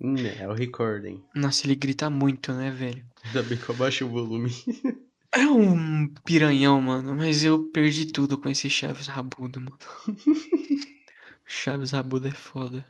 [0.00, 1.22] Hum, é o recording.
[1.34, 3.04] Nossa, ele grita muito, né, velho?
[3.24, 4.50] Ainda bem que eu baixei o volume.
[5.32, 9.78] É um piranhão, mano, mas eu perdi tudo com esse Chaves Rabudo, mano.
[11.46, 12.84] Chaves Rabudo é foda.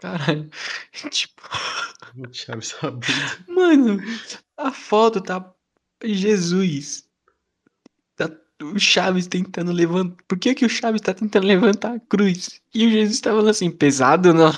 [0.00, 0.48] Caralho.
[1.10, 1.42] Tipo,
[2.30, 3.06] Chaves Rabudo.
[3.48, 4.00] mano,
[4.56, 5.52] a foto tá
[6.04, 7.08] Jesus.
[8.14, 8.30] Tá
[8.62, 10.22] o Chaves tentando levantar.
[10.28, 12.60] Por que, que o Chaves tá tentando levantar a cruz?
[12.72, 14.52] E o Jesus tá falando assim, pesado não?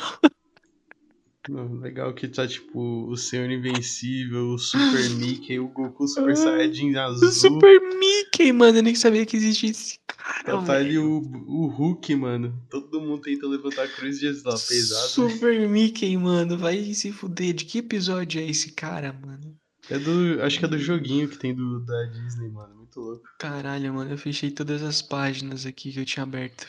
[1.48, 6.94] Não, legal que tá tipo o Senhor Invencível, o Super Mickey, o Goku Super Saiyajin
[6.96, 7.28] azul.
[7.28, 11.66] O Super Mickey, mano, eu nem sabia que existia esse cara, Tá ali o, o
[11.68, 12.62] Hulk, mano.
[12.68, 15.08] Todo mundo tentando levantar a cruz de Jesus lá, pesado.
[15.08, 17.54] Super Mickey, mano, vai se fuder.
[17.54, 19.56] De que episódio é esse cara, mano?
[19.88, 20.42] É do.
[20.42, 22.76] Acho que é do joguinho que tem do, da Disney, mano.
[22.76, 23.24] Muito louco.
[23.38, 26.66] Caralho, mano, eu fechei todas as páginas aqui que eu tinha aberto.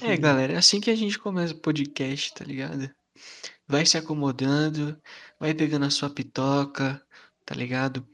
[0.00, 2.90] É, galera, é assim que a gente começa o podcast, tá ligado?
[3.66, 4.96] Vai se acomodando,
[5.40, 7.00] vai pegando a sua pitoca,
[7.44, 8.06] tá ligado?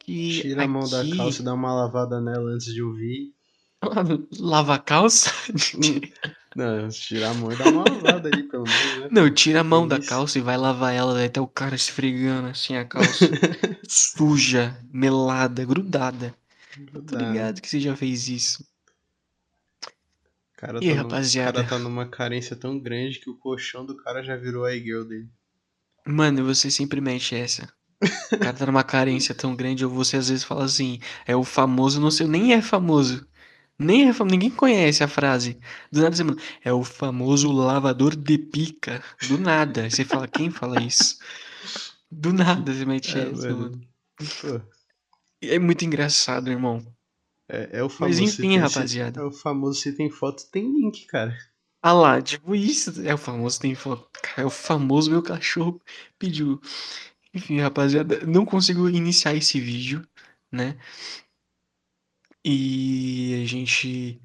[0.00, 3.34] Que Tira a mão da aqui- calça e dá uma lavada nela antes de ouvir.
[4.38, 5.30] Lava a calça?
[6.56, 9.08] Não, tirar a mão e dar uma lavada ali, pelo menos, né?
[9.10, 10.08] Não, tira a mão da Isso.
[10.08, 13.28] calça e vai lavar ela, vai até o cara esfregando assim a calça.
[13.88, 16.32] Suja, melada, grudada.
[16.92, 17.18] Tô Dá.
[17.18, 18.64] ligado que você já fez isso.
[20.56, 21.60] Cara, E tá rapaziada?
[21.60, 24.72] o cara tá numa carência tão grande que o colchão do cara já virou a
[24.72, 25.30] girl dele.
[26.06, 27.64] Mano, você sempre mete essa.
[27.64, 31.44] O cara tá numa carência tão grande, ou você às vezes fala assim, é o
[31.44, 33.26] famoso, não sei, nem é famoso.
[33.78, 35.58] Nem é famoso, ninguém conhece a frase.
[35.92, 39.02] Do nada você manda, é o famoso lavador de pica.
[39.22, 39.90] Do nada.
[39.90, 41.18] Você fala, quem fala isso?
[42.10, 43.70] Do nada você mete É, essa, mano.
[43.70, 43.80] mano.
[45.40, 46.84] É muito engraçado, irmão.
[47.48, 48.20] É, é o famoso.
[48.20, 49.20] Mas enfim, tem- rapaziada.
[49.20, 51.36] É o famoso se tem foto, tem link, cara.
[51.82, 53.06] Ah lá, tipo isso.
[53.06, 54.08] É o famoso tem foto.
[54.36, 55.80] É o famoso meu cachorro
[56.18, 56.60] pediu.
[57.34, 60.06] Enfim, rapaziada, não consigo iniciar esse vídeo,
[60.52, 60.76] né?
[62.44, 64.20] E a gente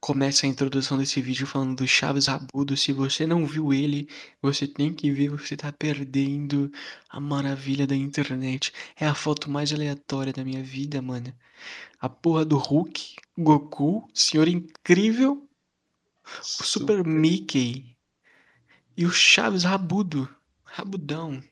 [0.00, 2.76] começa a introdução desse vídeo falando do Chaves Rabudo.
[2.76, 4.08] Se você não viu ele,
[4.42, 6.70] você tem que ver, você tá perdendo
[7.10, 8.72] a maravilha da internet.
[8.96, 11.34] É a foto mais aleatória da minha vida, mano.
[12.04, 15.48] A porra do Hulk, Goku, Senhor Incrível,
[16.38, 17.96] o Super Mickey
[18.94, 20.28] e o Chaves Rabudo.
[20.64, 21.42] Rabudão.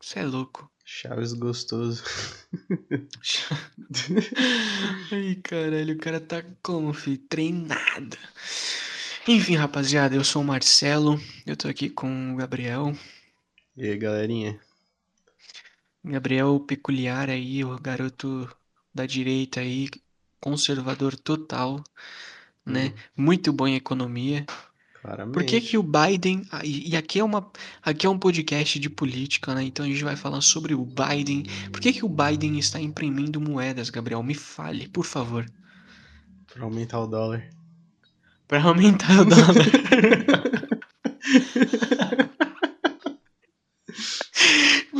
[0.00, 0.72] Você é louco.
[0.82, 2.02] Chaves gostoso.
[5.12, 7.18] Ai, caralho, o cara tá como, filho?
[7.28, 8.16] Treinado.
[9.28, 12.96] Enfim, rapaziada, eu sou o Marcelo, eu tô aqui com o Gabriel.
[13.76, 14.58] E aí, galerinha?
[16.02, 18.48] Gabriel peculiar aí, o garoto
[18.98, 19.88] da direita aí,
[20.40, 21.82] conservador total,
[22.66, 22.92] né?
[23.16, 24.44] Muito bom em economia.
[25.00, 25.34] Claramente.
[25.34, 27.48] Por que que o Biden, e aqui é uma,
[27.82, 29.62] aqui é um podcast de política, né?
[29.62, 31.44] Então a gente vai falar sobre o Biden.
[31.70, 34.22] Por que que o Biden está imprimindo moedas, Gabriel?
[34.22, 35.46] Me fale, por favor.
[36.52, 37.48] Pra aumentar o dólar.
[38.48, 40.42] Para aumentar o dólar.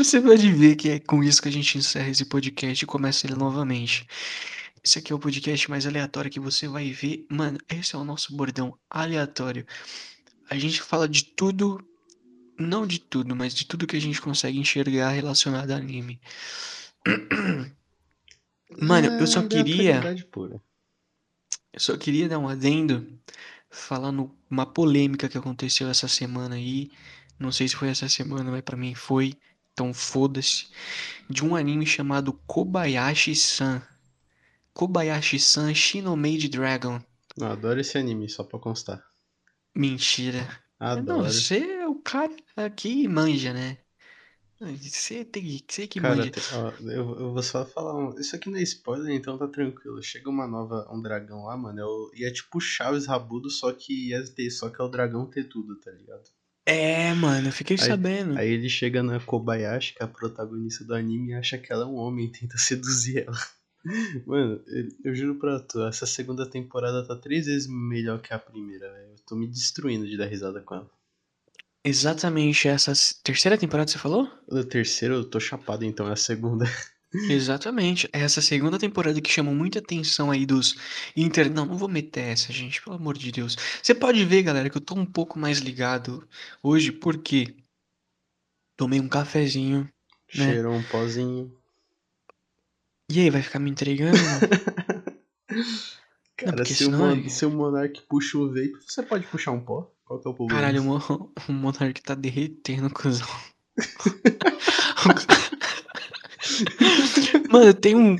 [0.08, 3.26] Você pode ver que é com isso que a gente encerra esse podcast e começa
[3.26, 4.06] ele novamente.
[4.82, 7.26] Esse aqui é o podcast mais aleatório que você vai ver.
[7.30, 9.66] Mano, esse é o nosso bordão aleatório.
[10.48, 11.78] A gente fala de tudo,
[12.58, 16.18] não de tudo, mas de tudo que a gente consegue enxergar relacionado a anime.
[18.80, 20.00] Mano, eu só É, queria.
[21.70, 23.06] Eu só queria dar um adendo
[23.70, 26.90] falando uma polêmica que aconteceu essa semana aí.
[27.38, 29.36] Não sei se foi essa semana, mas pra mim foi.
[29.78, 30.66] Então foda-se.
[31.30, 33.80] De um anime chamado Kobayashi-san.
[34.74, 37.00] Kobayashi-san Shinomade Dragon.
[37.38, 39.02] Não, adoro esse anime, só pra constar.
[39.74, 40.46] Mentira.
[40.80, 41.22] Não, Adoro.
[41.22, 42.34] você é o cara
[42.76, 43.78] que manja, né?
[44.60, 46.32] Você tem você que Cara, manja.
[46.52, 48.18] ó, eu, eu vou só falar um.
[48.18, 50.02] Isso aqui não é spoiler, então tá tranquilo.
[50.02, 51.78] Chega uma nova, um dragão lá, mano.
[51.80, 54.88] É o, e é tipo Chaves Rabudo, só que ia ter, só que é o
[54.88, 56.28] dragão ter tudo, tá ligado?
[56.70, 58.38] É, mano, eu fiquei Aí- sabendo.
[58.38, 61.84] Aí ele chega na Kobayashi, que é a protagonista do anime, e acha que ela
[61.84, 63.38] é um homem e tenta seduzir ela.
[64.26, 64.60] Mano,
[65.02, 69.12] eu, juro pra tu, essa segunda temporada tá três vezes melhor que a primeira, velho.
[69.12, 70.90] Eu tô me destruindo de dar risada com ela.
[71.82, 72.92] Exatamente essa
[73.24, 74.30] terceira temporada você falou?
[74.46, 76.66] O terceiro eu tô chapado, então é a segunda.
[77.14, 78.08] Exatamente.
[78.12, 80.76] Essa segunda temporada que chamou muita atenção aí dos
[81.16, 81.50] inter...
[81.50, 83.56] Não, não vou meter essa, gente, pelo amor de Deus.
[83.82, 86.28] Você pode ver, galera, que eu tô um pouco mais ligado
[86.62, 87.56] hoje, porque
[88.76, 89.88] tomei um cafezinho.
[90.34, 90.44] Né?
[90.44, 91.50] Cheirou um pozinho.
[93.10, 94.18] E aí, vai ficar me entregando?
[96.36, 99.26] Cara, porque se, o senão mon- é- se o Monark puxa o vape, você pode
[99.26, 99.90] puxar um pó?
[100.04, 100.60] Qual que é o problema?
[100.60, 103.26] Caralho, o, Mon- o Monark tá derretendo, cuzão.
[107.50, 108.16] Mano, tem um.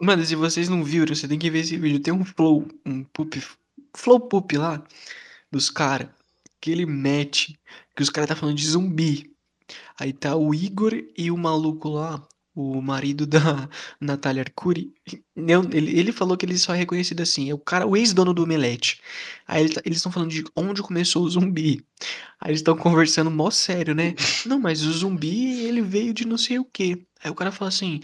[0.00, 2.00] Mano, se vocês não viram, você tem que ver esse vídeo.
[2.00, 3.42] Tem um flow, um poop,
[3.94, 4.82] flow poop lá
[5.50, 6.08] dos caras
[6.60, 7.58] que ele mete
[7.94, 9.34] que os caras tá falando de zumbi.
[9.98, 12.26] Aí tá o Igor e o maluco lá,
[12.60, 13.68] o marido da
[14.00, 14.92] Natália Arcuri.
[15.36, 18.42] Ele, ele falou que ele só é reconhecido assim, é o cara, o ex-dono do
[18.42, 19.00] Omelete.
[19.46, 21.86] Aí ele, tá, eles estão falando de onde começou o zumbi.
[22.40, 24.14] Aí eles estão conversando mó sério, né?
[24.46, 27.00] Não, mas o zumbi, ele veio de não sei o quê.
[27.22, 28.00] Aí o cara fala assim.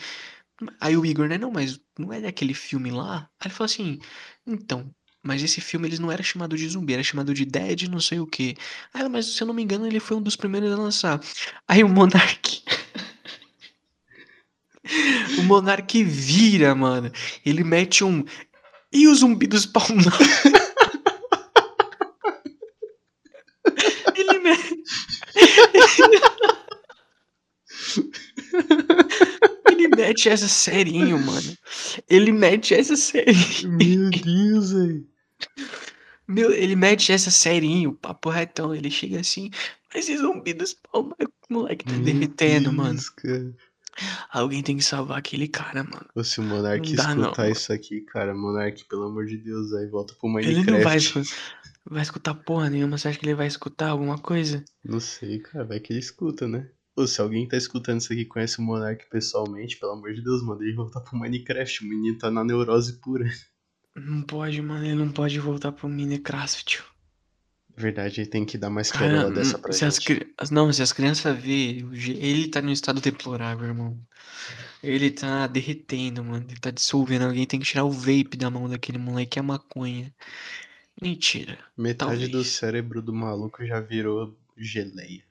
[0.81, 1.39] Aí o Igor, né?
[1.39, 3.29] Não, mas não é daquele filme lá?
[3.41, 3.99] Aí ele fala assim.
[4.47, 4.91] Então,
[5.23, 8.21] mas esse filme eles não era chamado de zumbi, era chamado de Dead não sei
[8.21, 8.57] o quê.
[8.93, 11.21] Ah, mas se eu não me engano, ele foi um dos primeiros a lançar.
[11.69, 12.64] Aí o Monark.
[15.39, 17.11] O Monark vira, mano.
[17.45, 18.25] Ele mete um.
[18.93, 20.07] E o zumbi dos palmas?
[24.15, 24.83] ele mete.
[29.71, 31.57] ele mete essa serinho, mano.
[32.09, 33.71] Ele mete essa serinho.
[33.71, 35.07] Meu Deus, velho.
[36.27, 38.75] Meu, ele mete essa serinho, papo retão.
[38.75, 39.51] Ele chega assim,
[39.93, 42.95] mas esse zumbi dos palmas, o moleque tá Meu derretendo, mano.
[42.95, 43.55] Deus, cara.
[44.31, 46.25] Alguém tem que salvar aquele cara, mano.
[46.25, 47.53] Se o Monark Não não, escutar mano.
[47.53, 50.71] isso aqui, cara, Monark, pelo amor de Deus, aí volta pro Ele Minecraft.
[50.73, 50.99] não vai,
[51.89, 52.99] vai escutar porra nenhuma.
[52.99, 54.65] Você acha que ele vai escutar alguma coisa?
[54.85, 56.69] Não sei, cara, vai que ele escuta, né?
[56.97, 60.23] Ô, se alguém tá escutando isso aqui e conhece o Monark pessoalmente, pelo amor de
[60.23, 61.85] Deus, manda ele voltar pro Minecraft.
[61.85, 63.29] O menino tá na neurose pura.
[63.97, 64.85] Não pode, mano.
[64.85, 66.65] Ele não pode voltar pro Minecraft.
[66.65, 66.85] tio.
[67.77, 70.33] Verdade, ele tem que dar mais Cara, pérola dessa hum, pra se as, gente.
[70.39, 73.99] as- não, se as crianças vê, je- ele tá num estado deplorável, irmão.
[74.83, 76.47] Ele tá derretendo, mano.
[76.49, 77.23] Ele tá dissolvendo.
[77.25, 80.13] Alguém tem que tirar o vape da mão daquele moleque, é maconha.
[81.01, 81.59] Mentira.
[81.77, 82.45] Metade do talvez.
[82.45, 85.23] cérebro do maluco já virou geleia.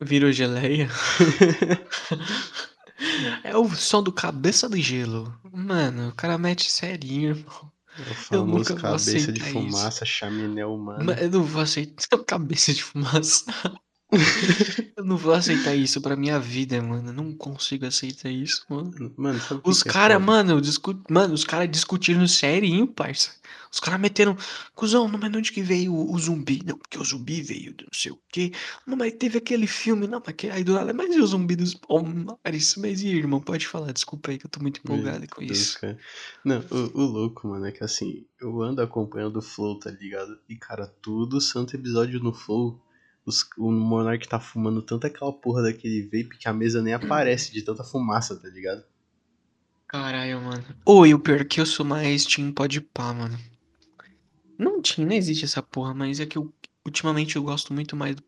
[0.00, 0.88] Virou geleia?
[3.42, 5.38] É o som do cabeça de gelo.
[5.52, 7.72] Mano, o cara mete serinho, irmão.
[7.98, 9.70] O famoso cabeça de aceitar isso.
[9.70, 11.04] fumaça, chaminé humano.
[11.04, 13.44] Mas eu não vou aceitar cabeça de fumaça.
[14.96, 17.08] Eu não vou aceitar isso pra minha vida, mano.
[17.08, 19.12] Eu não consigo aceitar isso, mano.
[19.16, 20.26] Mano, Os é caras, foda?
[20.26, 21.02] mano, discu...
[21.10, 23.30] mano, os caras discutindo serinho, parça.
[23.70, 24.36] Os caras meteram.
[24.74, 26.62] Cusão, não, mas de onde que veio o, o zumbi?
[26.64, 28.52] Não, porque o zumbi veio de não sei o quê.
[28.86, 30.48] Não, mas teve aquele filme, não, mas que...
[30.48, 32.76] aí do nada, mas e o zumbi dos palmares?
[32.76, 35.58] Mas e irmão, pode falar, desculpa aí que eu tô muito Meu empolgado com Deus,
[35.58, 35.80] isso.
[35.80, 35.98] cara.
[36.44, 40.38] Não, o, o louco, mano, é que assim, eu ando acompanhando o Flow, tá ligado?
[40.48, 42.80] E, cara, todo santo episódio no Flow,
[43.26, 47.52] os, o Monark tá fumando tanto aquela porra daquele vape que a mesa nem aparece
[47.52, 48.84] de tanta fumaça, tá ligado?
[49.88, 50.64] Caralho, mano.
[50.84, 53.38] Oi, o pior é que eu sou mais Team Podpah, mano.
[54.56, 56.52] Não tinha, não existe essa porra, mas é que eu,
[56.84, 58.22] ultimamente eu gosto muito mais do...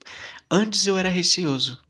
[0.50, 1.80] Antes eu era receoso.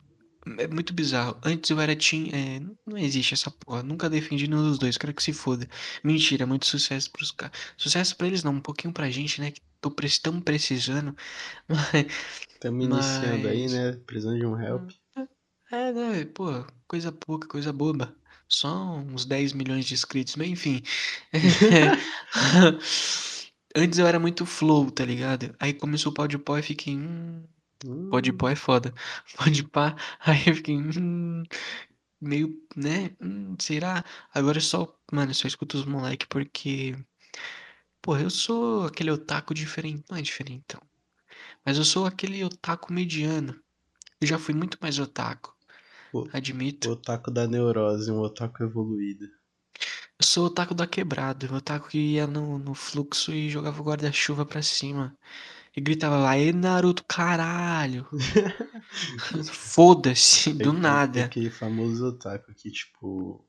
[0.59, 1.39] É muito bizarro.
[1.45, 2.29] Antes eu era Team...
[2.33, 3.83] É, não existe essa porra.
[3.83, 4.97] Nunca defendi nenhum dos dois.
[4.97, 5.69] Quero que se foda.
[6.03, 7.57] Mentira, muito sucesso pros caras.
[7.77, 9.51] Sucesso pra eles não, um pouquinho pra gente, né?
[9.51, 10.09] Que tô pre...
[10.21, 11.17] tamo precisando.
[12.49, 13.93] Estamos iniciando aí, né?
[14.07, 14.91] Precisando de um help.
[15.71, 16.25] É, né?
[16.27, 18.15] Pô, coisa pouca, coisa boba.
[18.49, 20.83] Só uns 10 milhões de inscritos, mas enfim.
[23.77, 25.55] Antes eu era muito flow, tá ligado?
[25.61, 26.97] Aí começou o Podpah e fiquei.
[26.97, 27.45] Hum,
[27.85, 28.95] Hum, Podpah é foda.
[29.37, 30.77] Podpah, aí eu fiquei.
[30.77, 31.45] Hum,
[32.21, 33.17] meio, né?
[33.23, 34.05] Hum, será?
[34.35, 34.95] Agora eu só.
[35.13, 36.97] Mano, eu só escuto os moleque porque.
[38.03, 40.05] Pô, eu sou aquele otaku diferente.
[40.11, 40.81] Não é diferentão.
[41.65, 43.61] Mas eu sou aquele otaku mediano.
[44.21, 45.55] Eu já fui muito mais otaku.
[46.13, 46.89] O- Admito.
[46.89, 49.27] O otaku da neurose, um otaku evoluído.
[50.19, 53.81] Eu sou o otaku da quebrada, o otaku que ia no, no fluxo e jogava
[53.81, 55.17] o guarda-chuva pra cima.
[55.79, 58.05] E gritava lá, Ê Naruto, caralho!
[59.47, 61.25] Foda-se, do É- é- É nada.
[61.27, 63.47] aquele famoso otaku que, tipo.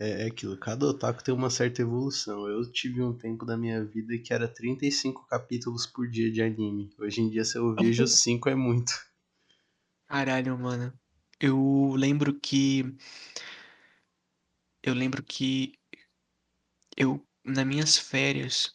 [0.00, 2.48] É, é aquilo, cada otaku tem uma certa evolução.
[2.48, 6.88] Eu tive um tempo da minha vida que era 35 capítulos por dia de anime.
[6.98, 8.90] Hoje em dia, se eu vejo 5 é muito.
[10.06, 10.90] Caralho, mano.
[11.38, 12.96] Eu lembro que.
[14.82, 15.74] Eu lembro que.
[16.96, 18.74] Eu, nas minhas férias,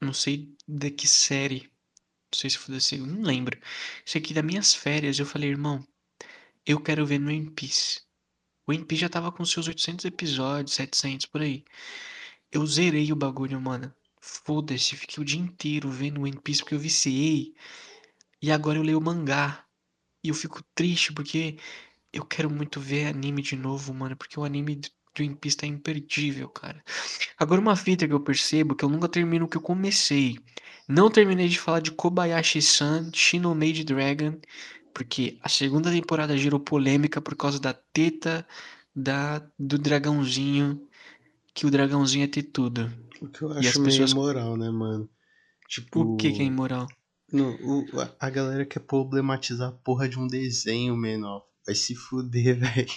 [0.00, 1.67] não sei de que série.
[2.32, 3.58] Não sei se foi da segunda, não lembro.
[4.04, 5.86] Sei que das minhas férias eu falei, irmão,
[6.66, 8.02] eu quero ver no One Piece.
[8.66, 11.64] O One Piece já tava com seus 800 episódios, 700 por aí.
[12.52, 13.94] Eu zerei o bagulho, mano.
[14.20, 17.54] Foda-se, fiquei o dia inteiro vendo One Piece porque eu viciei.
[18.42, 19.64] E agora eu leio o mangá.
[20.22, 21.58] E eu fico triste porque
[22.12, 24.16] eu quero muito ver anime de novo, mano.
[24.16, 24.80] Porque o anime
[25.22, 26.82] One Piece tá imperdível, cara.
[27.38, 30.38] Agora uma fita que eu percebo que eu nunca termino o que eu comecei.
[30.88, 34.34] Não terminei de falar de Kobayashi-san, Shinomade Dragon.
[34.94, 38.46] Porque a segunda temporada gerou polêmica por causa da teta
[38.94, 40.80] da, do dragãozinho.
[41.54, 42.90] Que o dragãozinho ia ter tudo.
[43.20, 45.08] O que eu E as acho meio pessoas- imoral, né, mano?
[45.68, 46.00] Tipo.
[46.14, 46.86] O que que é imoral?
[47.32, 51.44] Não, o- a- a galera quer problematizar a porra de um desenho menor.
[51.66, 52.56] Vai se fuder,
[52.86, 52.88] velho.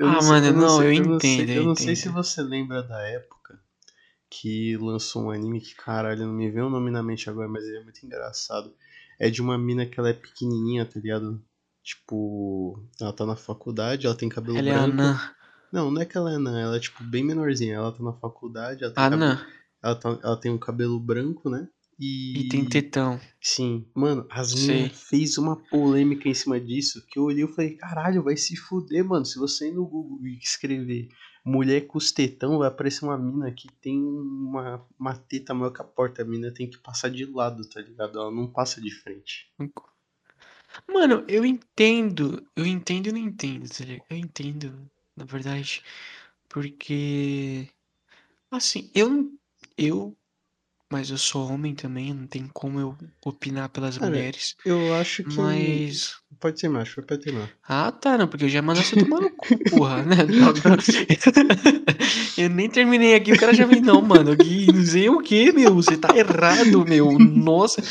[0.00, 1.96] Ah, mano, não, eu não sei- entendo, eu Eu não sei entendo.
[1.96, 3.58] se você lembra da época
[4.30, 7.64] que lançou um anime que, caralho, não me vem o nome na mente agora, mas
[7.64, 8.74] ele é muito engraçado.
[9.18, 11.40] É de uma mina que ela é pequenininha, tá ligado?
[11.82, 14.90] Tipo, ela tá na faculdade, ela tem cabelo Ela é branco.
[14.90, 15.32] anã.
[15.72, 17.74] Não, não é que ela é anã, ela é tipo bem menorzinha.
[17.76, 19.40] Ela tá na faculdade, ela tem, cabelo,
[19.82, 21.68] ela, tá- ela tem um cabelo branco, né?
[21.98, 23.20] E, E tem tetão.
[23.40, 27.76] Sim, mano, as meninas fez uma polêmica em cima disso que eu olhei e falei,
[27.76, 29.24] caralho, vai se fuder, mano.
[29.24, 31.08] Se você ir no Google e escrever
[31.44, 35.80] mulher com os tetão, vai aparecer uma mina que tem uma, uma teta maior que
[35.80, 36.22] a porta.
[36.22, 38.18] A mina tem que passar de lado, tá ligado?
[38.18, 39.48] Ela não passa de frente.
[40.92, 42.44] Mano, eu entendo.
[42.56, 44.06] Eu entendo e não entendo, tá ligado?
[44.10, 45.82] Eu entendo, na verdade.
[46.48, 47.68] Porque.
[48.50, 49.32] Assim, eu.
[49.78, 50.16] Eu.
[50.90, 54.54] Mas eu sou homem também, não tem como eu opinar pelas Cara, mulheres.
[54.64, 55.36] Eu acho que.
[55.36, 56.14] Mas.
[56.38, 57.50] Pode ser macho, pode terminar.
[57.66, 60.16] Ah, tá, não, porque eu já mando você tomar no cu, porra, né?
[62.36, 63.80] Eu nem terminei aqui, o cara já me.
[63.80, 65.74] Não, mano, que não sei o que, meu.
[65.74, 67.18] Você tá errado, meu.
[67.18, 67.82] Nossa,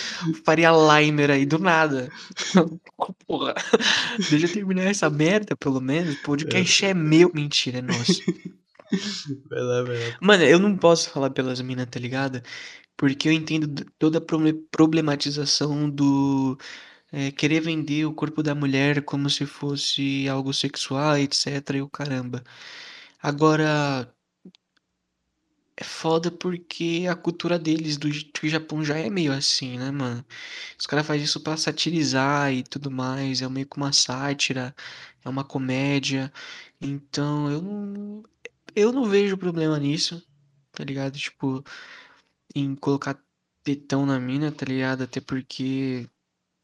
[0.44, 2.10] faria Limer aí do nada.
[3.28, 3.56] Porra.
[4.30, 6.16] Deixa eu terminar essa merda, pelo menos.
[6.16, 7.32] O podcast é meu.
[7.34, 8.22] Mentira, é nosso.
[9.50, 10.18] Vai lá, vai lá.
[10.22, 12.42] Mano, eu não posso falar pelas minas, tá ligado?
[12.98, 16.58] Porque eu entendo toda a proble- problematização do
[17.12, 21.80] é, querer vender o corpo da mulher como se fosse algo sexual, etc.
[21.80, 22.44] E o caramba.
[23.22, 24.14] Agora,
[25.78, 30.26] é foda porque a cultura deles, do, do Japão, já é meio assim, né, mano?
[30.80, 33.42] Os caras fazem isso pra satirizar e tudo mais.
[33.42, 34.76] É meio que uma sátira,
[35.26, 36.32] é uma comédia.
[36.82, 38.24] Então, eu não,
[38.76, 40.24] eu não vejo problema nisso,
[40.74, 41.18] tá ligado?
[41.20, 41.64] Tipo,
[42.56, 43.20] em colocar
[43.64, 45.04] tetão na mina, tá ligado?
[45.04, 46.10] Até porque.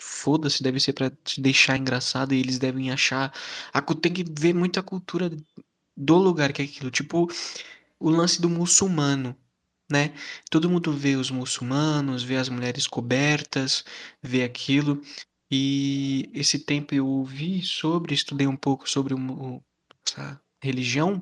[0.01, 3.33] Foda-se, deve ser pra te deixar engraçado e eles devem achar.
[3.73, 5.29] A, tem que ver muito a cultura
[5.97, 6.91] do lugar que é aquilo.
[6.91, 7.27] Tipo,
[7.99, 9.35] o lance do muçulmano,
[9.91, 10.13] né?
[10.49, 13.83] Todo mundo vê os muçulmanos, vê as mulheres cobertas,
[14.21, 15.01] vê aquilo.
[15.51, 19.61] E esse tempo eu ouvi sobre, estudei um pouco sobre o-
[20.07, 21.21] essa religião.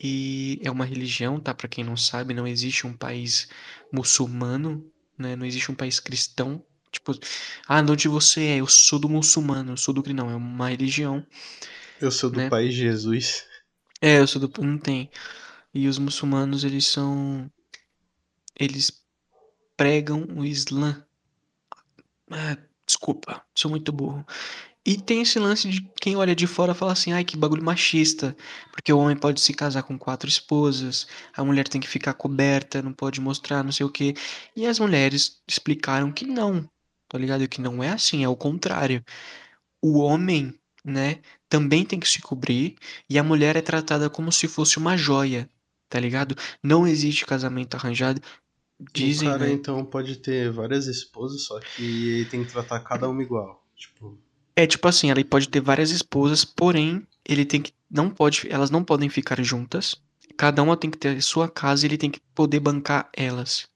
[0.00, 1.54] E é uma religião, tá?
[1.54, 3.48] Pra quem não sabe, não existe um país
[3.92, 4.84] muçulmano,
[5.18, 5.36] né?
[5.36, 6.64] Não existe um país cristão.
[6.90, 7.12] Tipo,
[7.68, 8.56] ah, de onde você é?
[8.60, 11.26] Eu sou do muçulmano, eu sou do cri- não, é uma religião.
[12.00, 12.46] Eu sou do Né?
[12.46, 13.48] país Jesus.
[14.00, 15.10] É, eu sou do não tem.
[15.74, 17.50] E os muçulmanos, eles são
[18.58, 19.04] eles
[19.76, 21.06] pregam o Islã.
[22.30, 24.24] Ah, desculpa, sou muito burro.
[24.86, 28.36] E tem esse lance de quem olha de fora fala assim, ai, que bagulho machista,
[28.70, 32.82] porque o homem pode se casar com quatro esposas, a mulher tem que ficar coberta,
[32.82, 34.14] não pode mostrar, não sei o quê.
[34.54, 36.68] E as mulheres explicaram que não,
[37.08, 37.48] tá ligado?
[37.48, 39.02] Que não é assim, é o contrário.
[39.80, 42.76] O homem, né, também tem que se cobrir
[43.08, 45.48] e a mulher é tratada como se fosse uma joia,
[45.88, 46.36] tá ligado?
[46.62, 48.20] Não existe casamento arranjado.
[48.92, 49.52] Dizem, o cara né?
[49.52, 53.64] então pode ter várias esposas, só que ele tem que tratar cada uma igual.
[53.76, 54.18] Tipo,
[54.56, 58.70] É tipo assim, ela pode ter várias esposas, porém, ele tem que não pode, elas
[58.70, 59.96] não podem ficar juntas.
[60.36, 63.68] Cada uma tem que ter sua casa e ele tem que poder bancar elas.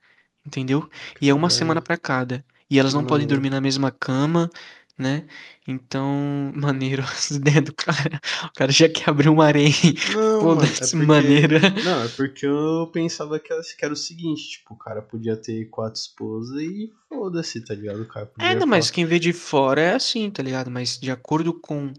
[0.44, 0.88] Entendeu?
[1.20, 1.58] E é uma Caralho.
[1.58, 2.44] semana pra cada.
[2.70, 4.50] E elas não podem dormir na mesma cama,
[4.98, 5.26] né?
[5.66, 8.20] Então, maneiro as ideias do cara.
[8.44, 9.72] O cara já quer abrir um harém.
[10.12, 10.96] Não, mano, é porque...
[10.96, 11.60] maneira.
[11.84, 16.00] Não, é porque eu pensava que era, o seguinte, tipo, o cara podia ter quatro
[16.00, 18.02] esposas e foda-se, tá ligado?
[18.02, 20.70] O cara podia É, não, mas quem vê de fora é assim, tá ligado?
[20.70, 21.92] Mas de acordo com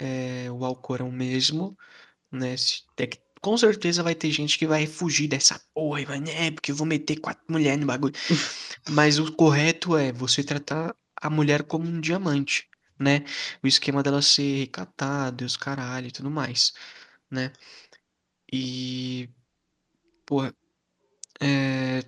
[0.00, 1.76] é, o Alcorão mesmo,
[2.32, 2.56] né?
[2.56, 6.20] se- é que com certeza vai ter gente que vai fugir dessa porra, e vai,
[6.20, 6.50] né?
[6.52, 8.14] Porque eu vou meter quatro mulheres no bagulho.
[8.90, 13.24] Mas o correto é você tratar a mulher como um diamante, né?
[13.62, 16.72] O esquema dela ser recatada, os caralho e tudo mais,
[17.30, 17.52] né?
[18.52, 19.28] E.
[20.26, 20.54] Porra.
[21.40, 22.02] É.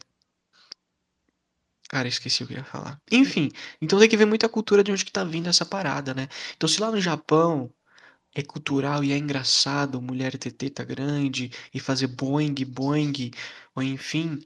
[1.88, 3.00] Cara, esqueci o que eu ia falar.
[3.10, 3.50] Enfim,
[3.82, 6.28] então tem que ver muita cultura de onde que tá vindo essa parada, né?
[6.56, 7.72] Então, se lá no Japão
[8.34, 13.30] é cultural e é engraçado mulher ter teta grande e fazer boing, boing,
[13.74, 14.38] ou enfim.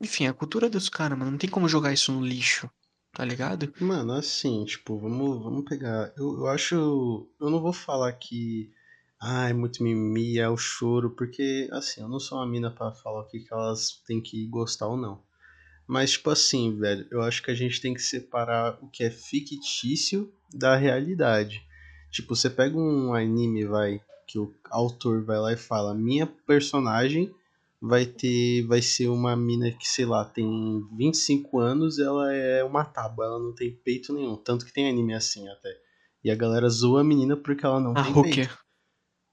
[0.00, 2.68] Enfim, a cultura dos caras, mano, não tem como jogar isso no lixo,
[3.12, 3.72] tá ligado?
[3.80, 6.12] Mano, assim, tipo, vamos, vamos pegar.
[6.16, 7.28] Eu, eu acho.
[7.40, 8.70] Eu não vou falar que.
[9.20, 12.90] Ah, é muito mimimi, é o choro, porque, assim, eu não sou uma mina pra
[12.90, 15.22] falar o que, que elas têm que gostar ou não.
[15.86, 19.10] Mas, tipo assim, velho, eu acho que a gente tem que separar o que é
[19.10, 21.62] fictício da realidade.
[22.10, 27.32] Tipo, você pega um anime, vai, que o autor vai lá e fala: Minha personagem
[27.82, 28.64] vai ter.
[28.66, 30.46] Vai ser uma mina que, sei lá, tem
[30.96, 34.36] 25 anos, ela é uma tábua, ela não tem peito nenhum.
[34.36, 35.68] Tanto que tem anime assim até.
[36.24, 38.34] E a galera zoa a menina porque ela não A tem Rukia.
[38.46, 38.58] peito.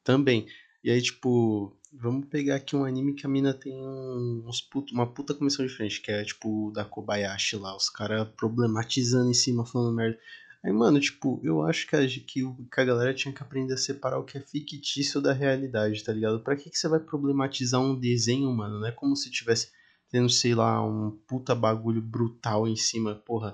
[0.04, 0.48] Também.
[0.84, 4.94] E aí, tipo, vamos pegar aqui um anime que a mina tem um- uns puto-
[4.94, 9.34] uma puta comissão de frente, que é tipo da Kobayashi lá, os caras problematizando em
[9.34, 10.18] cima, falando merda.
[10.64, 13.78] Aí, mano, tipo, eu acho que a, que, que a galera tinha que aprender a
[13.78, 16.42] separar o que é fictício da realidade, tá ligado?
[16.42, 18.80] Pra que, que você vai problematizar um desenho, mano?
[18.80, 19.72] Não é como se tivesse
[20.10, 23.54] tendo, sei lá, um puta bagulho brutal em cima, porra.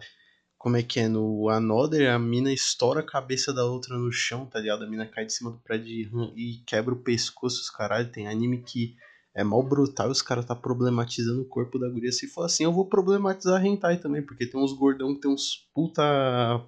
[0.58, 1.08] Como é que é?
[1.08, 4.84] No Another, a mina estoura a cabeça da outra no chão, tá ligado?
[4.84, 8.12] A mina cai de cima do prédio e e quebra o pescoço, os caralho.
[8.12, 8.96] Tem anime que
[9.36, 12.12] é mal brutal os caras tá problematizando o corpo da guria.
[12.12, 15.68] Se for assim, eu vou problematizar hentai também, porque tem uns gordão que tem uns
[15.74, 16.02] puta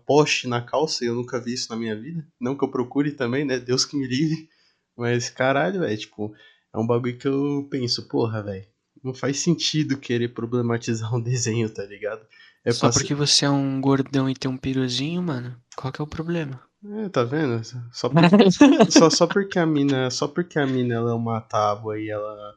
[0.05, 2.27] poste na calça e eu nunca vi isso na minha vida.
[2.39, 3.57] Não que eu procure também, né?
[3.57, 4.49] Deus que me livre.
[4.97, 6.35] Mas caralho, velho, tipo,
[6.75, 8.67] é um bagulho que eu penso, porra, velho.
[9.01, 12.27] Não faz sentido querer problematizar um desenho, tá ligado?
[12.65, 16.03] É Só porque você é um gordão e tem um piruzinho, mano, qual que é
[16.03, 16.66] o problema?
[16.83, 17.61] É, tá vendo?
[17.91, 20.09] Só, por- só, só porque a mina.
[20.09, 22.55] Só porque a mina ela é uma tábua e ela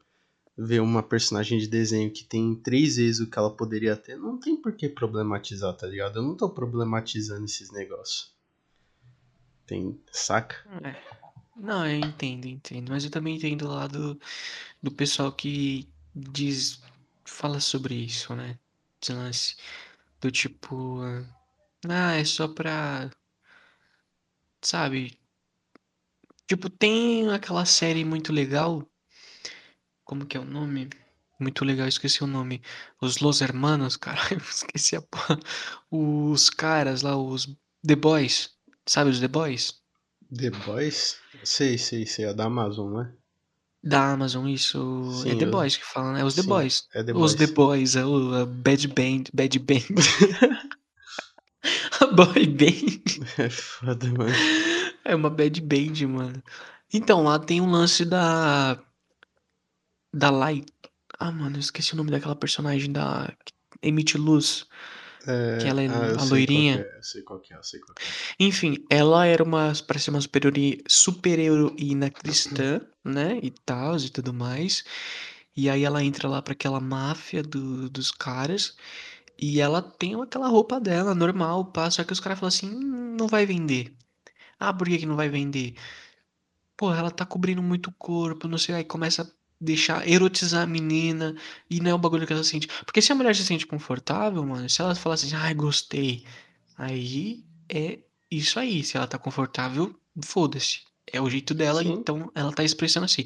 [0.57, 4.37] vê uma personagem de desenho que tem três vezes o que ela poderia ter, não
[4.39, 6.19] tem por que problematizar, tá ligado?
[6.19, 8.31] Eu não tô problematizando esses negócios.
[9.65, 9.99] Tem.
[10.11, 10.55] Saca?
[10.83, 10.95] É.
[11.57, 12.89] Não, eu entendo, entendo.
[12.91, 14.19] Mas eu também entendo lá do,
[14.81, 16.81] do pessoal que diz,
[17.25, 18.57] fala sobre isso, né?
[19.01, 19.55] Esse lance
[20.19, 20.99] do tipo,
[21.87, 23.09] ah, é só pra,
[24.61, 25.17] sabe?
[26.47, 28.85] Tipo, tem aquela série muito legal,
[30.03, 30.89] como que é o nome?
[31.39, 32.61] Muito legal, esqueci o nome.
[33.01, 35.39] Os Los Hermanos, cara, eu esqueci a porra.
[35.89, 37.47] Os caras lá, os
[37.85, 38.51] The Boys,
[38.85, 39.81] sabe os The Boys?
[40.35, 41.17] The Boys?
[41.43, 42.25] Sei, sei, sei.
[42.25, 43.13] É da Amazon, né?
[43.83, 44.77] Da Amazon, isso.
[45.25, 46.23] É Sim, The eu- Boys que fala, né?
[46.23, 46.87] Os The sim, Boys.
[46.93, 47.35] é The Os Boys.
[47.35, 49.95] The Boys, é o a Bad Band, Bad Band.
[52.15, 53.25] Boy Band.
[53.37, 54.33] É foda, mano.
[55.05, 56.43] É uma Bad Band, mano.
[56.93, 58.77] Então, lá tem um lance da.
[60.13, 60.67] Da Light.
[61.19, 63.31] Ah, mano, eu esqueci o nome daquela personagem da.
[63.45, 63.53] que
[63.87, 64.65] emite luz.
[65.27, 66.77] É, Que ela é ah, a sei loirinha.
[66.83, 68.07] Qual é, sei qual que é, eu sei qual que é.
[68.39, 73.39] Enfim, ela era uma, parece uma superiori- super-heroína cristã, né?
[73.43, 74.83] E tal, e tudo mais.
[75.55, 78.75] E aí ela entra lá pra aquela máfia do- dos caras.
[79.41, 81.89] E ela tem aquela roupa dela, normal, pá.
[81.91, 83.95] Só que os caras falam assim: "Hum, não vai vender.
[84.59, 85.75] Ah, por que que não vai vender?
[86.77, 88.75] Pô, ela tá cobrindo muito o corpo, não sei.
[88.75, 89.27] Aí começa a
[89.59, 91.35] deixar, erotizar a menina.
[91.69, 92.67] E não é o bagulho que ela sente.
[92.85, 96.25] Porque se a mulher se sente confortável, mano, se ela falar assim, ai, gostei.
[96.77, 97.99] Aí é
[98.31, 98.83] isso aí.
[98.83, 100.81] Se ela tá confortável, foda-se.
[101.13, 101.95] É o jeito dela, Sim.
[101.97, 103.23] então ela tá expressando assim.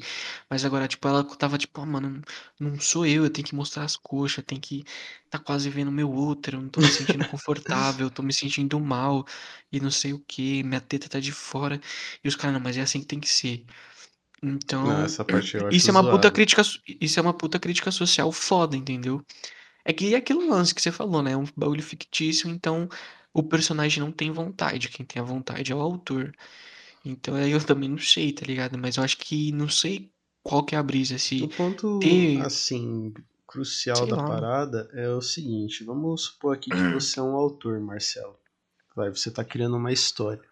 [0.50, 2.20] Mas agora, tipo, ela tava tipo, ah, mano,
[2.58, 4.84] não sou eu, eu tenho que mostrar as coxas, tem que
[5.30, 9.24] tá quase vendo meu útero, não tô me sentindo confortável, tô me sentindo mal
[9.72, 11.80] e não sei o que, minha teta tá de fora.
[12.24, 13.64] E os caras, não, mas é assim que tem que ser.
[14.42, 16.32] Então, Não, essa parte eu acho isso é uma puta zoado.
[16.32, 19.24] crítica, so- isso é uma puta crítica social foda, entendeu?
[19.84, 21.32] É que é aquele lance que você falou, né?
[21.32, 22.88] É um bagulho fictício, então
[23.34, 24.88] o personagem não tem vontade.
[24.90, 26.32] Quem tem a vontade é o autor.
[27.08, 28.76] Então aí eu também não sei, tá ligado?
[28.76, 30.10] Mas eu acho que não sei
[30.42, 31.14] qual que é a brisa.
[31.14, 33.14] O Se ponto, ter, assim,
[33.46, 34.26] crucial sei da lá.
[34.26, 38.36] parada é o seguinte: vamos supor aqui que você é um autor, Marcelo.
[38.94, 40.42] Vai, você tá criando uma história.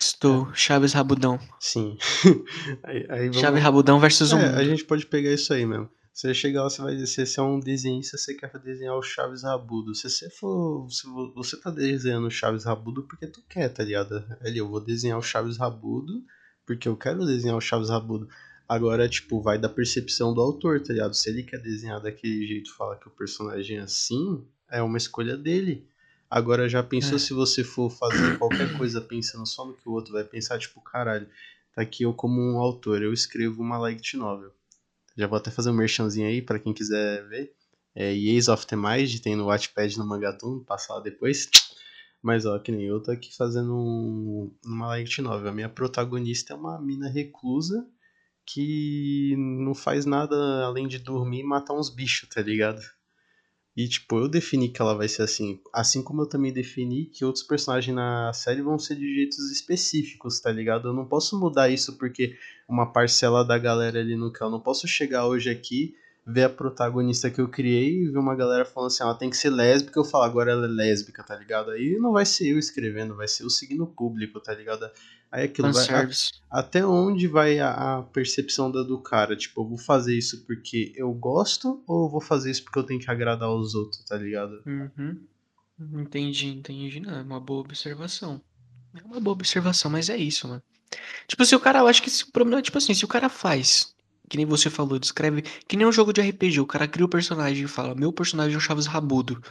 [0.00, 1.38] Estou Chaves Rabudão.
[1.60, 1.96] Sim.
[2.82, 3.36] aí, aí vamos.
[3.36, 5.88] Chaves Rabudão versus o É, a gente pode pegar isso aí mesmo.
[6.12, 9.02] Você chegar lá, você vai dizer, se você é um desenhista, você quer desenhar o
[9.02, 9.94] Chaves Rabudo.
[9.94, 10.86] Se você for.
[10.90, 14.22] Se vo- você tá desenhando o Chaves Rabudo porque tu quer, tá ligado?
[14.42, 16.22] Ali, eu vou desenhar o Chaves Rabudo
[16.66, 18.28] porque eu quero desenhar o Chaves Rabudo.
[18.68, 21.14] Agora, tipo, vai da percepção do autor, tá ligado?
[21.14, 25.36] Se ele quer desenhar daquele jeito, fala que o personagem é assim, é uma escolha
[25.36, 25.86] dele.
[26.30, 27.18] Agora, já pensou É.
[27.18, 30.58] se você for fazer qualquer coisa pensando só no que o outro vai pensar?
[30.58, 31.26] Tipo, caralho,
[31.74, 34.52] tá aqui eu como um autor, eu escrevo uma light novel.
[35.16, 37.52] Já vou até fazer um merchanzinho aí pra quem quiser ver.
[37.94, 41.50] É Years of the Mind, tem no Wattpad no Mangatum, passa lá depois.
[42.22, 45.50] Mas ó, que nem eu tô aqui fazendo um, uma light novel.
[45.50, 47.86] A minha protagonista é uma mina reclusa
[48.46, 52.80] que não faz nada além de dormir e matar uns bichos, tá ligado?
[53.74, 55.58] E tipo, eu defini que ela vai ser assim.
[55.72, 60.40] Assim como eu também defini que outros personagens na série vão ser de jeitos específicos,
[60.40, 60.88] tá ligado?
[60.88, 62.36] Eu não posso mudar isso porque
[62.68, 64.44] uma parcela da galera ali quer.
[64.44, 65.94] Eu não posso chegar hoje aqui,
[66.26, 69.36] ver a protagonista que eu criei e ver uma galera falando assim, ela tem que
[69.36, 71.70] ser lésbica, eu falo, agora ela é lésbica, tá ligado?
[71.70, 74.88] Aí não vai ser eu escrevendo, vai ser eu seguindo o público, tá ligado?
[75.32, 75.88] Aí aquilo vai.
[75.88, 76.08] A,
[76.50, 79.34] até onde vai a, a, percepção da do cara?
[79.34, 82.84] Tipo, eu vou fazer isso porque eu gosto ou eu vou fazer isso porque eu
[82.84, 84.62] tenho que agradar os outros, tá ligado?
[84.66, 85.18] Uhum.
[86.02, 87.00] Entendi, entendi.
[87.00, 88.42] Não, é uma boa observação.
[88.94, 90.62] É uma boa observação, mas é isso, mano.
[91.26, 93.30] Tipo, se o cara, eu acho que o problema é tipo assim, se o cara
[93.30, 93.94] faz,
[94.28, 97.08] que nem você falou, descreve, que nem um jogo de RPG, o cara cria o
[97.08, 99.42] personagem e fala, meu personagem é o Chaves Rabudo.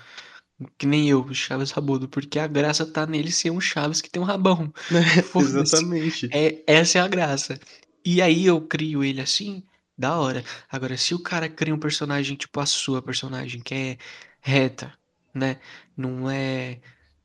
[0.78, 4.22] Que nem eu, Chaves Rabudo, porque a graça tá nele ser um Chaves que tem
[4.22, 4.72] um rabão.
[4.92, 6.30] É, exatamente.
[6.32, 7.60] É, essa é a graça.
[8.06, 9.64] E aí eu crio ele assim,
[9.98, 10.44] da hora.
[10.70, 13.98] Agora, se o cara cria um personagem tipo a sua personagem, que é
[14.42, 14.94] reta,
[15.34, 15.60] né?
[15.96, 16.80] Não é.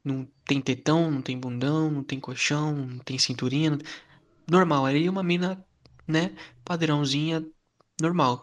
[0.05, 3.70] Não tem tetão, não tem bundão, não tem colchão, não tem cinturinha.
[3.70, 3.79] Não...
[4.49, 5.64] Normal, aí uma mina,
[6.07, 6.33] né?
[6.64, 7.44] Padrãozinha,
[8.01, 8.42] normal.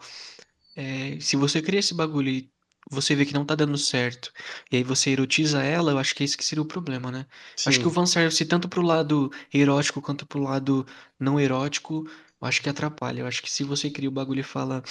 [0.76, 2.53] É, se você cria esse bagulho e
[2.90, 4.32] você vê que não tá dando certo,
[4.70, 7.26] e aí você erotiza ela, eu acho que esse que seria o problema, né?
[7.56, 7.70] Sim.
[7.70, 10.86] Acho que o fanservice, tanto pro lado erótico quanto pro lado
[11.18, 12.06] não erótico,
[12.40, 13.20] eu acho que atrapalha.
[13.20, 14.82] Eu acho que se você cria o bagulho e fala,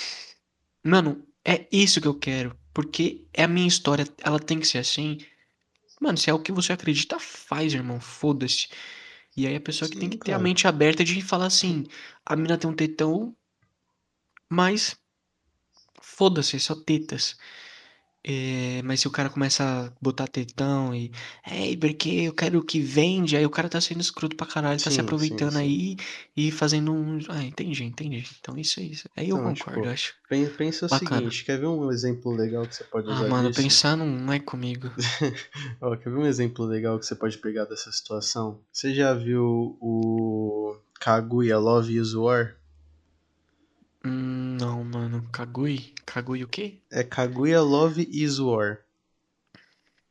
[0.83, 4.79] mano, é isso que eu quero, porque é a minha história, ela tem que ser
[4.79, 5.17] assim.
[6.01, 8.69] Mano, se é o que você acredita, faz, irmão, foda-se.
[9.37, 11.85] E aí a pessoa Sim, que tem que ter a mente aberta de falar assim,
[12.25, 13.35] a mina tem um tetão,
[14.49, 14.95] mas
[16.01, 17.35] foda-se, é só tetas.
[18.25, 21.11] É, mas se o cara começa a botar tetão e.
[21.45, 24.81] É, porque eu quero o que vende, aí o cara tá sendo escroto pra caralho,
[24.81, 25.63] tá se aproveitando sim, sim.
[25.63, 25.97] aí
[26.35, 27.19] e fazendo um.
[27.27, 28.25] Ah, entendi, entendi.
[28.39, 29.09] Então isso é isso.
[29.17, 30.15] Aí eu Não, concordo, tipo, acho.
[30.57, 31.17] Pensa o Bacana.
[31.17, 33.25] seguinte, quer ver um exemplo legal que você pode ah, usar?
[33.25, 33.61] Ah, mano, disso?
[33.61, 34.89] pensar não, não é comigo.
[35.81, 38.61] Ó, quer ver um exemplo legal que você pode pegar dessa situação?
[38.71, 42.55] Você já viu o Kaguya Love is War?
[44.05, 45.27] Hum, não, mano.
[45.31, 45.93] Kagui?
[46.05, 46.79] Kagui o quê?
[46.91, 48.79] É Kaguya Love is War.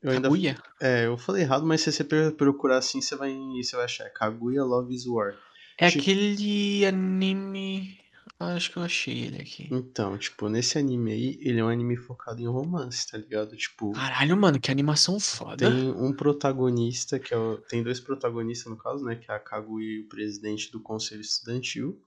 [0.03, 0.51] Eu Kaguya?
[0.51, 2.03] Ainda, é, eu falei errado, mas se você
[2.33, 4.11] procurar assim, você vai, você vai achar.
[4.11, 5.35] Kaguya Love is War.
[5.79, 6.03] É tipo...
[6.03, 8.01] aquele anime.
[8.41, 9.69] Acho que eu achei ele aqui.
[9.71, 13.57] Então, tipo, nesse anime aí, ele é um anime focado em romance, tá ligado?
[13.57, 13.93] Tipo.
[13.93, 15.71] Caralho, mano, que animação foda.
[15.71, 17.59] Tem um protagonista, que é o...
[17.59, 19.15] Tem dois protagonistas no caso, né?
[19.15, 22.03] Que é a Kaguya e o presidente do conselho estudantil.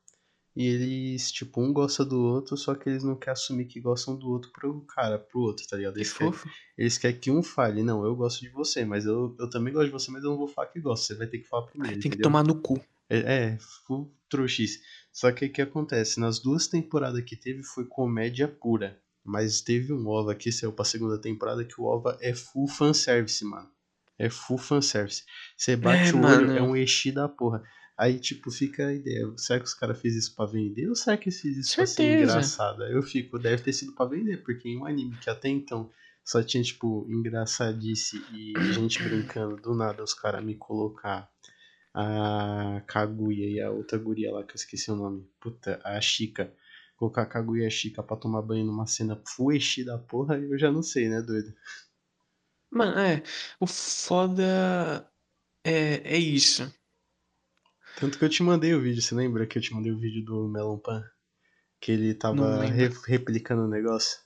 [0.56, 4.16] E eles, tipo, um gosta do outro, só que eles não querem assumir que gostam
[4.16, 5.98] do outro pro cara, pro outro, tá ligado?
[5.98, 6.34] Eles, que querem,
[6.78, 9.88] eles querem que um fale, não, eu gosto de você, mas eu, eu também gosto
[9.88, 12.00] de você, mas eu não vou falar que gosto, você vai ter que falar primeiro.
[12.00, 12.18] Tem entendeu?
[12.18, 12.80] que tomar no cu.
[13.10, 14.80] É, é full trouxice.
[15.12, 16.20] Só que o que acontece?
[16.20, 19.00] Nas duas temporadas que teve foi comédia pura.
[19.24, 23.44] Mas teve um OVA que saiu pra segunda temporada que o OVA é full fanservice,
[23.44, 23.68] mano.
[24.20, 25.24] É full fanservice.
[25.58, 27.64] Você bate é, o olho, é um eixi da porra.
[27.98, 29.26] Aí, tipo, fica a ideia.
[29.38, 30.90] Será que os caras fez isso pra vender?
[30.90, 32.84] Ou será que eles fizeram isso pra ser engraçado?
[32.84, 35.90] Eu fico, deve ter sido pra vender, porque em um anime que até então
[36.24, 41.30] só tinha, tipo, engraçadice e gente brincando, do nada os caras me colocar
[41.94, 45.26] a Kaguya e a outra guria lá, que eu esqueci o nome.
[45.40, 46.54] Puta, a Chica.
[46.98, 49.54] Colocar a Kaguya e a Chica pra tomar banho numa cena full
[49.86, 51.54] da porra, eu já não sei, né, doido?
[52.70, 53.24] Mano, é.
[53.60, 55.10] O foda
[55.64, 56.70] é, é isso.
[57.98, 60.24] Tanto que eu te mandei o vídeo, você lembra que eu te mandei o vídeo
[60.24, 61.04] do Melon Pan?
[61.80, 64.20] Que ele tava re replicando o negócio?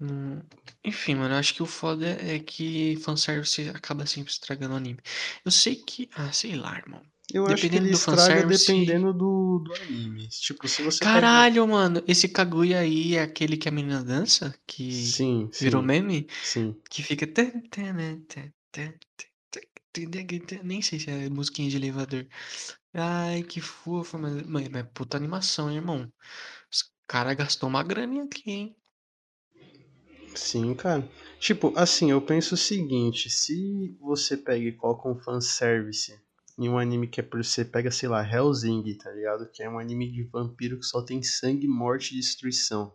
[0.00, 0.40] Hum,
[0.82, 4.98] enfim, mano, eu acho que o foda é que fanservice acaba sempre estragando o anime.
[5.44, 6.08] Eu sei que.
[6.14, 7.02] Ah, sei lá, irmão.
[7.32, 8.66] Eu acho que ele fanservice...
[8.66, 10.26] dependendo do, do anime.
[10.28, 11.04] Tipo, se você.
[11.04, 11.66] Caralho, pega...
[11.66, 14.54] mano, esse Kaguya aí é aquele que a menina dança?
[14.66, 16.26] Que sim, virou sim, meme?
[16.42, 16.76] Sim.
[16.88, 17.26] Que fica.
[20.62, 22.26] Nem sei se é musiquinha de elevador.
[22.94, 26.10] Ai, que fofa, mas, mas, mas puta animação, irmão.
[26.70, 28.76] Os cara gastou uma graninha aqui, hein?
[30.34, 31.08] Sim, cara.
[31.38, 36.18] Tipo, assim, eu penso o seguinte, se você pega e coloca um fanservice
[36.58, 39.50] em um anime que é por você pega, sei lá, Hellsing, tá ligado?
[39.50, 42.94] Que é um anime de vampiro que só tem sangue, morte e destruição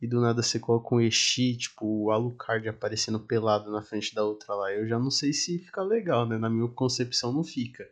[0.00, 4.24] e do nada você coloca um Eshi, tipo, o Alucard aparecendo pelado na frente da
[4.24, 4.72] outra lá.
[4.72, 6.36] Eu já não sei se fica legal, né?
[6.36, 7.88] Na minha concepção não fica.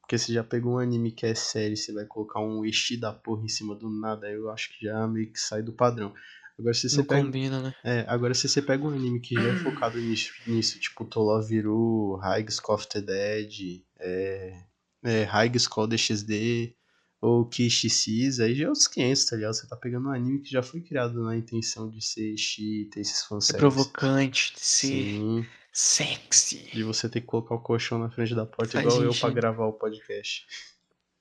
[0.00, 3.12] Porque você já pegou um anime que é sério, você vai colocar um Eshi da
[3.12, 6.14] porra em cima do nada, eu acho que já meio que sai do padrão.
[6.58, 7.24] Agora se você não pega.
[7.24, 7.74] Combina, né?
[7.82, 12.16] É, agora se você pega um anime que já é focado nisso, nisso tipo Toloviru,
[12.16, 14.62] High School of the Dead, é,
[15.02, 16.74] é, High School DXD,
[17.20, 19.52] ou KXX, aí já é outros 500, tá ligado?
[19.52, 23.00] Você tá pegando um anime que já foi criado na intenção de ser X, ter
[23.00, 23.56] esses fanservice.
[23.56, 25.46] É provocante, de ser Sim.
[25.70, 26.70] sexy.
[26.72, 29.12] De você ter que colocar o colchão na frente da porta, igual sentido.
[29.12, 30.46] eu pra gravar o podcast.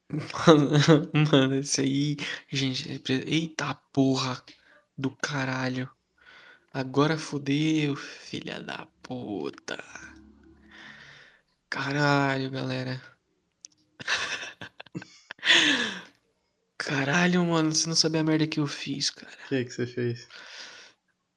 [1.32, 2.18] Mano, esse aí.
[2.50, 4.42] Gente, é eita porra
[4.98, 5.90] do caralho.
[6.74, 9.84] Agora fodeu, filha da puta.
[11.70, 13.02] Caralho, galera.
[16.78, 19.32] Caralho, mano, você não sabe a merda que eu fiz, cara.
[19.46, 20.28] O que que você fez?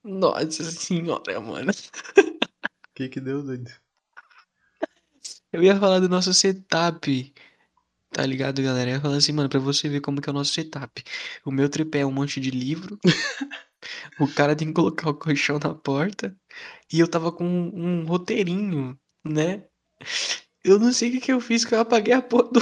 [0.05, 1.73] Nossa senhora, mano.
[1.73, 3.71] O que que deu, doido?
[5.53, 7.35] Eu ia falar do nosso setup.
[8.11, 8.91] Tá ligado, galera?
[8.91, 11.03] Eu ia falar assim, mano, pra você ver como que é o nosso setup.
[11.45, 12.99] O meu tripé é um monte de livro.
[14.21, 16.37] o cara tem que colocar o colchão na porta.
[16.93, 19.65] E eu tava com um, um roteirinho, né?
[20.65, 22.61] Eu não sei o que, que eu fiz, que eu apaguei a porra do.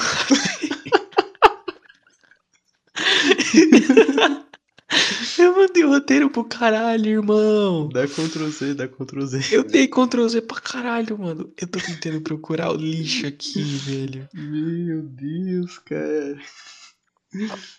[5.39, 7.89] eu mandei o roteiro pro caralho, irmão.
[7.89, 9.41] Dá Ctrl Z, dá Ctrl Z.
[9.51, 11.53] Eu dei Ctrl Z pra caralho, mano.
[11.61, 14.29] Eu tô tentando procurar o lixo aqui, velho.
[14.33, 16.39] Meu Deus, cara.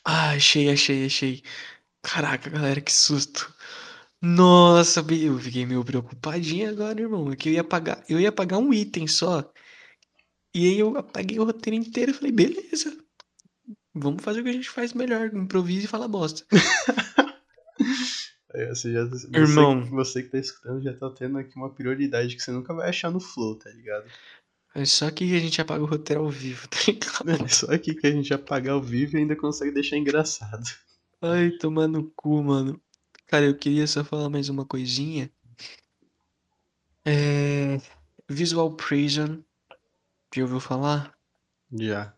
[0.05, 1.43] Ah, achei, achei, achei.
[2.01, 3.53] Caraca, galera, que susto.
[4.21, 7.31] Nossa, eu fiquei meio preocupadinho agora, irmão.
[7.31, 9.51] É que eu ia pagar, eu ia pagar um item só.
[10.53, 12.95] E aí eu apaguei o roteiro inteiro e falei, beleza.
[13.93, 16.45] Vamos fazer o que a gente faz melhor, improvisa e fala bosta.
[18.53, 19.85] É, você já, você, Irmão.
[19.91, 23.09] Você que tá escutando já tá tendo aqui uma prioridade que você nunca vai achar
[23.09, 24.05] no Flow, tá ligado?
[24.75, 27.29] É só que a gente apaga o roteiro ao vivo, tá ligado?
[27.45, 30.63] É só aqui que a gente apagar ao vivo e ainda consegue deixar engraçado.
[31.21, 32.81] Ai, tomar no cu, mano.
[33.27, 35.31] Cara, eu queria só falar mais uma coisinha.
[37.05, 37.79] É.
[38.29, 39.41] Visual Prison.
[40.35, 41.13] Já ouviu falar?
[41.71, 42.13] Já.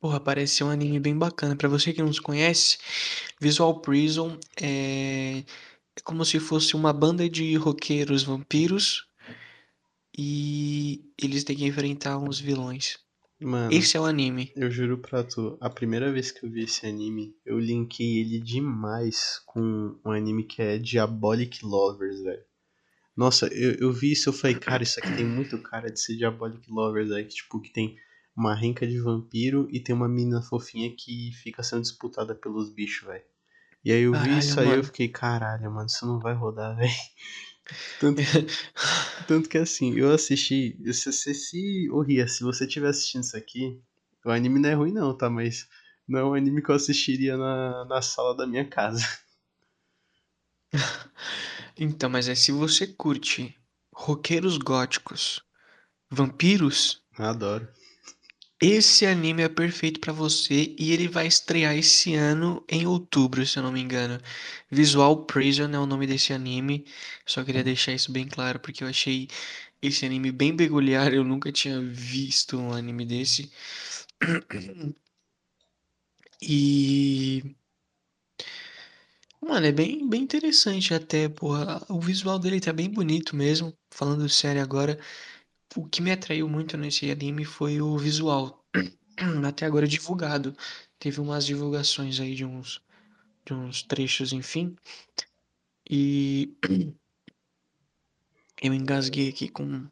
[0.00, 1.54] Porra, parece um anime bem bacana.
[1.54, 2.78] Pra você que não se conhece,
[3.38, 5.40] Visual Prison é,
[5.94, 9.06] é como se fosse uma banda de roqueiros vampiros
[10.16, 12.98] e eles têm que enfrentar uns vilões.
[13.38, 14.52] Mano, Esse é o anime.
[14.54, 18.38] eu juro pra tu, a primeira vez que eu vi esse anime, eu linkei ele
[18.38, 22.42] demais com um anime que é Diabolic Lovers, velho.
[23.16, 26.16] Nossa, eu, eu vi isso, eu falei, cara, isso aqui tem muito cara de ser
[26.16, 27.08] Diabolic Lovers.
[27.10, 27.96] Que, tipo, que tem
[28.40, 33.06] uma renca de vampiro e tem uma menina fofinha que fica sendo disputada pelos bichos,
[33.06, 33.24] velho.
[33.84, 34.84] E aí eu vi Caralho, isso aí eu mano.
[34.84, 36.90] fiquei, caralho, mano, isso não vai rodar, velho.
[37.98, 38.20] Tanto,
[39.28, 40.76] tanto que assim, eu assisti.
[40.92, 41.88] Se você se.
[41.90, 43.80] Ô Ria, se você estiver assistindo isso aqui,
[44.24, 45.28] o anime não é ruim não, tá?
[45.28, 45.68] Mas
[46.08, 49.04] não é um anime que eu assistiria na, na sala da minha casa.
[51.76, 53.56] Então, mas é se você curte
[53.94, 55.42] roqueiros góticos,
[56.10, 57.68] vampiros, Adoro.
[58.60, 63.58] Esse anime é perfeito pra você e ele vai estrear esse ano em outubro, se
[63.58, 64.20] eu não me engano.
[64.70, 66.84] Visual Prison é o nome desse anime.
[67.26, 69.28] Só queria deixar isso bem claro porque eu achei
[69.82, 71.12] esse anime bem peculiar.
[71.14, 73.50] Eu nunca tinha visto um anime desse.
[76.42, 77.42] E
[79.42, 81.84] Mano, é bem, bem interessante até, porra.
[81.90, 83.76] O visual dele tá bem bonito mesmo.
[83.90, 84.98] Falando sério agora,
[85.76, 88.64] o que me atraiu muito nesse anime foi o visual.
[89.46, 90.56] Até agora divulgado.
[90.98, 92.80] Teve umas divulgações aí de uns,
[93.44, 94.76] de uns trechos, enfim.
[95.88, 96.54] E
[98.60, 99.86] eu engasguei aqui com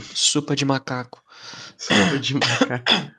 [0.00, 1.22] sopa de macaco.
[1.76, 2.92] Sopa de macaco.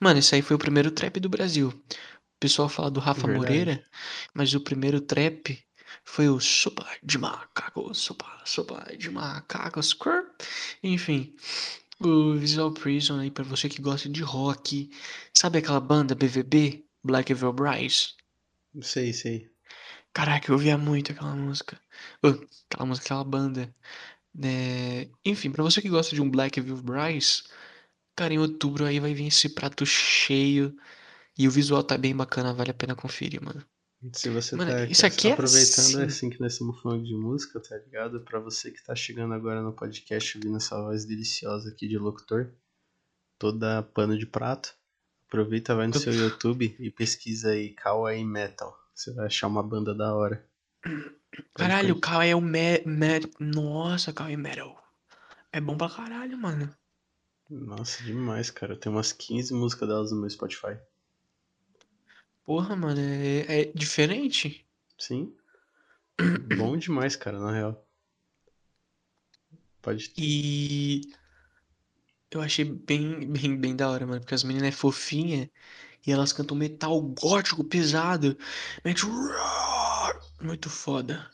[0.00, 1.68] Mano, esse aí foi o primeiro trap do Brasil.
[1.68, 3.38] O pessoal fala do Rafa Verdade.
[3.38, 3.86] Moreira,
[4.34, 5.62] mas o primeiro trap
[6.04, 10.26] foi o Sopa de Macaco, Sopa, Sopa de Macaco, squir.
[10.82, 11.34] Enfim,
[12.00, 14.90] o Visual Prison aí pra você que gosta de rock.
[15.34, 18.16] Sabe aquela banda BVB, Black Veil Brides?
[18.82, 19.50] Sei, sei.
[20.12, 21.80] Caraca, eu ouvia muito aquela música.
[22.22, 22.28] Ô,
[22.70, 23.74] aquela música, aquela banda.
[24.34, 25.10] né?
[25.24, 27.44] Enfim, pra você que gosta de um Black Veil Brides,
[28.16, 30.76] cara, em outubro aí vai vir esse prato cheio.
[31.38, 33.64] E o visual tá bem bacana, vale a pena conferir, mano.
[34.12, 36.02] Se você Mano, tá isso aqui é aproveitando, é assim.
[36.02, 38.20] assim que nós estamos falando de música, tá ligado?
[38.22, 42.52] Pra você que tá chegando agora no podcast ouvindo essa voz deliciosa aqui de locutor,
[43.38, 44.74] toda pano de prato,
[45.28, 48.76] aproveita, vai no seu YouTube e pesquisa aí Kawaii Metal.
[48.92, 50.44] Você vai achar uma banda da hora.
[51.54, 52.00] Caralho, o.
[52.00, 53.20] Kawaii é o me, me...
[53.38, 54.76] Nossa, Kawaii Metal.
[55.52, 56.74] É bom pra caralho, mano.
[57.48, 58.76] Nossa, demais, cara.
[58.76, 60.76] Tem umas 15 músicas delas no meu Spotify.
[62.44, 64.66] Porra, mano, é, é diferente.
[64.98, 65.34] Sim.
[66.56, 67.86] Bom demais, cara, na real.
[69.80, 70.12] Pode.
[70.16, 71.02] E
[72.30, 74.20] eu achei bem, bem, bem da hora, mano.
[74.20, 75.50] Porque as meninas é fofinha
[76.06, 78.36] e elas cantam metal gótico pesado.
[78.84, 79.06] Mete.
[80.40, 81.30] Muito foda.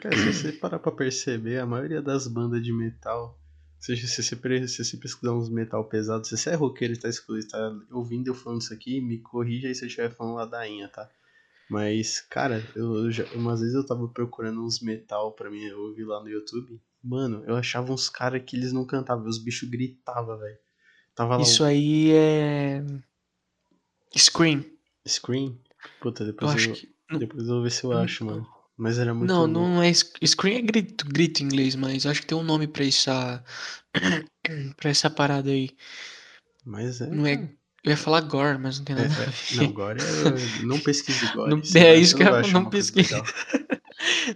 [0.00, 3.38] Cara, se você parar pra perceber, a maioria das bandas de metal
[3.80, 7.08] Se, se, se, você pesquisar uns metal pesados, se você é roqueiro e tá,
[7.48, 11.10] tá ouvindo eu falando isso aqui, me corrija aí se eu estiver falando ladainha, tá?
[11.68, 16.04] Mas, cara, eu, eu já, umas vezes eu tava procurando uns metal pra mim ouvir
[16.04, 16.78] lá no YouTube.
[17.02, 20.58] Mano, eu achava uns caras que eles não cantavam, os bichos gritavam, velho.
[21.14, 22.84] Tava lá Isso aí é.
[24.14, 24.64] Scream.
[25.08, 25.58] Scream.
[26.00, 26.94] Puta, Eu depois eu, acho que.
[27.18, 28.46] depois eu vou ver se eu acho, mano.
[28.80, 29.92] Mas era muito Não, não é.
[29.92, 33.44] sc- Scream é grito, grito em inglês, mas acho que tem um nome pra essa.
[34.78, 35.68] pra essa parada aí.
[36.64, 37.06] Mas é.
[37.08, 37.34] Não é.
[37.84, 39.56] Eu ia falar gore, mas não tem É, nada é.
[39.56, 40.04] Não, agora é.
[40.64, 41.50] Não pesquise agora.
[41.50, 43.12] Não- é isso que eu- não pesquise.
[43.14, 43.26] legal.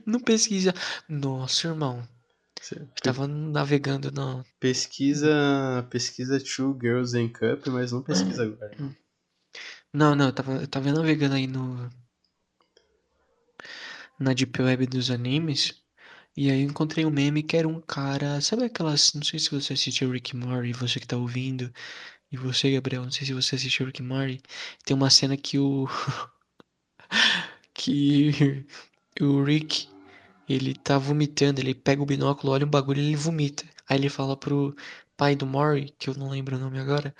[0.04, 0.74] Não pesquisa.
[1.08, 2.06] Nossa, irmão.
[2.60, 4.44] Você Eu tava navegando no.
[4.60, 5.86] Pesquisa.
[5.90, 8.76] Pesquisa Two Girls in Cup, mas não pesquisa agora.
[9.92, 11.88] Não, não, eu tava, eu tava navegando aí no.
[14.18, 15.82] Na Deep Web dos animes.
[16.36, 18.40] E aí eu encontrei um meme que era um cara.
[18.40, 19.12] Sabe aquelas.
[19.14, 21.72] Não sei se você assistiu Rick Morty, você que tá ouvindo.
[22.32, 24.40] E você, Gabriel, não sei se você assistiu Rick Morty.
[24.84, 25.86] Tem uma cena que o.
[27.74, 28.64] que
[29.20, 29.88] o Rick.
[30.48, 33.64] Ele tá vomitando, ele pega o binóculo, olha um bagulho e ele vomita.
[33.88, 34.74] Aí ele fala pro
[35.16, 37.14] pai do Mori, que eu não lembro o nome agora.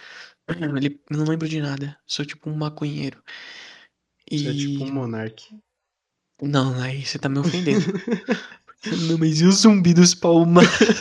[0.76, 1.98] Ele não lembro de nada.
[2.06, 3.22] Sou tipo um maconheiro.
[4.30, 4.78] Você é E.
[4.78, 5.42] tipo um monark.
[6.42, 7.84] Não, aí você tá me ofendendo.
[9.08, 10.66] Não, mas e o zumbi dos palmas?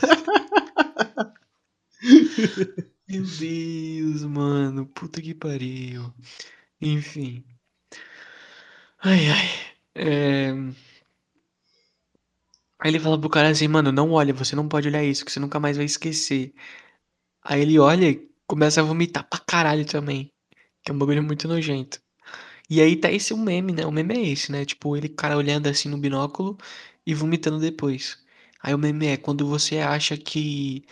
[3.08, 4.86] Meu Deus, mano.
[4.88, 6.14] Puta que pariu.
[6.82, 7.44] Enfim.
[9.04, 9.50] Ai, ai.
[9.96, 10.54] É...
[12.80, 15.32] Aí ele fala pro cara assim, mano, não olha, você não pode olhar isso, que
[15.32, 16.54] você nunca mais vai esquecer.
[17.44, 20.32] Aí ele olha e começa a vomitar pra caralho também.
[20.84, 22.02] Que é um bagulho muito nojento.
[22.70, 23.86] E aí tá esse o meme, né?
[23.86, 24.66] O meme é esse, né?
[24.66, 26.58] Tipo, ele, cara, olhando assim no binóculo
[27.06, 28.18] e vomitando depois.
[28.62, 30.84] Aí o meme é quando você acha que.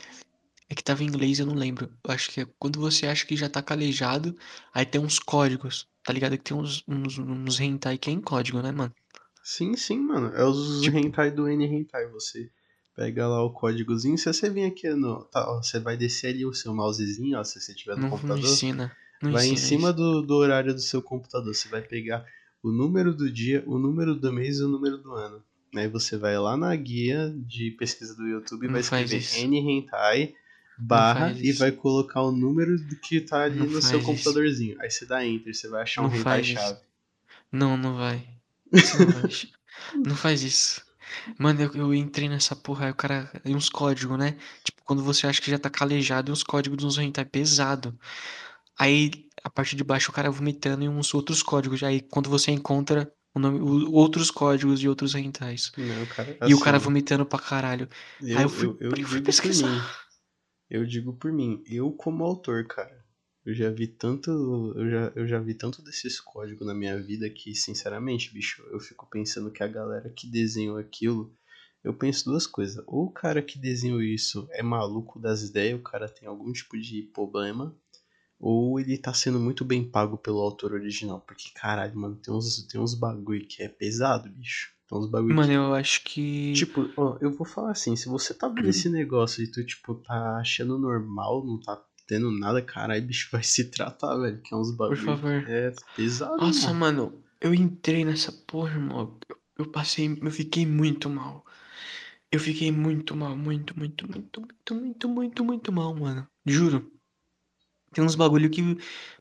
[0.70, 1.90] É que tava em inglês, eu não lembro.
[2.04, 4.38] Eu acho que é quando você acha que já tá calejado,
[4.74, 5.88] aí tem uns códigos.
[6.04, 6.38] Tá ligado?
[6.38, 8.94] Que tem uns, uns, uns hentai que é em código, né, mano?
[9.44, 10.28] Sim, sim, mano.
[10.36, 12.08] É os Tipo- hentai do N hentai.
[12.08, 12.50] Você
[12.96, 14.18] pega lá o códigozinho.
[14.18, 15.24] Se você vir aqui no.
[15.26, 18.10] Tá, ó, você vai descer ali o seu mousezinho, ó, se você tiver no não
[18.12, 18.40] computador.
[18.44, 18.96] ensina.
[19.22, 19.98] Não vai em cima isso.
[19.98, 21.54] do, do horário do seu computador.
[21.54, 22.26] Você vai pegar
[22.64, 25.44] o número do dia, o número do mês e o número do ano.
[25.76, 29.40] Aí você vai lá na guia de pesquisa do YouTube e Não vai escrever isso.
[29.40, 30.34] N hentai
[30.78, 31.60] barra e isso.
[31.60, 34.06] vai colocar o número do que tá ali Não no seu isso.
[34.08, 34.82] computadorzinho.
[34.82, 36.56] Aí você dá enter, você vai achar um Não hentai faz isso.
[36.56, 36.80] chave.
[37.52, 38.28] Não, não vai.
[40.06, 40.82] Não faz isso.
[41.38, 43.26] Mano, eu, eu entrei nessa porra, aí o cara.
[43.44, 44.38] Tem uns códigos, né?
[44.64, 47.98] Tipo, quando você acha que já tá calejado, e uns códigos de uns hentai pesado.
[48.82, 49.12] Aí,
[49.44, 51.84] a parte de baixo, o cara vomitando e uns outros códigos.
[51.84, 55.72] Aí, quando você encontra o nome, o- outros códigos de outros hentais.
[55.78, 57.88] Não, cara, E o cara assim, vomitando pra caralho.
[58.20, 59.68] Eu, Aí eu fui- eu, eu eu fui digo por pesquisar.
[59.68, 59.82] mim.
[60.70, 61.62] Eu digo por mim.
[61.68, 63.00] Eu como autor, cara.
[63.46, 64.30] Eu já vi tanto.
[64.76, 68.80] Eu já, eu já vi tanto desses códigos na minha vida que, sinceramente, bicho, eu
[68.80, 71.36] fico pensando que a galera que desenhou aquilo.
[71.84, 72.84] Eu penso duas coisas.
[72.88, 76.78] Ou o cara que desenhou isso é maluco das ideias, o cara tem algum tipo
[76.80, 77.76] de problema.
[78.44, 81.22] Ou ele tá sendo muito bem pago pelo autor original.
[81.22, 84.74] Porque, caralho, mano, tem uns, tem uns bagulho que é pesado, bicho.
[84.90, 86.52] Tem uns bagulho Mano, que eu acho que.
[86.54, 89.94] Tipo, ó, eu vou falar assim, se você tá vendo esse negócio e tu, tipo,
[89.94, 94.58] tá achando normal, não tá tendo nada, caralho, bicho, vai se tratar, velho, que é
[94.58, 95.06] uns bagulho.
[95.06, 95.48] favor.
[95.48, 96.80] É pesado, Nossa, mano.
[96.80, 99.18] mano, eu entrei nessa porra, irmão.
[99.30, 101.46] Eu, eu passei, eu fiquei muito mal.
[102.32, 106.28] Eu fiquei muito mal, muito, muito, muito, muito, muito, muito, muito mal, mano.
[106.46, 106.92] Juro.
[107.94, 108.62] Tem uns bagulho que,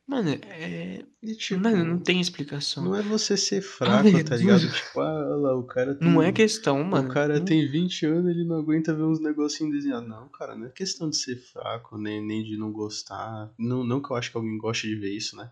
[0.06, 2.84] mano, é, E, tipo, mano, não tem explicação.
[2.84, 4.60] não é você ser fraco, Ai, tá ligado?
[4.60, 4.74] Deus.
[4.74, 6.08] Tipo, ah, lá, o cara tem...
[6.08, 7.08] Não é questão, mano.
[7.10, 10.08] O cara Não- tem 20 anos, ele não aguenta ver uns negocinhos desenhados.
[10.08, 13.50] Não, cara, não é questão de ser fraco, nem, nem de não gostar.
[13.58, 15.50] Não, não que eu acho que alguém goste de ver isso, né?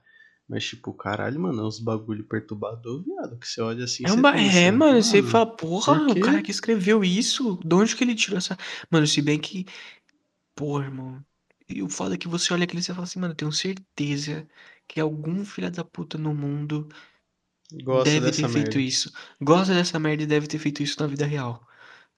[0.49, 3.37] Mas, tipo, caralho, mano, é uns bagulho perturbador, viado.
[3.39, 6.17] Que você olha assim É, um ba- pensa, é, mano, você "Mano, fala, porra, por
[6.17, 8.57] o cara que escreveu isso, de onde que ele tirou essa.
[8.91, 9.67] Mano, se bem que.
[10.55, 11.21] Porra, irmão.
[11.69, 13.53] E o foda é que você olha aquilo e você fala assim, mano, eu tenho
[13.53, 14.49] certeza
[14.87, 16.89] que algum filho da puta no mundo
[17.83, 18.81] Gosta deve dessa ter feito merda.
[18.81, 19.13] isso.
[19.41, 21.67] Gosta dessa merda e deve ter feito isso na vida real.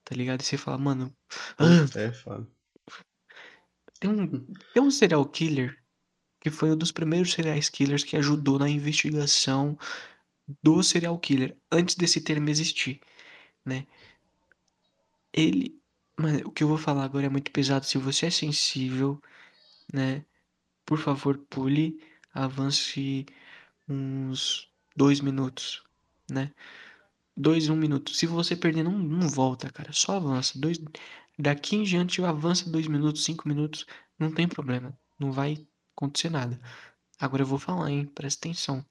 [0.03, 0.41] Tá ligado?
[0.41, 1.15] E você fala, mano.
[1.59, 2.47] ah, é foda.
[3.99, 5.77] tem um, tem um serial killer
[6.41, 9.77] que foi um dos primeiros serial killers que ajudou na investigação
[10.63, 13.01] do serial killer, antes desse termo existir,
[13.65, 13.87] né?
[15.33, 15.79] Ele.
[16.19, 17.85] Mano, o que eu vou falar agora é muito pesado.
[17.85, 19.19] Se você é sensível,
[19.91, 20.25] né?
[20.85, 22.01] Por favor, pule,
[22.33, 23.25] avance
[23.87, 25.83] uns dois minutos,
[26.29, 26.53] né?
[27.35, 28.13] Dois, um minuto.
[28.13, 29.91] Se você perder, não, não volta, cara.
[29.93, 30.59] Só avança.
[30.59, 30.79] Dois,
[31.41, 33.85] Daqui em diante avança dois minutos, cinco minutos,
[34.19, 34.95] não tem problema.
[35.17, 35.65] Não vai
[35.95, 36.61] acontecer nada.
[37.19, 38.05] Agora eu vou falar, hein?
[38.05, 38.85] Presta atenção.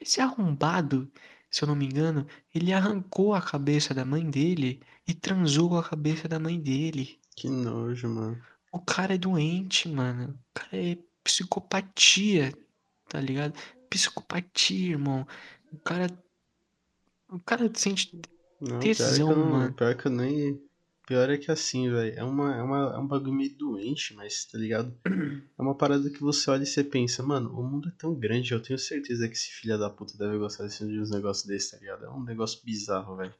[0.00, 1.10] Esse arrombado,
[1.48, 5.84] se eu não me engano, ele arrancou a cabeça da mãe dele e transou a
[5.84, 7.20] cabeça da mãe dele.
[7.36, 8.42] Que nojo, mano.
[8.74, 10.34] O cara é doente, mano.
[10.50, 12.52] O cara é psicopatia,
[13.08, 13.54] tá ligado?
[13.88, 15.26] Psicopatia, irmão.
[15.72, 16.08] O cara.
[17.28, 18.10] O cara sente
[18.60, 19.74] Não, tesão, pior não, mano.
[19.74, 20.60] pior que eu nem.
[21.06, 22.18] Pior é que assim, velho.
[22.18, 24.96] É, uma, é, uma, é um bagulho meio doente, mas tá ligado?
[25.58, 28.52] É uma parada que você olha e você pensa, mano, o mundo é tão grande,
[28.52, 31.70] eu tenho certeza que esse filho da puta deve gostar desse- de uns negócios desses,
[31.70, 32.06] tá ligado?
[32.06, 33.34] É um negócio bizarro, velho.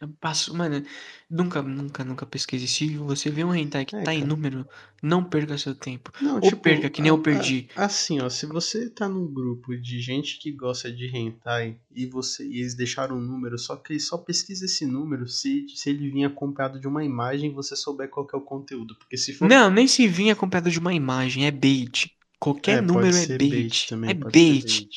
[0.00, 0.84] Eu passo, mano,
[1.30, 2.66] nunca, nunca, nunca pesquise.
[2.68, 4.26] Se você vê um hentai que É, tá em cara.
[4.26, 4.66] número,
[5.02, 6.10] não perca seu tempo.
[6.20, 7.68] Não, Ou tipo, perca, que nem a- eu perdi.
[7.74, 12.06] a- assim, ó, se você tá num grupo de gente que gosta de hentai e
[12.06, 16.10] você e eles deixaram um número, só que só pesquisa esse número se, se ele
[16.10, 18.94] vir acompanhado de uma imagem e você souber qual que é o conteúdo.
[18.98, 19.48] Porque se for.
[19.48, 22.10] Não, nem se vinha acompanhado de uma imagem, é bait.
[22.38, 23.86] Qualquer é, número é bait.
[23.88, 24.88] também, é pode ser bait.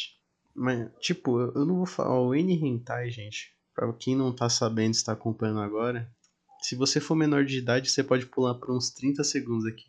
[0.56, 2.20] Mas, tipo, eu, eu não vou falar.
[2.22, 6.12] O N Hentai, gente, pra quem não tá sabendo, está acompanhando agora,
[6.62, 9.86] se você for menor de idade, você pode pular por uns 30 segundos aqui.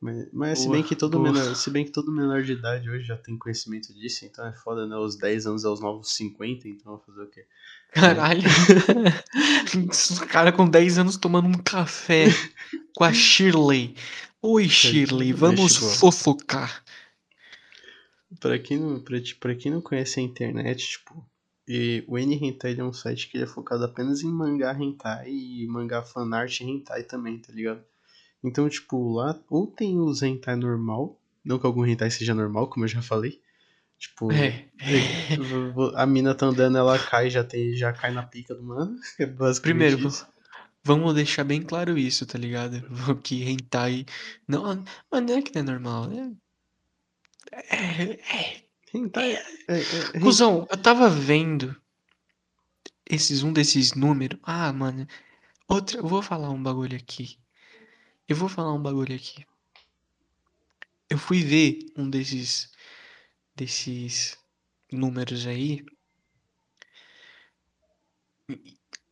[0.00, 1.30] Mas, mas se, bem Boa, que todo boa.
[1.30, 4.52] menor, se bem que todo menor de idade hoje já tem conhecimento disso, então é
[4.52, 4.96] foda, né?
[4.96, 7.46] Os 10 anos aos novos 50, então vou fazer o quê?
[7.92, 8.42] Caralho.
[9.88, 12.24] Os cara com 10 anos tomando um café
[12.96, 13.94] com a Shirley.
[14.42, 16.82] Oi, Shirley, vamos fofocar.
[18.40, 21.29] Pra quem não, pra, pra quem não conhece a internet, tipo,
[21.72, 25.30] e o N Hentai é um site que ele é focado apenas em mangá hentai
[25.30, 27.84] e mangá fanart hentai também, tá ligado?
[28.42, 32.86] Então, tipo, lá ou tem os hentai normal, não que algum hentai seja normal, como
[32.86, 33.40] eu já falei.
[33.96, 34.68] Tipo, É.
[35.94, 38.98] a mina tá andando, ela cai, já tem, já cai na pica do mano.
[39.20, 40.26] É Primeiro, isso.
[40.82, 42.82] Vamos deixar bem claro isso, tá ligado?
[43.22, 44.04] Que hentai.
[44.48, 46.10] Não, mas não é que não é normal.
[47.52, 47.76] É.
[47.76, 48.12] É.
[48.12, 48.69] é.
[48.92, 49.78] Hentai é, é,
[50.14, 51.74] é- Cusão, eu tava vendo
[53.08, 54.38] esses um desses números.
[54.42, 55.06] Ah, mano.
[55.68, 57.38] Outra, eu vou falar um bagulho aqui.
[58.28, 59.44] Eu vou falar um bagulho aqui.
[61.08, 62.70] Eu fui ver um desses
[63.54, 64.38] desses
[64.92, 65.84] números aí.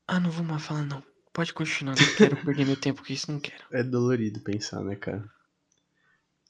[0.06, 1.02] Ah, não vou mais falar não.
[1.32, 3.64] Pode continuar, não quero perder meu tempo com isso, não quero.
[3.70, 5.28] É dolorido pensar, né, cara?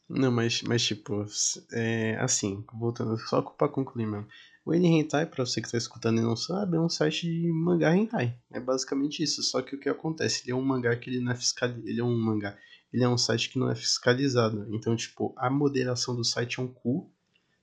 [0.08, 1.26] Não, mas, mas tipo,
[1.72, 4.26] é, assim, voltando, só pra concluir mesmo.
[4.64, 7.50] O N Hentai, pra você que tá escutando e não sabe, é um site de
[7.50, 8.38] mangá hentai.
[8.50, 9.42] É basicamente isso.
[9.42, 10.42] Só que o que acontece?
[10.44, 11.88] Ele é um mangá que ele não é fiscalizado.
[11.88, 12.56] Ele é um mangá.
[12.92, 14.66] Ele é um site que não é fiscalizado.
[14.74, 17.10] Então, tipo, a moderação do site é um cu.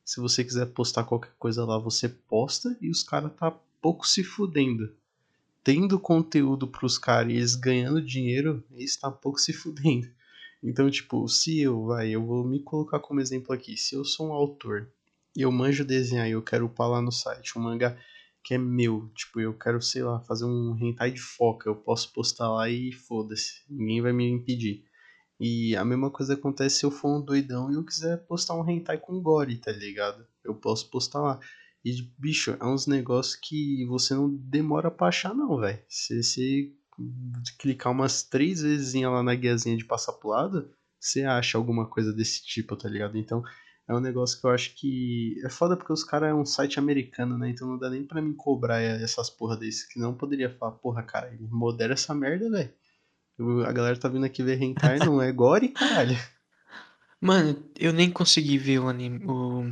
[0.04, 4.24] Se você quiser postar qualquer coisa lá, você posta e os caras tá pouco se
[4.24, 4.92] fudendo
[5.66, 10.08] tendo conteúdo pros caras e eles ganhando dinheiro, eles tá pouco se fudendo.
[10.66, 13.78] Então, tipo, se eu, vai, eu vou me colocar como exemplo aqui.
[13.78, 14.92] Se eu sou um autor
[15.38, 17.96] e eu manjo desenhar e eu quero upar lá no site um mangá
[18.44, 22.14] que é meu, tipo, eu quero, sei lá, fazer um hentai de foca, eu posso
[22.14, 24.84] postar lá e foda-se, ninguém vai me impedir.
[25.40, 28.70] E a mesma coisa acontece se eu for um doidão e eu quiser postar um
[28.70, 30.26] hentai com gore, tá ligado?
[30.44, 31.40] Eu posso postar lá.
[31.84, 35.80] E, bicho, é uns negócios que você não demora pra achar, não, velho.
[35.90, 36.72] Você
[37.60, 42.14] clicar umas três vezes lá na guiazinha de passar pro lado, você acha alguma coisa
[42.14, 43.18] desse tipo, tá ligado?
[43.18, 43.44] Então,
[43.88, 45.40] é um negócio que eu acho que.
[45.46, 47.50] É foda porque os caras é um site americano, né?
[47.50, 49.88] Então não dá nem pra mim cobrar essas porra desses.
[49.88, 52.74] Que não poderia falar, porra, cara, modera essa merda, velho.
[53.66, 56.18] A galera tá vindo aqui ver hentai, não é gore, caralho.
[57.22, 59.24] Mano, eu nem consegui ver o anime.
[59.26, 59.72] O...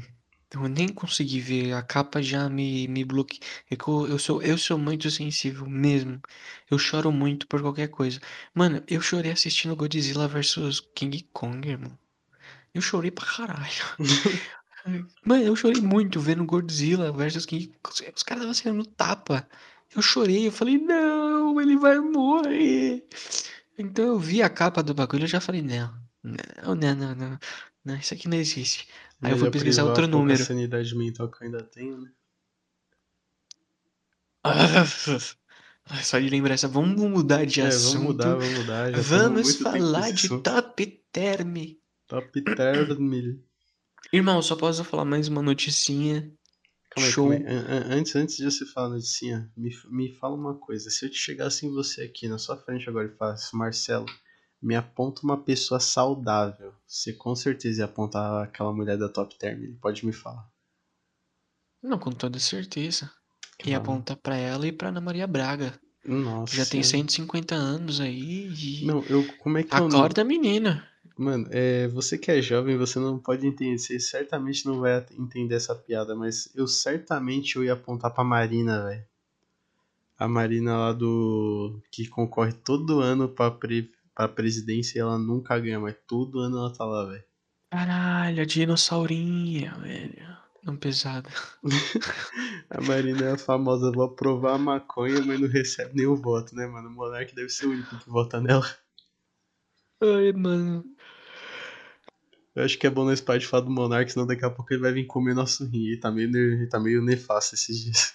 [0.53, 1.73] Eu nem consegui ver.
[1.73, 3.41] A capa já me, me bloqueia.
[3.69, 6.21] É que eu, eu sou, eu sou muito sensível mesmo.
[6.69, 8.19] Eu choro muito por qualquer coisa.
[8.53, 11.97] Mano, eu chorei assistindo Godzilla vs King Kong, irmão.
[12.73, 13.83] Eu chorei pra caralho.
[15.25, 18.11] Mano, eu chorei muito vendo Godzilla versus King Kong.
[18.15, 19.47] Os caras estavam sendo tapa.
[19.95, 23.07] Eu chorei, eu falei, não, ele vai morrer.
[23.77, 25.93] Então eu vi a capa do bagulho e eu já falei, não,
[26.23, 27.39] não, não, não, não,
[27.85, 28.87] não, isso aqui não existe.
[29.23, 30.43] Aí eu fui pesquisar outro a número.
[30.43, 32.11] sanidade mental que eu ainda tenho, né?
[36.03, 37.95] Só de lembrar essa, vamos mudar de É, assunto.
[37.95, 38.91] vamos mudar, vamos mudar.
[38.91, 41.55] Já Vamos falar de top term.
[42.07, 43.39] Top term.
[44.11, 46.31] Irmão, só posso falar mais uma noticinha.
[46.89, 47.31] Calma aí, Show.
[47.31, 47.43] aí.
[47.45, 50.89] An- an- Antes, antes de você falar noticinha, me, me fala uma coisa.
[50.89, 54.05] Se eu te chegasse em você aqui na sua frente agora e falasse, Marcelo,
[54.63, 56.73] me aponta uma pessoa saudável.
[56.87, 59.75] Você com certeza ia apontar aquela mulher da Top Term.
[59.81, 60.49] Pode me falar.
[61.81, 63.11] Não, com toda certeza.
[63.59, 63.77] Ia Calma.
[63.77, 65.77] apontar pra ela e pra Ana Maria Braga.
[66.05, 67.09] Nossa Já tem senhora.
[67.09, 68.83] 150 anos aí.
[68.85, 69.25] Não, eu.
[69.39, 69.77] Como é que é?
[69.77, 70.87] Acorda, menina.
[71.17, 73.77] Mano, é, você que é jovem, você não pode entender.
[73.77, 78.83] Você certamente não vai entender essa piada, mas eu certamente eu ia apontar pra Marina,
[78.85, 79.05] velho.
[80.17, 81.81] A Marina lá do.
[81.91, 83.89] que concorre todo ano pra, pre...
[84.15, 87.23] pra presidência e ela nunca ganha, mas todo ano ela tá lá, velho.
[87.71, 90.33] Caralho, a dinossaurinha, velho.
[90.63, 91.29] Não pesado.
[92.69, 96.65] A Marina é a famosa, vou aprovar a maconha, mas não recebe nenhum voto, né,
[96.65, 96.89] mano?
[96.89, 98.65] O Monark deve ser o único que vota nela.
[100.01, 100.83] Ai, mano.
[102.55, 104.73] Eu acho que é bom nós parar de falar do Monark, senão daqui a pouco
[104.73, 105.87] ele vai vir comer nosso rim.
[105.87, 108.13] Ele tá meio, ele tá meio nefasto esses dias.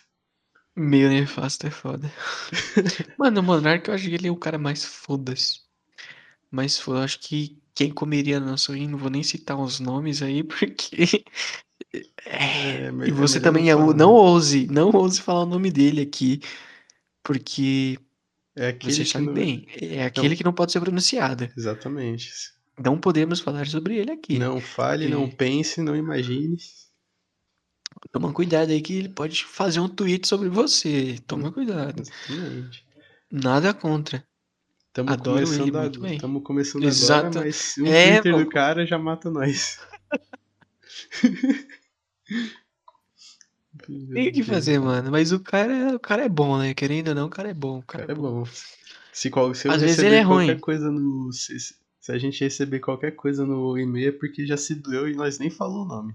[0.77, 2.11] Meio nefasto é foda.
[3.19, 5.68] Mano, o Monark, eu acho que ele é o cara mais foda-se.
[6.51, 6.77] Foda.
[6.87, 11.25] Eu acho que quem comeria nosso rim, não vou nem citar os nomes aí, porque.
[12.25, 12.87] É.
[12.87, 14.05] É, E você também não é falar, Não né?
[14.13, 16.41] ouse, não ouse falar o nome dele aqui.
[17.23, 17.99] Porque
[18.57, 19.35] É aquele você que sabe não...
[19.35, 21.49] bem, é aquele que não pode ser pronunciado.
[21.57, 22.31] Exatamente.
[22.79, 24.39] Não podemos falar sobre ele aqui.
[24.39, 26.57] Não fale, não pense, não imagine.
[28.13, 31.19] Toma cuidado aí que ele pode fazer um tweet sobre você.
[31.27, 32.03] Toma cuidado.
[32.03, 32.87] Exatamente.
[33.31, 34.28] Nada contra.
[35.03, 36.19] Ele começando, bem.
[36.19, 37.27] tamo começando Exato.
[37.27, 38.39] agora, mas um É, Twitter pô.
[38.39, 39.79] do cara já mata nós.
[43.87, 45.11] Tem o que fazer, mano.
[45.11, 46.75] Mas o cara, o cara é bom, né?
[46.75, 47.77] Querendo ou não, o cara é bom.
[47.77, 48.45] O O cara, cara é bom.
[49.13, 50.59] Se, qual, se Às vezes ele é qualquer ruim.
[50.59, 51.33] coisa no.
[51.33, 55.15] Se, se a gente receber qualquer coisa no e-mail é porque já se doeu e
[55.15, 56.15] nós nem falou o nome.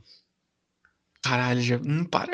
[1.22, 1.80] Caralho, já.
[1.80, 2.32] Não para.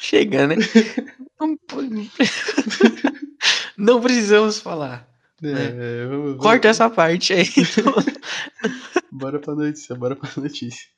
[0.00, 0.56] Chega, né?
[1.40, 1.58] Não,
[3.76, 5.06] não precisamos falar.
[5.52, 7.44] É, vamos, vamos- Corta essa parte aí.
[9.10, 10.88] Bora pra notícia, bora pra notícia.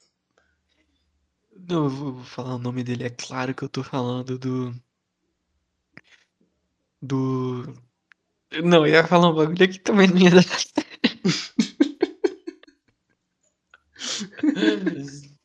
[1.68, 3.04] Não, eu vou falar o nome dele.
[3.04, 4.74] É claro que eu tô falando do.
[7.00, 7.74] Do.
[8.64, 10.44] Não, eu ia falar um bagulho aqui também não ia dar.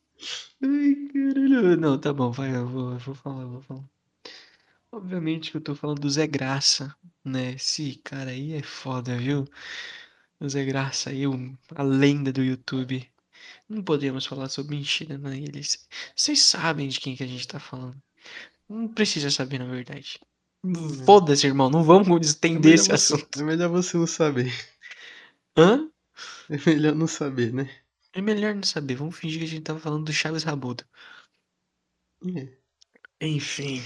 [0.62, 1.76] Ai, caralho.
[1.76, 3.84] Não, tá bom, vai, eu vou, eu vou falar, eu vou falar.
[4.92, 6.94] Obviamente que eu tô falando do Zé Graça,
[7.24, 7.52] né?
[7.52, 9.44] Esse cara aí é foda, viu?
[10.40, 13.08] O Zé Graça aí, o- a lenda do YouTube.
[13.68, 15.38] Não podemos falar sobre mentira, né?
[15.38, 18.00] Eles, vocês sabem de quem que a gente tá falando.
[18.68, 20.20] Não precisa saber, na verdade.
[21.04, 23.40] Foda-se, irmão, não vamos É estender melhor esse você- assunto.
[23.40, 24.52] É melhor você não saber.
[25.56, 25.88] Hã?
[26.50, 27.68] É melhor não saber, né?
[28.12, 30.84] É melhor não saber, vamos fingir que a gente tava falando do Chaves Rabudo.
[32.36, 32.48] É.
[33.20, 33.82] Enfim.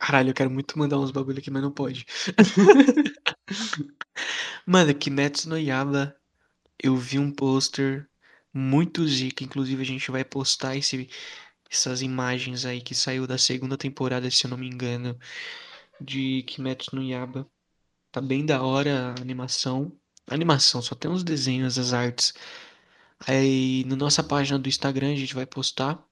[0.00, 2.06] Caralho, eu quero muito mandar uns bagulho aqui, mas não pode.
[4.66, 6.16] Mano, Kimetsu no Yaba,
[6.82, 8.08] eu vi um pôster
[8.52, 11.08] muito zica, inclusive a gente vai postar esse,
[11.70, 15.18] essas imagens aí que saiu da segunda temporada, se eu não me engano,
[16.00, 17.46] de Kimetsu no Yaba.
[18.10, 19.92] Tá bem da hora a animação.
[20.26, 22.32] A animação, só tem uns desenhos, as artes.
[23.26, 26.02] Aí, na nossa página do Instagram a gente vai postar.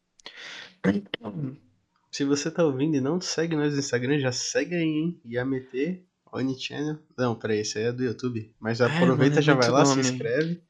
[2.11, 5.21] Se você tá ouvindo e não segue nós no Instagram, já segue aí, hein?
[5.27, 6.99] Yamete, Onichannel.
[7.17, 8.55] Não, peraí, isso aí é do YouTube.
[8.59, 10.09] Mas É, aproveita, mano, é já vai lá, se nome.
[10.09, 10.63] inscreve.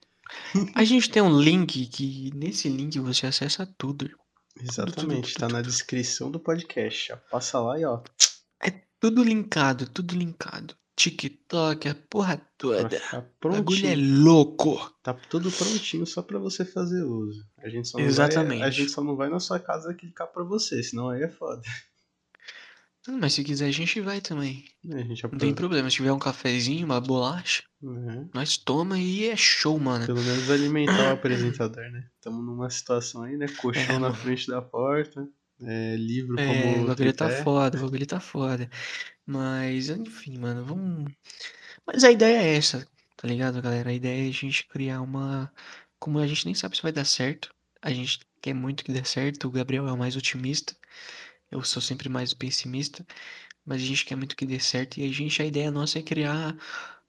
[0.75, 4.11] A gente tem um link que nesse link você acessa tudo.
[4.61, 7.09] Exatamente, tá na descrição do podcast.
[7.09, 8.03] Já passa lá e ó.
[8.61, 8.71] É
[9.01, 10.75] tudo linkado, tudo linkado.
[10.99, 12.91] TikTok, a porra toda.
[12.91, 14.93] ficar O bagulho é louco.
[15.01, 17.47] Tá tudo prontinho só pra você fazer uso.
[17.59, 18.59] A gente só não Exatamente.
[18.59, 21.29] vai, a gente só não vai na sua casa clicar pra você, senão aí é
[21.29, 21.63] foda.
[23.09, 24.65] Hum, Mas se quiser a gente vai também.
[24.93, 25.89] A gente Não tem problema.
[25.89, 28.29] Se tiver um cafezinho, uma bolacha, né?
[28.35, 30.05] nós toma e é show, mano.
[30.05, 32.09] Pelo menos alimentar o apresentador, né?
[32.17, 33.47] Estamos numa situação aí, né?
[33.61, 34.15] Colchão É, na mano.
[34.15, 35.27] frente da porta,
[35.61, 38.71] é, livro É, como o bagulho tá foda, o bagulho tá foda.
[39.27, 41.13] Mas, enfim, mano, vamos.
[41.87, 42.87] Mas a ideia é essa,
[43.17, 43.91] tá ligado, galera?
[43.91, 45.53] A ideia é a gente criar uma.
[45.99, 49.05] Como a gente nem sabe se vai dar certo, a gente quer muito que dê
[49.05, 49.49] certo.
[49.49, 50.77] O Gabriel é o mais otimista,
[51.51, 53.07] eu sou sempre mais pessimista,
[53.67, 54.99] mas a gente quer muito que dê certo.
[54.99, 56.57] E a gente, a ideia nossa é criar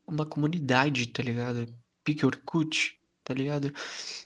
[0.07, 1.67] uma comunidade, tá ligado?
[2.03, 2.98] Pique Orkut,
[3.29, 3.71] tá ligado?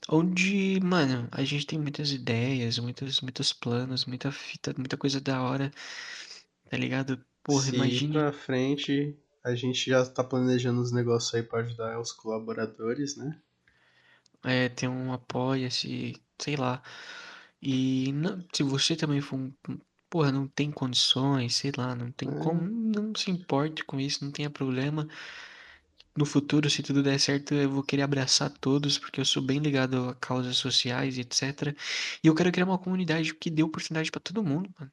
[0.10, 5.42] Onde, mano, a gente tem muitas ideias, muitos, muitos planos, muita fita, muita coisa da
[5.44, 5.72] hora,
[6.70, 7.24] tá ligado?
[7.44, 8.12] Porra, Se ir imagine.
[8.12, 13.42] pra frente, a gente já tá planejando os negócios aí pra ajudar os colaboradores, né?
[14.44, 16.82] É, ter um apoia-se, sei lá.
[17.62, 19.80] E não- se você também for um, um-
[20.10, 22.34] porra, não tem condições, sei lá, não tem É.
[22.34, 25.08] como, não se importe com isso, não tenha problema.
[26.18, 29.60] No futuro, se tudo der certo, eu vou querer abraçar todos, porque eu sou bem
[29.60, 31.76] ligado a causas sociais etc.
[32.24, 34.92] E eu quero criar uma comunidade que dê oportunidade pra todo mundo, mano.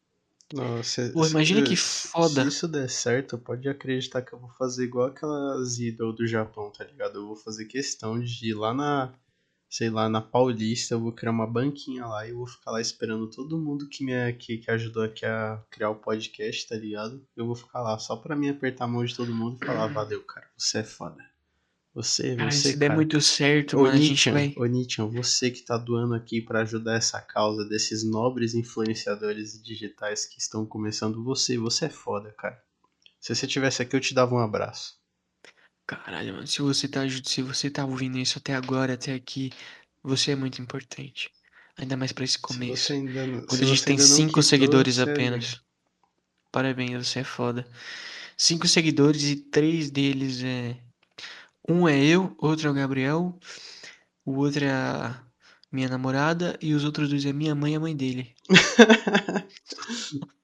[0.53, 2.47] Nossa, Pô, se, imagina que se- se foda.
[2.47, 6.85] isso der certo, pode acreditar que eu vou fazer igual aquelas idols do Japão, tá
[6.85, 7.18] ligado?
[7.18, 9.14] Eu vou fazer questão de ir lá na,
[9.71, 12.81] sei lá, na Paulista, eu vou criar uma banquinha lá e eu vou ficar lá
[12.81, 17.25] esperando todo mundo que me que, que ajudou aqui a criar o podcast, tá ligado?
[17.37, 19.87] Eu vou ficar lá só pra mim apertar a mão de todo mundo e falar,
[19.87, 21.25] valeu, cara, você é foda.
[21.93, 22.97] Você, Cara, você, se der cara.
[22.97, 24.55] muito certo, Ô mano, Nietzsche, vai.
[24.57, 30.25] ô Nietzsche, você que tá doando aqui pra ajudar essa causa desses nobres influenciadores digitais
[30.25, 32.62] que estão começando, você, você é foda, cara.
[33.18, 34.99] Se você tivesse aqui, eu te dava um abraço.
[35.91, 39.51] Caralho, mano, se você tá, se você tá ouvindo isso até agora, até aqui,
[40.01, 41.32] você é muito importante.
[41.76, 42.84] Ainda mais pra esse Se começo.
[42.84, 45.61] você ainda, Quando a gente tem cinco seguidores é apenas.
[46.53, 47.66] Parabéns, você é foda.
[48.36, 50.76] Cinco seguidores e três deles é.
[51.68, 53.36] Um é eu, outro é o Gabriel,
[54.24, 55.20] o outro é a
[55.72, 58.32] minha namorada e os outros dois é minha mãe e a mãe dele.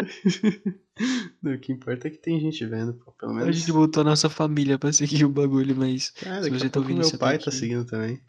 [1.42, 3.56] O que importa é que tem gente vendo, pô, pelo A menos.
[3.56, 6.80] gente botou a nossa família pra seguir o bagulho, mas Ah, se você a tá
[6.80, 8.20] ouvindo meu pai tá aqui, seguindo também.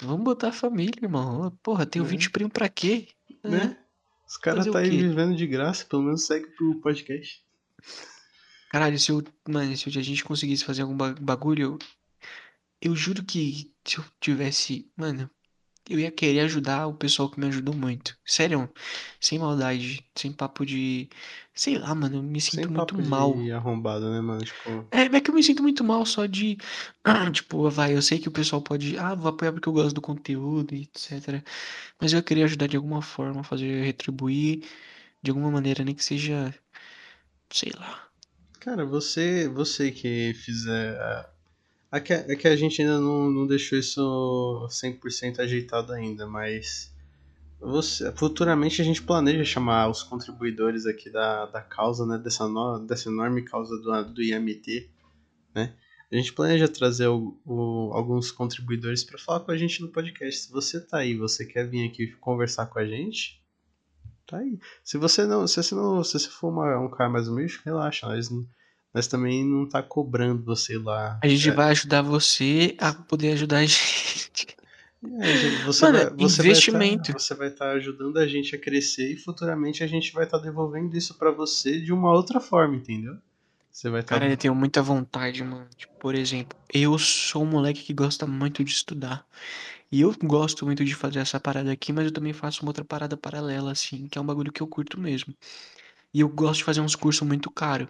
[0.00, 1.50] vamos botar a família, irmão.
[1.62, 2.04] Porra, tem É.
[2.04, 3.08] 20 primo pra quê?
[3.42, 3.48] É.
[3.48, 3.76] Né?
[4.28, 7.42] Os caras tá aí vivendo de graça, pelo menos segue pro podcast.
[8.70, 11.78] Caralho, se eu, mano, se a gente conseguisse fazer algum ba- bagulho, eu,
[12.80, 15.28] eu juro que se eu tivesse, mano,
[15.88, 18.16] eu ia querer ajudar o pessoal que me ajudou muito.
[18.24, 18.70] Sério,
[19.20, 21.08] sem maldade, sem papo de,
[21.54, 23.40] sei lá, mano, eu me sinto Sem muito papo mal.
[23.40, 24.44] de arrombado, né, mano?
[24.44, 26.56] Tipo, É, é que eu me sinto muito mal só de,
[27.32, 30.00] tipo, vai, eu sei que o pessoal pode, ah, vou apoiar porque eu gosto do
[30.00, 31.44] conteúdo e etc.
[32.00, 34.64] Mas eu ia querer ajudar de alguma forma, fazer retribuir
[35.22, 36.54] de alguma maneira, nem que seja,
[37.52, 38.08] sei lá.
[38.60, 40.96] Cara, você, você que fizer.
[41.92, 46.90] É que, é que a gente ainda não, não deixou isso 100% ajeitado ainda, mas.
[47.60, 52.18] Você, futuramente a gente planeja chamar os contribuidores aqui da, da causa, né?
[52.18, 54.90] Dessa, no, dessa enorme causa do, do IMT,
[55.54, 55.72] né?
[56.10, 60.40] A gente planeja trazer o, o- alguns contribuidores para falar com a gente no podcast.
[60.46, 63.40] Se você tá aí, você quer vir aqui conversar com a gente,
[64.26, 64.58] tá aí.
[64.82, 68.08] Se você não, se você não, se você for uma- um cara mais humilde, relaxa,
[68.08, 68.44] nós, não-
[68.94, 71.22] nós também não tá cobrando você lá.
[71.22, 74.30] A gente É, vai ajudar você a poder ajudar a gente.
[75.20, 77.12] é, gente, você Mano, vai, você investimento.
[77.12, 80.24] Vai tá, você vai estar ajudando a gente a crescer e futuramente a gente vai
[80.24, 83.16] estar devolvendo isso para você de uma outra forma, entendeu?
[83.70, 85.68] Você vai estar Cara, eu tenho muita vontade, mano.
[85.76, 89.26] Tipo, por exemplo, eu sou um moleque que gosta muito de estudar.
[89.92, 92.84] E eu gosto muito de fazer essa parada aqui, mas eu também faço uma outra
[92.84, 95.34] parada paralela, assim, que é um bagulho que eu curto mesmo.
[96.14, 97.88] E eu gosto de fazer uns cursos muito caros.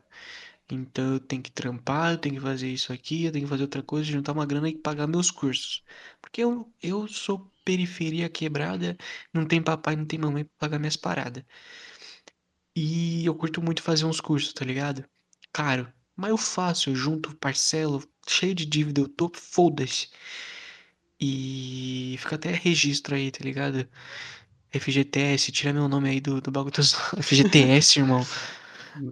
[0.75, 3.63] Então eu tenho que trampar, eu tenho que fazer isso aqui, eu tenho que fazer
[3.65, 5.85] outra coisa, juntar uma grana e pagar meus cursos.
[6.21, 8.97] Porque eu, eu sou periferia quebrada,
[9.33, 11.45] não tem papai, não tem mamãe pra pagar minhas paradas.
[12.77, 15.05] E eu curto muito fazer uns cursos, tá ligado?
[15.53, 15.91] Caro.
[16.17, 20.09] Mas eu faço, eu junto, parcelo, cheio de dívida, eu tô, foda-se.
[21.21, 23.89] E fica até registro aí, tá ligado?
[24.73, 26.75] FGTS, tira meu nome aí do, do bagulho
[27.19, 28.27] FGTS, irmão.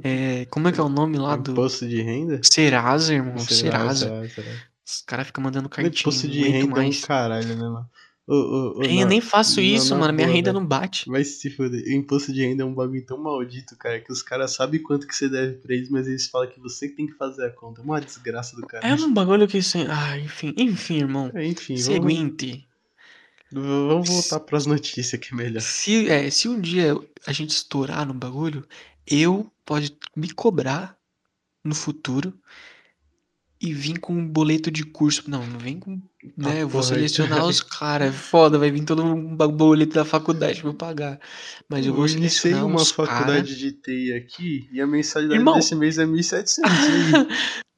[0.02, 1.52] É, como é que é o nome lá do.
[1.52, 2.40] imposto de renda?
[2.42, 3.38] Serasa, irmão.
[3.38, 4.06] Será, Serasa.
[4.06, 4.50] será, será.
[4.86, 6.00] Os caras ficam mandando Não, cartinha.
[6.00, 7.04] Imposto não de renda é um mais.
[7.04, 7.88] caralho, né, mano?
[8.32, 10.12] Eu na- nem faço na- isso, na mano.
[10.14, 11.08] Minha renda não bate.
[11.10, 11.82] Vai se fuder.
[11.82, 15.06] O imposto de renda é um bagulho tão maldito, cara, que os caras sabem quanto
[15.06, 17.50] que você deve pra eles, mas eles falam que você que tem que fazer a
[17.50, 17.80] conta.
[17.80, 18.86] É uma desgraça do cara.
[18.86, 19.60] É um bagulho que.
[19.62, 19.86] Sem...
[19.88, 20.54] Ah, enfim.
[20.56, 21.30] Enfim, irmão.
[21.34, 22.68] É, enfim, vamos, Seguinte.
[23.52, 25.60] vamos voltar pras notícias que é melhor.
[25.60, 26.94] Se, é, se um dia
[27.26, 28.64] a gente estourar no bagulho,
[29.10, 30.96] eu pode me cobrar
[31.64, 32.32] no futuro
[33.60, 35.28] e vir com um boleto de curso.
[35.28, 36.00] Não, não vem com.
[36.36, 38.14] Né, Ah, eu vou selecionar os caras.
[38.14, 41.20] Foda, vai vir todo um boleto da faculdade pra eu pagar.
[41.68, 43.08] Mas eu vou iniciei selecionar uma uns cara...
[43.08, 45.54] faculdade de TI aqui e a mensalidade Irmão.
[45.56, 46.58] desse mês é 1.700.
[46.58, 47.60] e aí?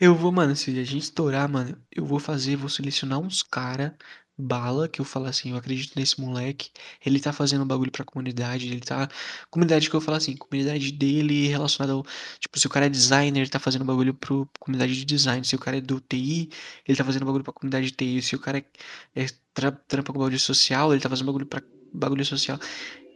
[0.00, 3.94] Eu vou, mano, se a gente estourar, mano, eu vou fazer, vou selecionar uns cara
[4.40, 6.70] bala, que eu falo assim, eu acredito nesse moleque,
[7.04, 9.08] ele tá fazendo bagulho pra comunidade, ele tá,
[9.50, 12.04] comunidade que eu falo assim, comunidade dele relacionada ao,
[12.38, 15.54] tipo, se o cara é designer, ele tá fazendo bagulho pro comunidade de design, se
[15.56, 16.50] o cara é do TI,
[16.86, 20.12] ele tá fazendo bagulho pra comunidade de TI, se o cara é, é tra- trampa
[20.12, 21.62] com bagulho social, ele tá fazendo bagulho pra
[21.92, 22.58] bagulho social.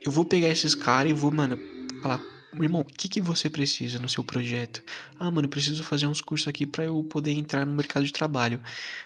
[0.05, 1.61] Eu vou pegar esses caras e vou, mano,
[2.01, 2.27] falar,
[2.61, 4.83] irmão, o que que você precisa no seu projeto?
[5.19, 8.13] Ah, mano, eu preciso fazer uns cursos aqui pra eu poder entrar no mercado de
[8.13, 8.63] trabalho.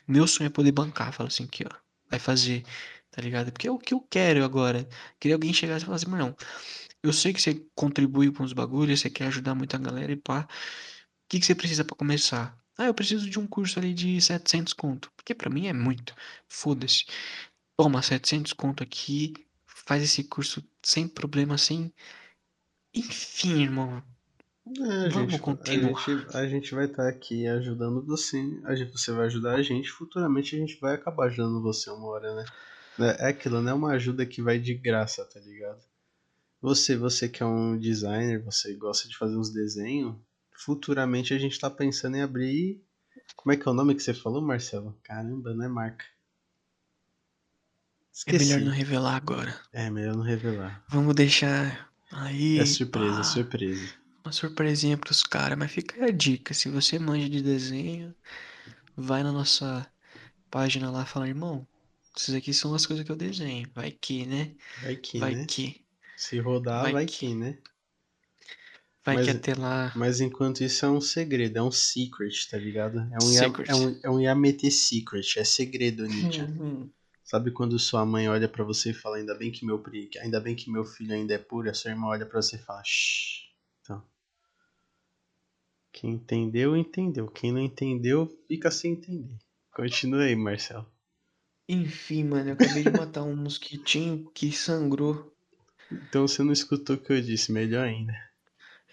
[0.06, 1.12] Meu sonho é poder bancar.
[1.12, 1.87] Fala assim, aqui, ó.
[2.10, 2.64] Vai fazer,
[3.10, 3.52] tá ligado?
[3.52, 4.88] Porque é o que eu quero agora.
[5.20, 6.36] Queria alguém chegar e falar assim, mano,
[7.02, 10.42] eu sei que você contribui com os bagulhos, você quer ajudar muita galera e pá.
[10.42, 12.58] O que que você precisa pra começar?
[12.78, 15.10] Ah, eu preciso de um curso ali de 700 conto.
[15.16, 16.14] Porque pra mim é muito.
[16.48, 17.04] Foda-se.
[17.78, 19.34] Toma, 700 conto aqui.
[19.66, 21.92] Faz esse curso sem problema, sem
[22.94, 24.02] Enfim, irmão.
[24.76, 25.98] É, a Vamos gente, continuar.
[25.98, 28.38] A gente, a gente vai estar aqui ajudando você.
[28.64, 29.90] A gente, você vai ajudar a gente.
[29.90, 32.44] Futuramente a gente vai acabar ajudando você uma hora, né?
[33.20, 35.80] É aquilo, não é uma ajuda que vai de graça, tá ligado?
[36.60, 40.16] Você, você que é um designer, você gosta de fazer uns desenhos,
[40.52, 42.82] futuramente a gente tá pensando em abrir.
[43.36, 44.98] Como é que é o nome que você falou, Marcelo?
[45.04, 46.04] Caramba, não é marca.
[48.12, 48.52] Esqueci.
[48.52, 49.56] É melhor não revelar agora.
[49.72, 50.84] É, melhor não revelar.
[50.88, 52.58] Vamos deixar aí.
[52.58, 53.94] É surpresa, pá, surpresa.
[54.28, 56.52] Uma surpresinha pros caras, mas fica a dica.
[56.52, 58.14] Se você manja de desenho,
[58.94, 59.90] vai na nossa
[60.50, 61.66] página lá e fala, irmão,
[62.14, 63.66] essas aqui são as coisas que eu desenho.
[63.74, 64.54] Vai que, né?
[64.82, 65.46] Vai que, vai né?
[65.48, 65.80] que.
[66.14, 67.16] Se rodar, vai, vai que.
[67.20, 67.56] que, né?
[69.02, 69.92] Vai mas, que até lá.
[69.96, 72.98] Mas enquanto isso é um segredo, é um secret, tá ligado?
[73.10, 73.70] É um, secret.
[73.70, 76.44] é um, é um Yamete secret, é segredo, Ninja.
[76.44, 76.90] Uhum.
[77.24, 79.82] Sabe quando sua mãe olha para você e fala, ainda bem que meu
[80.20, 82.58] ainda bem que meu filho ainda é puro, a sua irmã olha para você e
[82.58, 83.47] fala, shh.
[86.00, 87.26] Quem entendeu, entendeu.
[87.26, 89.34] Quem não entendeu, fica sem entender.
[89.74, 90.86] Continua aí, Marcelo.
[91.68, 95.34] Enfim, mano, eu acabei de matar um mosquitinho que sangrou.
[95.90, 98.14] Então você não escutou o que eu disse, melhor ainda.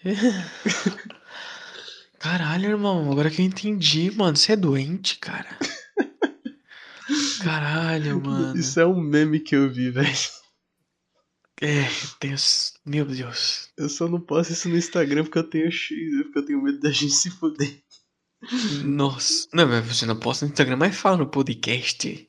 [2.18, 5.56] Caralho, irmão, agora que eu entendi, mano, você é doente, cara.
[7.40, 8.58] Caralho, mano.
[8.58, 10.08] Isso é um meme que eu vi, velho.
[11.60, 11.88] É,
[12.20, 13.70] Deus, meu Deus.
[13.76, 16.90] Eu só não posto isso no Instagram porque eu tenho porque eu tenho medo da
[16.90, 17.82] gente se fuder.
[18.84, 22.28] Nossa, não, mas você não posta no Instagram, mas fala no podcast.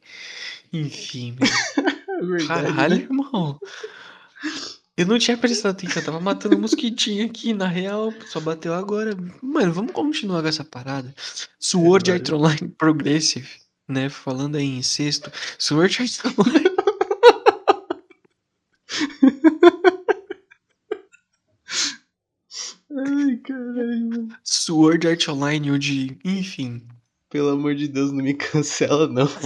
[0.72, 3.02] Enfim, é Caralho, né?
[3.02, 3.60] irmão.
[4.96, 8.74] Eu não tinha prestado atenção, eu tava matando um mosquitinho aqui, na real, só bateu
[8.74, 9.16] agora.
[9.42, 11.14] Mano, vamos continuar com essa parada.
[11.60, 13.48] Sword É, Art Online Progressive,
[13.88, 14.10] né?
[14.10, 15.32] Falando aí em sexto.
[15.60, 16.67] Sword Art Online.
[22.90, 24.28] Ai, caralho.
[24.44, 26.18] Sword Art Online, o de.
[26.24, 26.88] Enfim.
[27.30, 29.28] Pelo amor de Deus, não me cancela, não.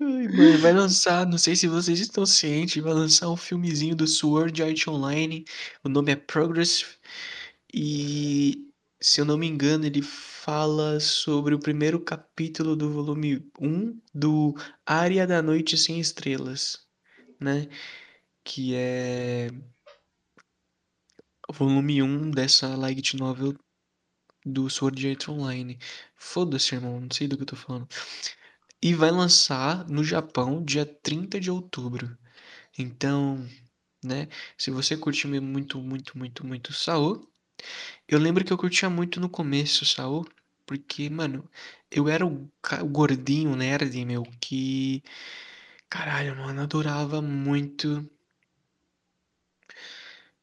[0.00, 4.06] Ai, mano, vai lançar, não sei se vocês estão cientes, vai lançar um filmezinho do
[4.06, 5.44] Sword Art Online.
[5.82, 6.84] O nome é Progress.
[7.72, 8.70] E
[9.04, 14.54] se eu não me engano, ele fala sobre o primeiro capítulo do volume 1 do
[14.86, 16.86] Área da Noite Sem Estrelas,
[17.38, 17.68] né?
[18.42, 19.50] Que é
[21.46, 23.54] o volume 1 dessa light novel
[24.44, 25.78] do Sword Art Online.
[26.16, 27.86] Foda-se, irmão, não sei do que eu tô falando.
[28.82, 32.16] E vai lançar no Japão dia 30 de outubro.
[32.78, 33.46] Então,
[34.02, 37.28] né, se você curte muito, muito, muito, muito Saô,
[38.08, 40.24] eu lembro que eu curtia muito no começo Saô,
[40.66, 41.48] porque, mano,
[41.90, 42.50] eu era o,
[42.82, 45.02] o gordinho nerd, meu, que.
[45.88, 48.08] Caralho, mano, adorava muito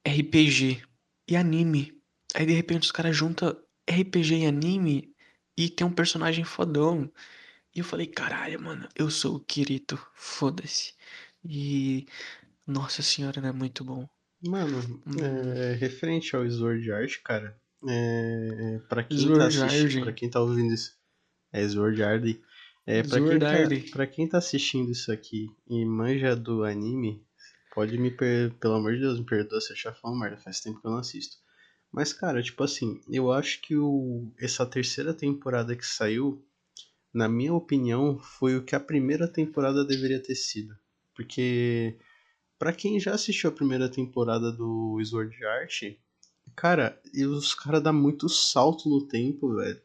[0.06, 0.82] RPG
[1.28, 2.02] e anime.
[2.36, 3.56] Aí de repente os caras juntam
[3.88, 5.14] RPG e anime
[5.58, 7.12] e tem um personagem fodão.
[7.76, 10.94] E eu falei, caralho, mano, eu sou o Kirito, foda-se.
[11.46, 12.06] E.
[12.66, 14.08] Nossa senhora, é muito bom.
[14.44, 17.56] Mano, é, referente ao Sword Art, cara,
[17.88, 20.04] é, pra quem Sword tá assistindo, Art.
[20.04, 20.98] pra quem tá ouvindo isso,
[21.52, 22.24] é Sword Art.
[22.86, 23.92] É, pra, quem Sword tá, Art.
[23.92, 27.24] pra quem tá assistindo isso aqui e manja do anime,
[27.74, 28.54] pode me per...
[28.56, 30.92] pelo amor de Deus, me perdoa se eu já falando merda, faz tempo que eu
[30.92, 31.38] não assisto.
[31.92, 34.32] Mas, cara, tipo assim, eu acho que o...
[34.40, 36.44] essa terceira temporada que saiu,
[37.14, 40.74] na minha opinião, foi o que a primeira temporada deveria ter sido.
[41.14, 41.98] Porque,
[42.62, 45.82] pra quem já assistiu a primeira temporada do Sword Art,
[46.56, 49.82] cara, e os caras dão muito salto no tempo, velho.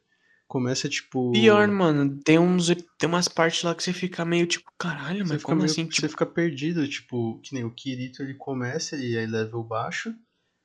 [0.46, 1.32] Começa, tipo...
[1.32, 2.66] Pior, mano, tem, uns,
[2.98, 5.86] tem umas partes lá que você fica meio tipo, caralho, Você mas como meio- assim?
[5.86, 10.14] você Tipo, fica perdido, tipo, que nem o Kirito, ele começa, ele é level baixo,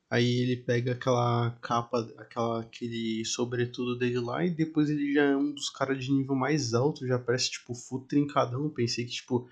[0.10, 5.38] aí ele pega aquela capa, aquela, aquele sobretudo dele lá, e depois ele já é
[5.38, 9.48] um dos caras de nível mais alto, já parece, tipo, full trincadão, pensei que, tipo,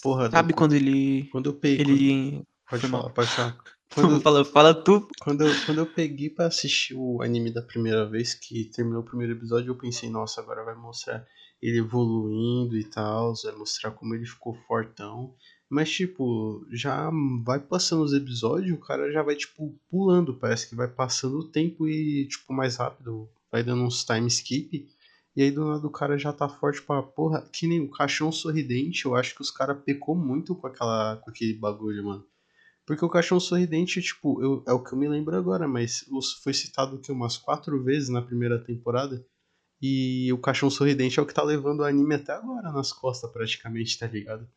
[0.00, 1.28] porra, sabe do- quando ele.
[1.30, 2.42] quando eu peguei, Ele.
[2.68, 3.14] pode foi falar, mal.
[3.14, 3.58] pode falar,
[3.92, 5.08] quando, fala, fala tu.
[5.20, 9.04] quando, eu, quando eu peguei pra assistir o anime da primeira vez, que terminou o
[9.04, 11.26] primeiro episódio, eu pensei, nossa, agora vai mostrar
[11.62, 15.34] ele evoluindo e tal, vai mostrar como ele ficou fortão.
[15.68, 17.10] Mas, tipo, já
[17.44, 21.48] vai passando os episódios, o cara já vai, tipo, pulando, parece que vai passando o
[21.50, 24.88] tempo e, tipo, mais rápido, vai dando uns time skip.
[25.36, 28.32] E aí do nada o cara já tá forte pra porra, que nem o caixão
[28.32, 32.26] sorridente, eu acho que os caras pecou muito com aquela com aquele bagulho, mano.
[32.86, 36.04] Porque o Caixão Sorridente, tipo, eu- é o que eu me lembro agora, mas
[36.42, 39.24] foi citado que umas quatro vezes na primeira temporada.
[39.82, 43.30] E o Caixão Sorridente é o que tá levando o anime até agora nas costas,
[43.32, 44.48] praticamente, tá ligado?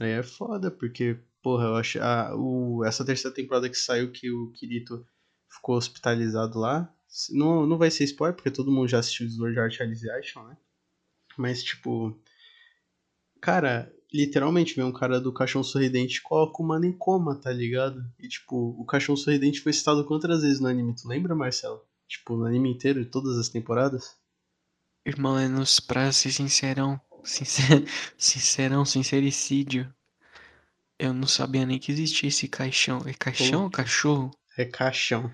[0.00, 2.00] Aí é foda, porque, porra, eu acho.
[2.00, 5.06] A, o, essa terceira temporada que saiu que o Kirito
[5.48, 6.92] ficou hospitalizado lá.
[7.30, 10.56] Não, não vai ser spoiler, porque todo mundo já assistiu Sword Art Alicization, né?
[11.36, 12.18] Mas, tipo.
[13.40, 17.52] Cara, literalmente vem um cara do Caixão Sorridente e coloca o mano em coma, tá
[17.52, 18.04] ligado?
[18.18, 20.94] E, tipo, o Caixão Sorridente foi citado quantas vezes no anime?
[20.94, 21.84] Tu lembra, Marcelo?
[22.08, 24.16] Tipo, no anime inteiro, todas as temporadas?
[25.06, 27.00] Irmão, é nos pra ser sincerão.
[27.22, 27.84] Sincer...
[28.16, 29.92] Sincerão, sincericídio.
[30.98, 33.02] Eu não sabia nem que existia esse caixão.
[33.06, 34.30] É caixão ou cachorro?
[34.56, 35.30] É caixão.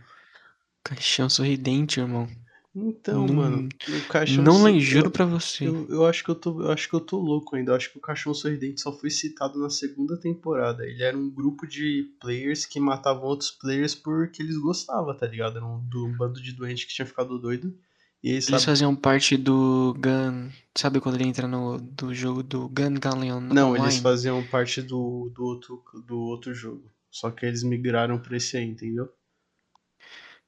[0.91, 2.29] Caixão sorridente, irmão.
[2.75, 4.45] Então, Não- mano, o caixão.
[4.45, 5.67] Não lembro, juro pra você.
[5.67, 7.73] eu, eu acho que eu tô, eu acho que eu tô louco ainda.
[7.73, 10.85] Eu acho que o caixão sorridente só foi citado na segunda temporada.
[10.87, 15.57] Ele era um grupo de players que matavam outros players porque eles gostavam, tá ligado?
[15.57, 17.75] Era um, do- um bando de doente que tinha ficado doido.
[18.23, 18.65] E eles Eles sabe...
[18.67, 20.51] faziam parte do Gun.
[20.77, 23.87] Sabe quando ele entra no do jogo do Gun Galleon Não, online?
[23.87, 26.85] eles faziam parte do, do, outro, do outro jogo.
[27.11, 29.09] Só que eles migraram pra esse aí, entendeu?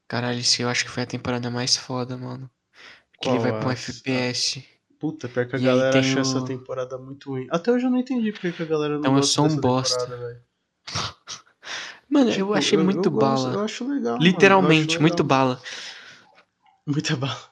[0.09, 2.51] Caralho, esse eu acho que foi a temporada mais foda, mano.
[3.21, 4.65] Que Qual ele vai pra um FPS.
[4.99, 7.47] Puta, pior que a E aí galera tem achou o- essa temporada muito ruim.
[7.51, 9.49] Até hoje eu não entendi porque que a galera não Então eu gosta sou um
[9.49, 9.99] dessa bosta.
[9.99, 10.43] temporada, velho.
[12.09, 13.53] Mano, Tipo, eu achei muito gosto, bala.
[13.55, 14.15] eu acho legal.
[14.15, 15.29] mano, Literalmente, eu acho muito legal.
[15.29, 15.63] bala.
[16.87, 17.52] Muita bala.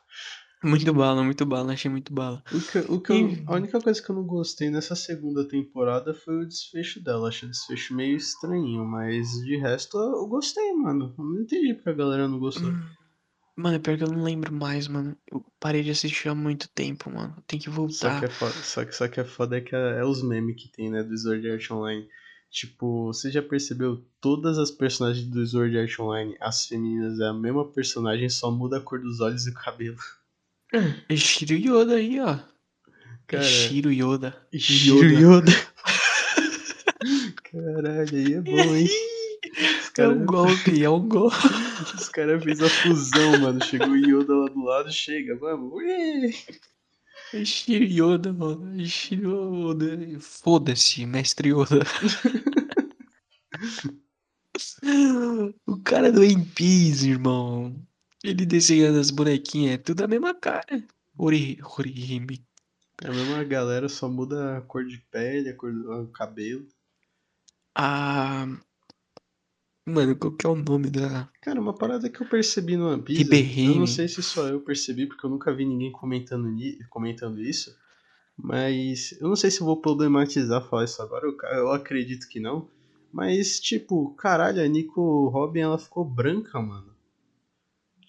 [0.63, 2.43] Muito bala, muito bala, achei muito bala.
[2.53, 5.47] O que, o que eu- E- a única coisa que eu não gostei nessa segunda
[5.49, 7.29] temporada foi o desfecho dela.
[7.29, 11.15] Achei o desfecho meio estranho, mas de resto eu, eu gostei, mano.
[11.19, 12.69] Eu não entendi porque a galera não gostou.
[12.71, 12.81] Hum.
[13.57, 15.17] Mano, pior que eu não lembro mais, mano.
[15.31, 17.37] Eu parei de assistir há muito tempo, mano.
[17.47, 18.19] Tem que Só voltar.
[18.21, 20.63] que, é foda, só, que, só que é foda é que é, é os memes
[20.63, 22.07] que tem, né, do Sword Art Online.
[22.51, 24.05] Tipo, você já percebeu?
[24.21, 28.79] Todas as personagens do Sword Art Online, as femininas é a mesma personagem, só muda
[28.79, 29.97] a cor dos olhos e o cabelo.
[31.09, 32.39] É Shiro Yoda aí, ó.
[33.27, 34.47] Cara, é Shiro Yoda.
[34.55, 35.53] Shiro Yoda.
[37.51, 38.89] Caralho, aí é bom, hein?
[39.81, 41.37] Os É caras um golpe, é um golpe.
[41.99, 43.65] os cara fez a fusão, mano.
[43.65, 45.73] Chegou o Yoda lá do lado, chega, vamos.
[45.73, 46.35] Ui!
[47.33, 48.81] É Shiro Yoda, mano.
[48.81, 50.21] É Shiro Yoda.
[50.21, 51.85] Foda-se, mestre Yoda.
[55.67, 57.75] o cara do One Piece, irmão.
[58.23, 60.85] Ele desenhando as bonequinhas, é tudo a mesma cara.
[61.17, 62.45] Ori, Orihime.
[63.03, 66.67] É a mesma galera, só muda a cor de pele, a cor do cabelo.
[67.75, 68.47] Ah.
[69.87, 71.29] Mano, qual que é o nome da.
[71.41, 74.61] Cara, uma parada que eu percebi no One Piece, eu não sei se só eu
[74.61, 76.49] percebi, porque eu nunca vi ninguém comentando,
[76.91, 77.75] comentando isso,
[78.37, 82.39] mas eu não sei se eu vou problematizar falar isso agora, eu, eu acredito que
[82.39, 82.69] não,
[83.13, 86.95] mas, tipo, caralho, a Nico Robin, ela ficou branca, mano.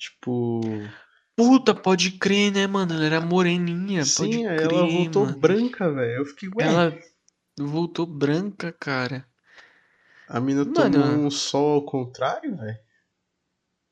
[0.02, 0.62] Tipo,
[1.36, 2.96] Puta, pode crer, né, mano?
[2.96, 5.38] Ela era moreninha, sim, crer, ela voltou mano.
[5.38, 7.00] branca, velho, eu fiquei, ué, Ela
[7.60, 9.28] voltou branca, cara.
[10.28, 10.74] a mina Mano.
[10.74, 12.80] tomou um sol ao contrário, velho?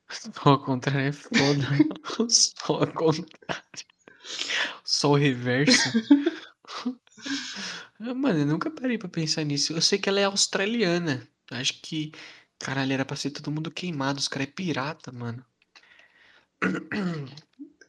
[0.34, 1.38] Só ao contrário é foda.
[2.28, 3.64] Só ao contrário.
[5.04, 5.90] O reverso.
[8.00, 9.74] Mano, eu nunca parei pra pensar nisso.
[9.74, 11.28] Eu sei que ela é australiana.
[11.52, 12.12] Acho que.
[12.58, 14.18] Caralho, era pra ser todo mundo queimado.
[14.20, 15.46] Os caras é pirata, mano.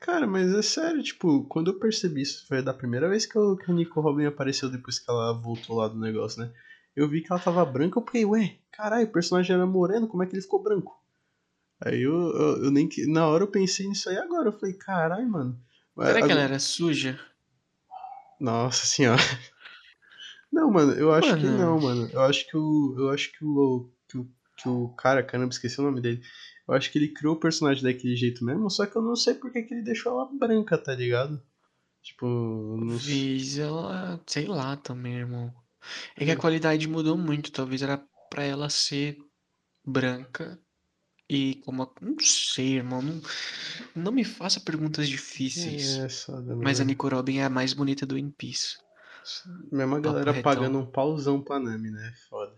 [0.01, 3.57] Cara, mas é sério, tipo, quando eu percebi isso, foi da primeira vez que, eu,
[3.57, 6.51] que a Nico Robin apareceu depois que ela voltou lá do negócio, né?
[6.97, 10.23] Eu vi que ela tava branca, eu fiquei, ué, caralho, o personagem era moreno, como
[10.23, 10.99] é que ele ficou branco?
[11.85, 13.07] Aí eu, eu, eu nem que.
[13.07, 15.59] Na hora eu pensei nisso aí agora, eu falei, caralho, mano.
[15.99, 17.18] Será que Agora- ela era suja?
[18.41, 19.21] Nossa senhora.
[20.53, 21.59] Não, mano, eu acho que Mano.
[21.59, 22.11] não, mano.
[22.12, 22.95] Eu acho que o.
[22.99, 23.89] Eu acho que o.
[24.09, 26.21] Que o, que o cara, caramba, esqueci o nome dele.
[26.69, 29.35] Eu acho que ele criou o personagem daquele jeito mesmo, só que eu não sei
[29.35, 31.43] porque que ele deixou ela branca, tá ligado?
[32.03, 32.27] Tipo,
[32.81, 33.15] não sei.
[33.15, 34.21] Talvez ela.
[34.27, 35.53] Sei lá também, irmão.
[36.17, 37.51] É que a qualidade mudou muito.
[37.53, 39.19] Talvez era pra ela ser
[39.87, 40.59] branca.
[41.29, 41.83] E como.
[41.83, 43.03] a- Não sei, irmão.
[43.03, 43.21] Não,
[43.95, 45.99] não me faça perguntas difíceis.
[45.99, 46.85] É, foda, Mas a.
[46.85, 48.79] Nico Robin é a mais bonita do One Piece.
[49.71, 50.43] Mesma galera retão.
[50.55, 52.15] pagando um pauzão pra Nami, né?
[52.29, 52.55] Foda.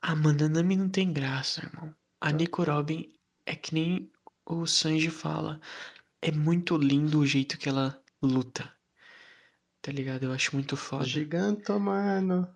[0.00, 1.94] Ah, mano, a Nami não tem graça, irmão.
[2.20, 3.12] A Nico Robin
[3.46, 4.10] é que nem
[4.46, 5.60] o Sanji fala.
[6.20, 8.72] É muito lindo o jeito que ela luta.
[9.80, 10.24] Tá ligado?
[10.24, 11.04] Eu acho muito foda.
[11.04, 12.48] Giganto, mano.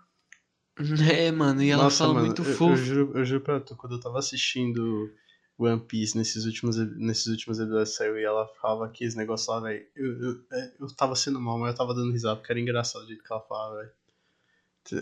[1.10, 2.76] É, mano, e ela Nossa, fala mano, muito eu, eu fofo.
[2.76, 5.10] juro, eu juro pra tu, quando eu tava assistindo
[5.56, 9.58] One Piece nesses últimos, nesses últimos episódios que saiu e ela falava aqueles negócios lá,
[9.60, 9.86] velho.
[9.96, 13.04] Eu, eu, é, eu tava sendo mal, mas eu tava dando risada porque era engraçado
[13.04, 13.92] o jeito que ela falava, velho.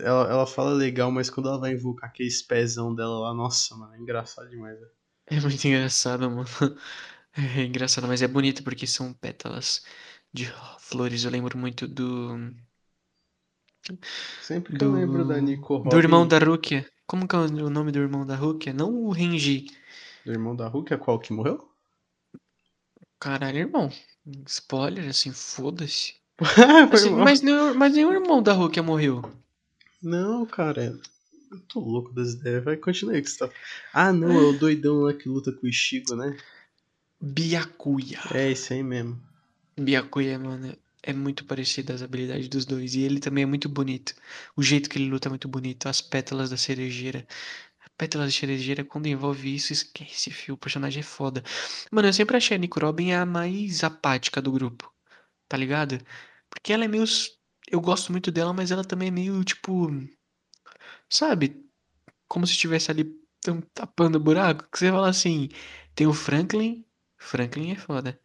[0.01, 3.93] Ela, ela fala legal, mas quando ela vai invocar aqueles pezão dela lá, nossa, mano,
[3.95, 4.91] é engraçado demais, velho.
[5.27, 6.45] É muito engraçado, mano.
[7.37, 9.83] É engraçado, mas é bonito porque são pétalas
[10.33, 10.45] de
[10.79, 11.25] flores.
[11.25, 12.37] Eu lembro muito do.
[14.39, 15.89] Sempre que eu lembro da Nico Robin...
[15.89, 16.85] Do irmão da Rukia.
[17.07, 18.73] Como que é o nome do irmão da Rukia?
[18.73, 19.67] Não o Renji.
[20.25, 21.69] Do irmão da Rukia, qual que morreu?
[23.19, 23.89] Caralho, irmão.
[24.47, 26.15] Spoiler, assim, foda-se.
[26.89, 27.25] Foi Assim, mal.
[27.25, 29.21] mas, nem, mas o irmão da Rukia morreu.
[30.01, 30.97] Não, cara.
[31.51, 32.63] Eu tô louco das ideias.
[32.63, 33.49] Vai, continua aí que você tá...
[33.93, 36.37] Ah, não, é o doidão lá que luta com o Ishigo, né?
[37.21, 38.19] Byakuya.
[38.33, 39.21] É, esse aí mesmo.
[39.77, 42.95] Byakuya, mano, é muito parecido as habilidades dos dois.
[42.95, 44.15] E ele também é muito bonito.
[44.55, 45.87] O jeito que ele luta é muito bonito.
[45.87, 47.27] As pétalas da cerejeira.
[47.97, 50.55] Pétalas da cerejeira, quando envolve isso, esquece, fio.
[50.55, 51.43] O personagem é foda.
[51.89, 54.91] Mano, eu sempre achei a Nico Robin a mais apática do grupo.
[55.47, 55.99] Tá ligado?
[56.49, 57.05] Porque ela é meio.
[57.69, 59.89] Eu gosto muito dela, mas ela também é meio, tipo.
[61.09, 61.63] Sabe?
[62.27, 63.05] Como se estivesse ali
[63.73, 64.67] tapando o buraco.
[64.71, 65.49] Que você fala assim:
[65.93, 66.85] tem o Franklin.
[67.17, 68.19] Franklin é foda.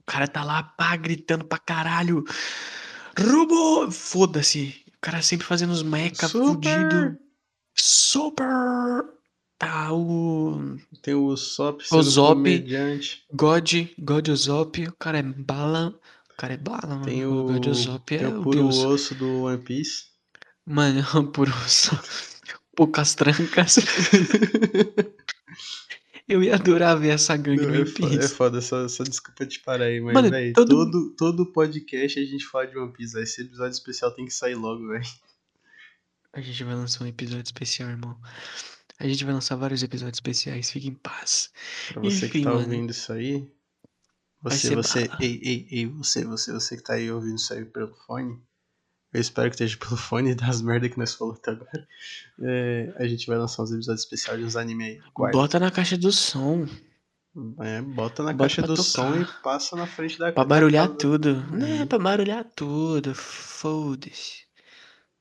[0.00, 2.24] O cara tá lá, pá, gritando pra caralho.
[3.18, 3.90] Rubo!
[3.90, 4.82] Foda-se.
[4.88, 7.16] O cara sempre fazendo os meca fudido.
[7.74, 9.04] Super!
[9.58, 10.78] Tá o.
[11.02, 12.34] Tem o Sop O sendo Zop.
[12.34, 13.24] comediante.
[13.32, 14.88] God, God Usopp.
[14.88, 15.94] O cara é bala.
[16.32, 17.04] O cara é bala, mano.
[17.04, 18.78] Tem o, God Usopp tem é o o puro deus.
[18.78, 20.09] osso do One Piece.
[20.70, 21.02] Mano,
[21.32, 21.48] por.
[22.76, 23.76] Poucas trancas.
[26.28, 29.44] Eu ia adorar ver essa gangue Não, no é, One é foda, só, só desculpa
[29.44, 31.14] te parar aí, mas, Mano, todo- todo...
[31.16, 33.24] Todo, podcast a gente fala de One Piece, véio.
[33.24, 35.04] esse episódio especial tem que sair logo, velho.
[36.32, 38.16] A gente vai lançar um episódio especial, irmão.
[39.00, 40.70] A gente vai lançar vários episódios especiais.
[40.70, 41.50] Fique em paz.
[41.88, 42.62] Pra você Enfim, que tá mano.
[42.62, 43.50] ouvindo isso aí,
[44.40, 45.18] você, você, bala.
[45.24, 48.40] ei, ei, ei, você, você, você que tá aí ouvindo isso aí pelo fone,
[49.12, 51.88] eu espero que esteja pelo fone das merda que nós falamos até agora.
[52.42, 55.00] É, a gente vai lançar uns episódios especiais de uns anime aí.
[55.14, 55.36] Guarda.
[55.38, 56.66] Bota na caixa do som.
[57.60, 58.82] É, bota na Bota caixa do tocar.
[58.82, 61.44] som e passa na frente da Pra barulhar tudo.
[61.50, 61.58] Uhum.
[61.58, 63.14] Né, pra barulhar tudo.
[63.14, 64.40] Foda-se.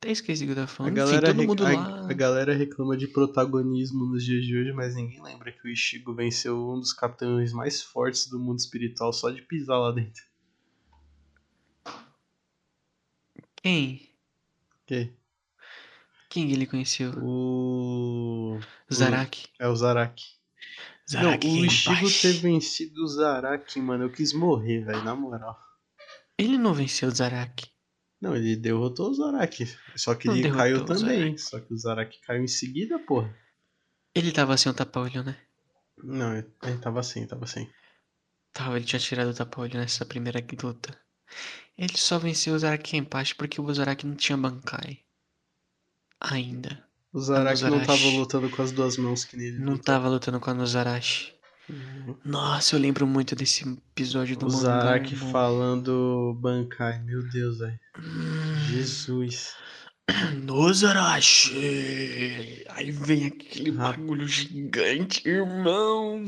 [0.01, 0.93] Até esqueci o que eu tava A falando.
[0.95, 5.21] galera, Enfim, rec- a- a galera reclama de protagonismo nos dias de hoje, mas ninguém
[5.21, 9.41] lembra que o Ishigo venceu um dos capitães mais fortes do mundo espiritual só de
[9.41, 10.23] pisar lá dentro.
[13.61, 14.09] Quem?
[14.85, 15.13] Que?
[16.29, 17.11] Quem ele conheceu?
[17.21, 18.59] O.
[18.91, 19.47] Zaraki.
[19.59, 20.25] É o Zaraki.
[21.09, 25.59] Zaraki não, o Ishigo ter vencido o Zaraki, mano, eu quis morrer, velho, na moral.
[26.37, 27.71] Ele não venceu o Zaraki.
[28.21, 29.65] Não, ele derrotou o Zaraki.
[29.95, 31.37] Só que Não ele caiu o também.
[31.37, 33.35] Só que o Zaraki caiu em seguida, porra.
[34.13, 35.37] Ele tava sem o tapa-olho, né?
[36.03, 37.67] Não, ele tava assim, tava assim.
[38.53, 40.97] Tava, ele tinha tirado o tapa-olho nessa primeira luta.
[41.77, 44.99] Ele só venceu o Zaraki Kenpachi porque o Zaraki não tinha Bankai.
[46.19, 46.83] Ainda.
[47.13, 49.59] O Zaraki não tava lutando com as duas mãos que nele.
[49.59, 51.33] Não tava lutando com a Nozarashi.
[52.25, 53.63] Nossa, eu lembro muito desse
[53.93, 54.49] episódio do O
[55.13, 55.31] irmão.
[55.31, 57.79] falando Bankai, meu Deus, velho.
[57.99, 59.53] Hum, Jesus.
[60.43, 61.53] Nozarashi!
[62.69, 66.23] Aí vem aquele bagulho gigante, irmão.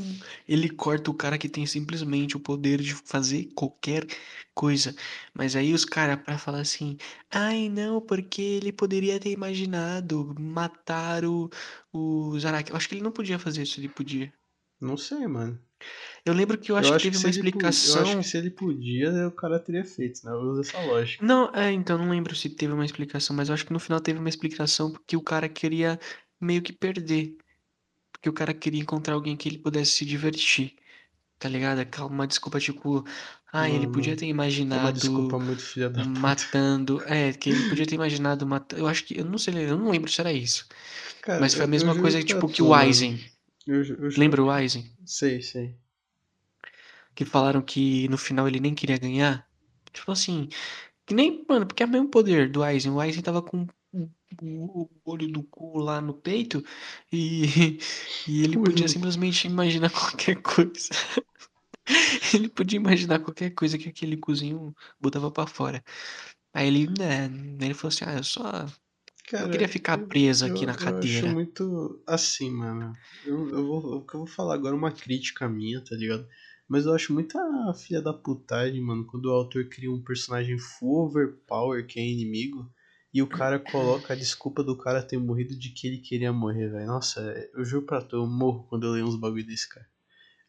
[0.48, 4.06] Ele corta o cara que tem simplesmente o poder de fazer qualquer
[4.54, 4.94] coisa.
[5.34, 6.96] Mas aí os caras, pra falar assim,
[7.30, 11.50] ai não, porque ele poderia ter imaginado matar o,
[11.92, 12.70] o Zaraki.
[12.70, 14.32] Eu acho que ele não podia fazer isso, ele podia.
[14.80, 15.58] Não sei, mano.
[16.24, 17.96] Eu lembro que eu acho que teve se uma ele explicação.
[17.96, 20.32] Eu acho que se ele podia, o cara teria feito, né?
[20.32, 21.24] Eu uso essa lógica.
[21.24, 24.00] Não, é, então não lembro se teve uma explicação, mas eu acho que no final
[24.00, 25.98] teve uma explicação porque o cara queria
[26.40, 27.36] meio que perder.
[28.12, 30.76] Porque o cara queria encontrar alguém que ele pudesse se divertir.
[31.40, 31.80] Tá ligado?
[31.80, 33.04] Aquela uma desculpa tipo,
[33.52, 36.20] ah, ele Mano, podia ter É uma imaginado desculpa muito filha da puta.
[36.20, 37.02] matando.
[37.06, 38.80] É, que ele podia ter imaginado matando.
[38.80, 39.18] Eu acho que.
[39.18, 40.68] Eu não sei, eu não lembro se era isso.
[41.20, 42.84] Cara, Mas foi a eu- eu mesma coisa tipo que tu, o mano.
[43.66, 44.90] Eu eu Lembra o Aizen?
[45.04, 45.76] Sei, sei.
[47.14, 49.46] Que falaram que no final ele nem queria ganhar.
[49.92, 50.48] Tipo assim,
[51.06, 52.92] que nem, mano, porque é o mesmo poder do Aizen.
[52.92, 53.66] O Aizen tava com
[54.40, 56.64] o, olho do cu lá no peito
[57.12, 57.78] e,
[58.26, 60.90] e ele Olho podia simplesmente imaginar qualquer coisa.
[62.32, 65.84] Ele podia imaginar qualquer coisa que aquele cozinho botava pra fora.
[66.54, 67.26] Aí ele, né,
[67.60, 68.66] ele falou assim, ah, eu só
[69.28, 71.26] Cara, queria ficar eu- preso eu- aqui na Eu cadeira.
[71.28, 72.92] acho muito assim, mano.
[73.24, 76.26] Eu, eu vou, o que eu vou falar agora é uma crítica minha, tá ligado?
[76.68, 77.38] Mas eu acho muita
[77.74, 82.70] filha da putagem, mano, quando o autor cria um personagem full overpower que é inimigo
[83.12, 86.68] e o cara coloca a desculpa do cara ter morrido de que ele queria morrer,
[86.70, 86.86] velho.
[86.86, 87.20] Nossa,
[87.54, 89.86] eu juro pra tu, eu morro quando eu leio uns bagulho desse cara.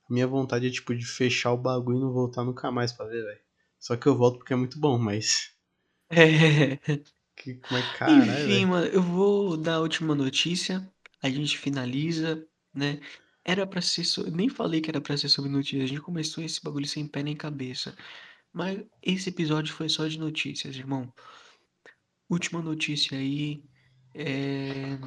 [0.09, 3.05] A minha vontade é, tipo, de fechar o bagulho e não voltar nunca mais pra
[3.05, 3.41] ver, velho.
[3.79, 5.51] Só que eu volto porque é muito bom, mas.
[6.09, 6.79] É.
[7.43, 8.67] Que, como é caralho, Enfim, velho?
[8.69, 10.89] mano, eu vou dar a última notícia.
[11.21, 12.99] A gente finaliza, né?
[13.43, 14.03] Era pra ser.
[14.05, 15.83] so- Nem falei que era pra ser sobre notícias.
[15.83, 17.95] A gente começou esse bagulho sem pé nem cabeça.
[18.53, 21.11] Mas esse episódio foi só de notícias, irmão.
[22.29, 23.63] última notícia aí
[24.13, 24.97] é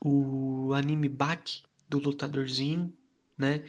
[0.00, 2.92] o anime Baki do lutadorzinho,
[3.36, 3.64] né?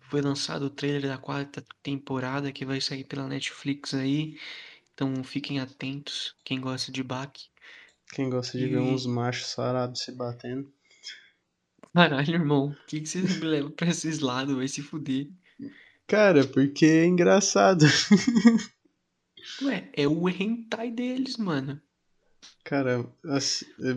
[0.00, 4.38] Foi lançado o trailer da quarta temporada que vai sair pela Netflix aí.
[5.00, 7.48] Então fiquem atentos, quem gosta de Baki.
[8.12, 10.70] Quem gosta de E- ver uns machos sarados se batendo.
[11.94, 14.54] Caralho, irmão, o que, que você me leva pra esses lados?
[14.54, 15.26] Vai se fuder.
[16.06, 17.86] Cara, porque é engraçado.
[19.62, 21.80] Ué, é o hentai deles, mano.
[22.62, 23.06] Cara,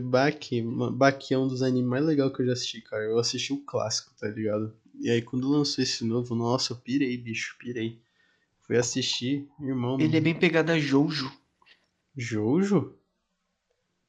[0.09, 3.03] Baki, ma- Baki é um dos animes mais legais que eu já assisti, cara.
[3.03, 4.73] Eu assisti o clássico, tá ligado?
[5.01, 7.99] E aí quando lançou esse novo, nossa, eu pirei, bicho, pirei.
[8.63, 9.99] Fui assistir, irmão.
[9.99, 11.31] Ele é bem pegado a Jojo.
[12.15, 12.97] Jojo?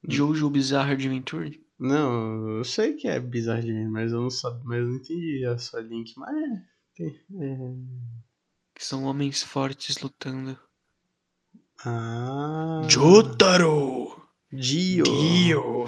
[0.06, 1.64] Jojo Bizarre Adventure.
[1.78, 5.58] Não, eu sei que é bizarrinho, mas eu não sabia, mas eu não entendi a
[5.58, 6.34] sua link, mas
[7.00, 7.06] é.
[7.06, 7.74] é.
[8.74, 10.58] Que são homens fortes lutando.
[11.84, 12.82] Ah.
[12.88, 14.22] Jotaro!
[14.52, 15.04] Dio.
[15.04, 15.84] Dio!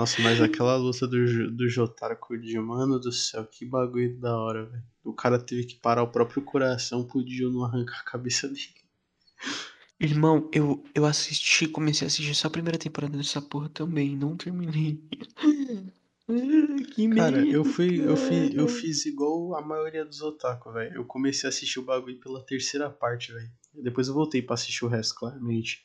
[0.00, 4.18] Nossa, mas aquela luta do, do Jotaro com o Dio, mano do céu, que bagulho
[4.18, 4.82] da hora, velho.
[5.04, 8.80] O cara teve que parar o próprio coração pro Dio não arrancar a cabeça dele.
[10.00, 14.38] Irmão, eu, eu assisti, comecei a assistir só a primeira temporada dessa porra também, não
[14.38, 15.04] terminei.
[16.94, 18.78] Que Cara, merda, eu fui, eu fiz, eu cara.
[18.78, 20.94] fiz igual a maioria dos otaku, velho.
[20.94, 23.50] Eu comecei a assistir o bagulho pela terceira parte, velho.
[23.74, 25.84] Depois eu voltei pra assistir o resto, claramente.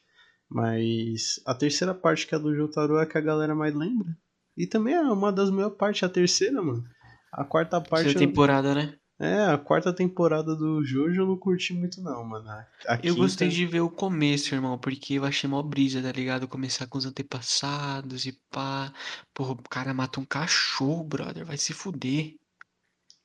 [0.49, 4.15] Mas a terceira parte que é do Jotaro é a que a galera mais lembra.
[4.55, 6.83] E também é uma das melhores partes, a terceira, mano.
[7.31, 8.05] A quarta parte.
[8.05, 8.95] Terceira eu- temporada, né?
[9.17, 12.49] É, a quarta temporada do Jojo eu não curti muito, não, mano.
[12.49, 16.11] A, a Eu gostei de ver o começo, irmão, porque eu achei mó brisa, tá
[16.11, 16.49] ligado?
[16.49, 18.91] Começar com os antepassados e pá.
[19.33, 22.35] Porra, o cara mata um cachorro, brother, vai se fuder.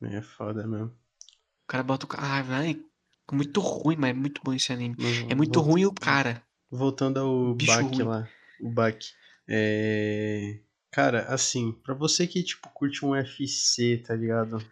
[0.00, 0.86] É foda mesmo.
[0.86, 2.08] O cara bota o.
[2.16, 2.80] Ah, vai.
[3.32, 4.94] Muito ruim, mas é muito bom esse anime.
[5.28, 6.42] É muito ruim o cara.
[6.70, 8.08] Voltando ao Bicho Baki ruim.
[8.08, 8.28] lá.
[8.60, 9.08] O Baki.
[9.48, 10.60] É.
[10.92, 14.64] Cara, assim, pra você que, tipo, curte um UFC, tá ligado?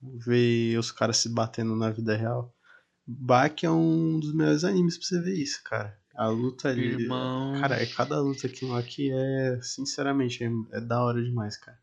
[0.00, 2.54] Ver os caras se batendo na vida real.
[3.06, 5.98] Baki é um dos melhores animes pra você ver isso, cara.
[6.14, 7.02] A luta ali.
[7.02, 7.58] Irmão.
[7.60, 11.78] Cara, é cada luta aqui lá que é, sinceramente, é, é da hora demais, cara.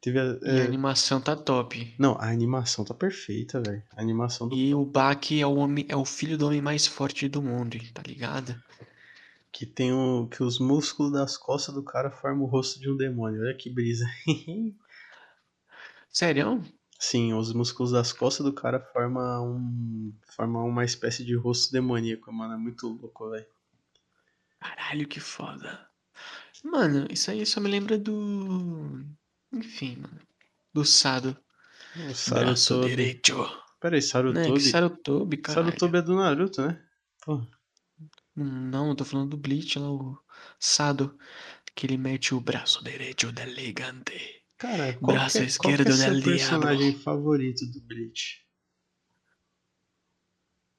[0.00, 1.94] Teve a, E a é, animação tá top.
[1.96, 3.82] Não, a animação tá perfeita, velho.
[3.96, 6.88] A animação do E o Baki é o homem, é o filho do homem mais
[6.88, 8.60] forte do mundo, tá ligado?
[9.52, 12.96] Que tem o que os músculos das costas do cara formam o rosto de um
[12.96, 13.42] demônio.
[13.42, 14.06] Olha que brisa.
[16.10, 16.62] Sério?
[16.98, 22.32] Sim, os músculos das costas do cara formam um formam uma espécie de rosto demoníaco,
[22.32, 23.46] mano, é muito louco, velho.
[24.60, 25.86] Caralho, que foda.
[26.64, 29.04] Mano, isso aí só me lembra do.
[29.52, 30.20] Enfim, mano.
[30.72, 31.36] Do Sado.
[31.96, 33.20] O Sarutobi.
[33.80, 34.00] Peraí, Né?
[34.00, 34.52] Sarutobi.
[34.52, 35.64] Que Sarutobi, cara.
[35.64, 36.80] Sarutobi é do Naruto, né?
[37.20, 37.44] Pô,
[38.34, 40.18] Não, eu tô falando do Bleach lá, o
[40.58, 41.18] Sado.
[41.74, 44.44] Que ele mete o braço direito del gigante.
[44.58, 47.02] cara, qual Braço que é, qual que esquerdo é seu personagem diablo.
[47.02, 48.42] favorito do Bleach?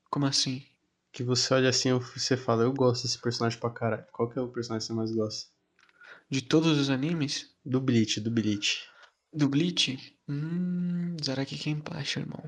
[0.10, 0.66] Como assim?
[1.12, 4.06] Que você olha assim e você fala, eu gosto desse personagem pra caralho.
[4.12, 5.52] Qual que é o personagem que você mais gosta?
[6.30, 7.56] De todos os animes?
[7.66, 8.88] Do Bleach, do Bleach.
[9.32, 10.16] Do Bleach?
[10.30, 11.18] Hum.
[11.24, 12.44] Zaraki Kenpachi, irmão.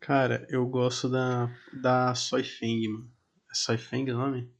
[0.00, 3.13] Cara, eu gosto da, da Soy Feng, mano.
[3.54, 4.52] É Soy Feng o nome?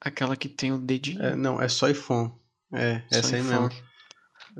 [0.00, 1.20] Aquela que tem o dedinho.
[1.20, 2.40] É, não, é Soifon.
[2.72, 3.68] É, essa aí mesmo.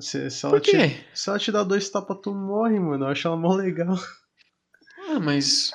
[0.01, 0.61] Se, se, ela?
[0.61, 3.05] Te, se ela te dá dois tapas, tu morre, mano.
[3.05, 3.97] Eu acho ela mó legal.
[5.09, 5.71] Ah, mas.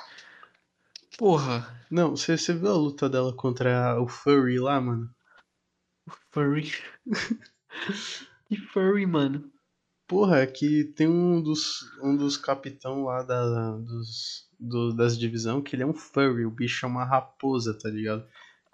[1.17, 1.73] Porra.
[1.89, 5.09] Não, você, você viu a luta dela contra o Furry lá, mano?
[6.31, 6.73] Furry.
[8.49, 9.49] que furry, mano.
[10.05, 15.61] Porra, é que tem um dos, um dos capitão lá da, dos, do, das divisão
[15.61, 16.45] que ele é um Furry.
[16.45, 18.23] O bicho é uma raposa, tá ligado?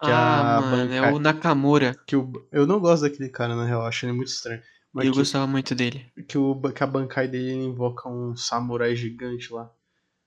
[0.02, 1.96] Que ah, a mano, é banca- o Nakamura.
[2.06, 3.86] Que o, eu não gosto daquele cara, na real.
[3.86, 4.60] Acho ele muito estranho.
[4.92, 6.06] Mas eu que, gostava muito dele.
[6.28, 9.70] que, o, que a Bankai dele invoca um samurai gigante lá.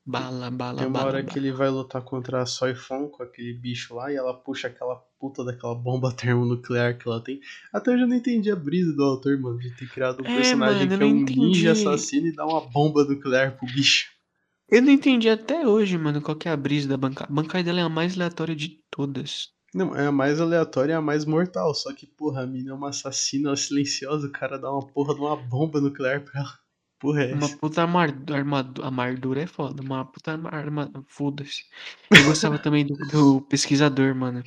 [0.08, 1.06] Bala, bala, Tem uma bala.
[1.08, 1.34] hora bala.
[1.34, 4.96] que ele vai lutar contra a Soifon com aquele bicho lá e ela puxa aquela
[5.20, 7.40] puta daquela bomba termonuclear que ela tem.
[7.74, 10.36] Até eu já não entendi a brisa do autor, mano, de ter criado um É,
[10.36, 11.68] personagem mano, que é um ninja entendi.
[11.70, 14.15] assassino e dá uma bomba nuclear pro bicho.
[14.70, 17.32] Eu não entendi até hoje, mano, qual que é a brisa da bancada.
[17.32, 19.50] A bancada dela é a mais aleatória de todas.
[19.74, 21.74] Não, é a mais aleatória e a mais mortal.
[21.76, 24.86] Só que, porra, a mina é uma assassina ela é silenciosa, o cara dá uma
[24.88, 26.60] porra de uma bomba nuclear pra ela.
[27.00, 27.58] Porra, é Uma essa?
[27.60, 31.64] puta armadura, armadura, armadura é foda, uma puta armadura, foda-se.
[32.12, 34.44] Eu gostava também do, do pesquisador, mano.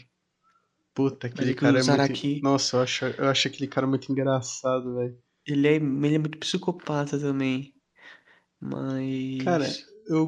[0.95, 1.85] Puta, aquele cara é muito.
[1.87, 5.19] Zaraki- Nossa, eu acho, eu acho aquele cara muito engraçado, velho.
[5.47, 7.75] Ele é, ele é muito psicopata também.
[8.61, 9.39] Mas.
[9.45, 9.67] Cara,
[10.09, 10.25] eu,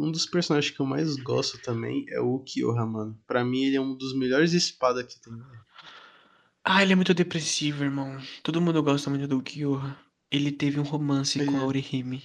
[0.00, 3.18] um dos personagens que eu mais gosto também é o Kyoha, mano.
[3.26, 5.32] Pra mim, ele é um dos melhores espadas que tem.
[6.64, 8.18] Ah, ele é muito depressivo, irmão.
[8.42, 9.96] Todo mundo gosta muito do Kyoha.
[10.30, 11.64] Ele teve um romance Ele com a é.
[11.64, 12.22] Orihime.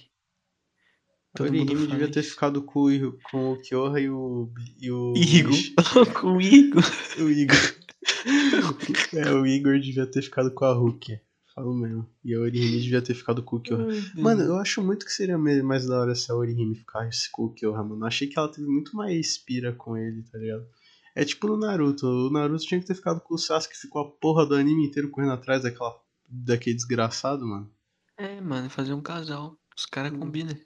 [1.34, 4.52] Todo Orihime devia ter ficado com, o com o Kyoha e o.
[4.80, 5.54] E o Igor.
[6.20, 6.84] Com o Igor.
[7.18, 7.82] O Igor.
[9.14, 11.22] é, o Igor devia ter ficado com a Rukia.
[11.54, 12.08] Falo mesmo.
[12.24, 13.86] E a Orihime devia ter ficado com o Kyoha.
[14.16, 17.52] Mano, eu acho muito que seria mais da hora se a Orihime ficasse com o
[17.54, 18.02] Kyoha, mano.
[18.02, 20.66] Eu achei que ela teve muito mais pira com ele, tá ligado?
[21.14, 22.06] É tipo no Naruto.
[22.06, 25.10] O Naruto tinha que ter ficado com o Sasuke, ficou a porra do anime inteiro
[25.10, 25.94] correndo atrás daquela,
[26.26, 27.70] daquele desgraçado, mano.
[28.16, 29.54] É, mano, fazer um casal.
[29.76, 30.20] Os caras Hum.
[30.20, 30.56] combinam.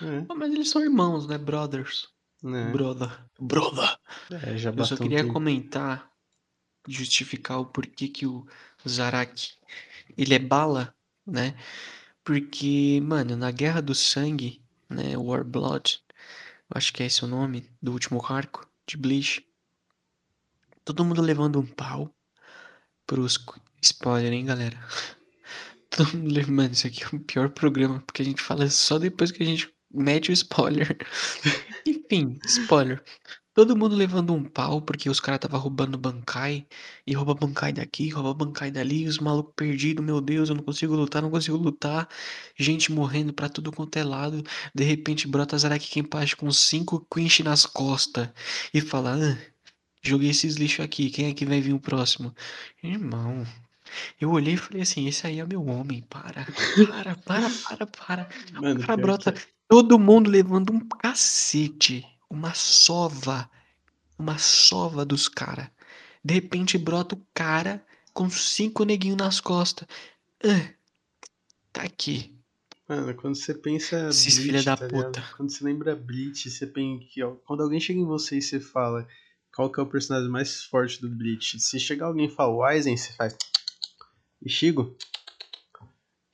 [0.00, 1.36] É, Pô, mas eles são irmãos, né?
[1.36, 2.08] Brothers.
[2.42, 2.70] né?
[2.72, 3.10] Brother.
[3.38, 3.98] Brother.
[4.30, 5.32] É, já Eu só um queria tempo.
[5.34, 6.10] comentar,
[6.88, 8.46] justificar o porquê que o
[8.88, 9.54] Zaraki,
[10.16, 10.94] ele é bala,
[11.26, 11.54] né?
[12.24, 16.02] Porque, mano, na Guerra do Sangue, né, War Blood,
[16.70, 19.46] acho que é esse o nome do último arco de Bleach,
[20.84, 22.14] todo mundo levando um pau
[23.06, 23.38] pros...
[23.82, 24.78] Spoiler, hein, galera?
[25.88, 26.54] Todo mundo levando...
[26.54, 29.46] Mano, isso aqui é o pior programa, porque a gente fala só depois que a
[29.46, 30.96] gente mete o spoiler.
[31.86, 33.02] Enfim, spoiler.
[33.60, 36.66] Todo mundo levando um pau porque os caras tava roubando Bankai.
[37.06, 39.06] E rouba Bankai daqui, rouba Bankai dali.
[39.06, 42.08] Os malucos perdidos, meu Deus, eu não consigo lutar, não consigo lutar.
[42.56, 44.42] Gente morrendo pra tudo quanto é lado.
[44.74, 48.30] De repente brota Zaraki Kenpachi com cinco Quinch nas costas.
[48.72, 49.36] E fala, ah,
[50.02, 52.34] joguei esses lixos aqui, quem é que vai vir o próximo?
[52.82, 53.46] Irmão,
[54.20, 56.46] eu olhei e falei assim, esse aí é meu homem, para.
[56.88, 58.28] Para, para, para, para.
[58.52, 59.42] Mano, O cara brota que é.
[59.68, 63.50] todo mundo levando um cacete, uma sova,
[64.16, 65.68] uma sova dos caras.
[66.24, 67.84] De repente brota o cara
[68.14, 69.88] com cinco neguinhos nas costas.
[70.44, 70.72] Ah,
[71.72, 72.34] tá aqui.
[72.88, 75.06] Mano, quando você pensa Esses filha da tá ligado?
[75.06, 75.24] puta.
[75.36, 78.60] Quando você lembra Bleach, você pensa que ó, quando alguém chega em você e você
[78.60, 79.06] fala
[79.54, 82.96] qual que é o personagem mais forte do Bleach, se chegar alguém e falar Aizen,
[82.96, 83.36] você faz
[84.42, 84.96] Ishigo?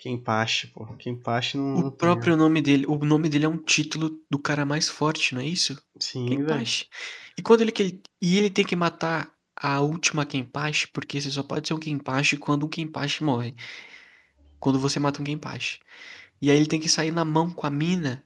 [0.07, 0.87] Kenpachi, pô.
[0.97, 4.65] Kenpachi não, não O próprio nome dele, o nome dele é um título do cara
[4.65, 5.75] mais forte, não é isso?
[5.75, 5.83] tem.
[6.01, 6.27] Sim.
[6.27, 6.87] Kenpachi.
[7.37, 11.43] E quando ele que e ele tem que matar a última Kenpachi, porque você só
[11.43, 13.57] pode ser um Kenpachi quando um Kenpachi morre.
[14.61, 15.81] Quando você mata um Kenpachi.
[16.41, 18.23] E aí ele tem que sair na mão com a mina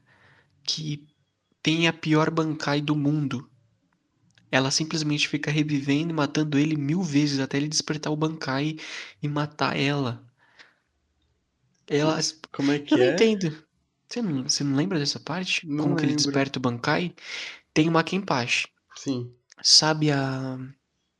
[0.62, 1.06] que
[1.62, 3.48] tem a pior Bankai do mundo.
[4.50, 8.76] Ela simplesmente fica revivendo e matando ele mil vezes até ele despertar o Bankai
[9.22, 10.29] e matar ela.
[11.90, 12.18] Ela.
[12.52, 13.14] Como é Eu que não é?
[13.14, 13.64] entendo.
[14.08, 15.66] Você não, você não lembra dessa parte?
[15.66, 16.24] Não Como que ele lembro.
[16.24, 17.14] desperta o Bankai?
[17.74, 18.68] Tem uma Kenpachi.
[18.96, 20.58] Sim, Sabe a.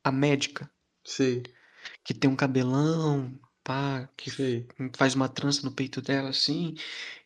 [0.02, 0.70] A médica?
[1.04, 1.42] sei,
[2.04, 4.66] Que tem um cabelão, pá, que sei.
[4.96, 6.74] faz uma trança no peito dela assim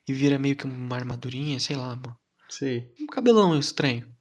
[0.09, 2.19] e vira meio que uma armadurinha, sei lá, mano.
[2.49, 2.93] Sei.
[3.01, 4.13] Um cabelão estranho.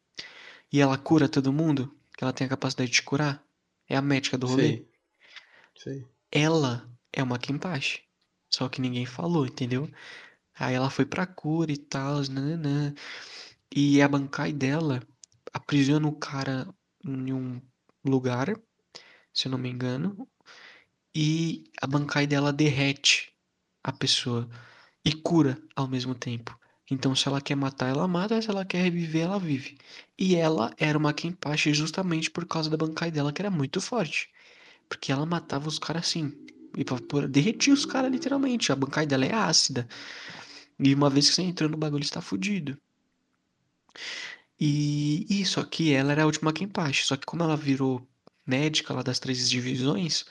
[0.72, 3.44] E ela cura todo mundo, que ela tem a capacidade de curar.
[3.90, 4.68] É a médica do rolê.
[4.68, 4.88] Sei.
[5.76, 6.06] Sei.
[6.32, 8.02] Ela é uma Kenpachi.
[8.54, 9.90] Só que ninguém falou, entendeu?
[10.56, 12.94] Aí ela foi pra cura e tal, nananã.
[13.76, 15.02] E a Bankai dela
[15.54, 16.68] aprisiona o cara
[17.04, 17.62] em um
[18.06, 18.56] lugar,
[19.34, 20.28] se eu não me engano.
[21.16, 23.34] E a Bankai dela derrete
[23.84, 24.50] a pessoa
[25.06, 26.58] e cura ao mesmo tempo.
[26.92, 28.42] Então, se ela quer matar, ela mata.
[28.42, 29.78] Se ela quer reviver, ela vive.
[30.18, 34.30] E ela era uma Kenpachi justamente por causa da Bankai dela, que era muito forte.
[34.90, 36.32] Porque ela matava os caras assim.
[36.78, 38.72] E por- derretia os caras literalmente.
[38.72, 39.88] A Bankai dela é ácida.
[40.80, 42.78] E uma vez que você entrou no bagulho, você tá fudido.
[44.60, 47.06] E, e só que ela era a última Kenpachi.
[47.06, 48.08] Só que como ela virou
[48.46, 50.26] médica lá das três divisões,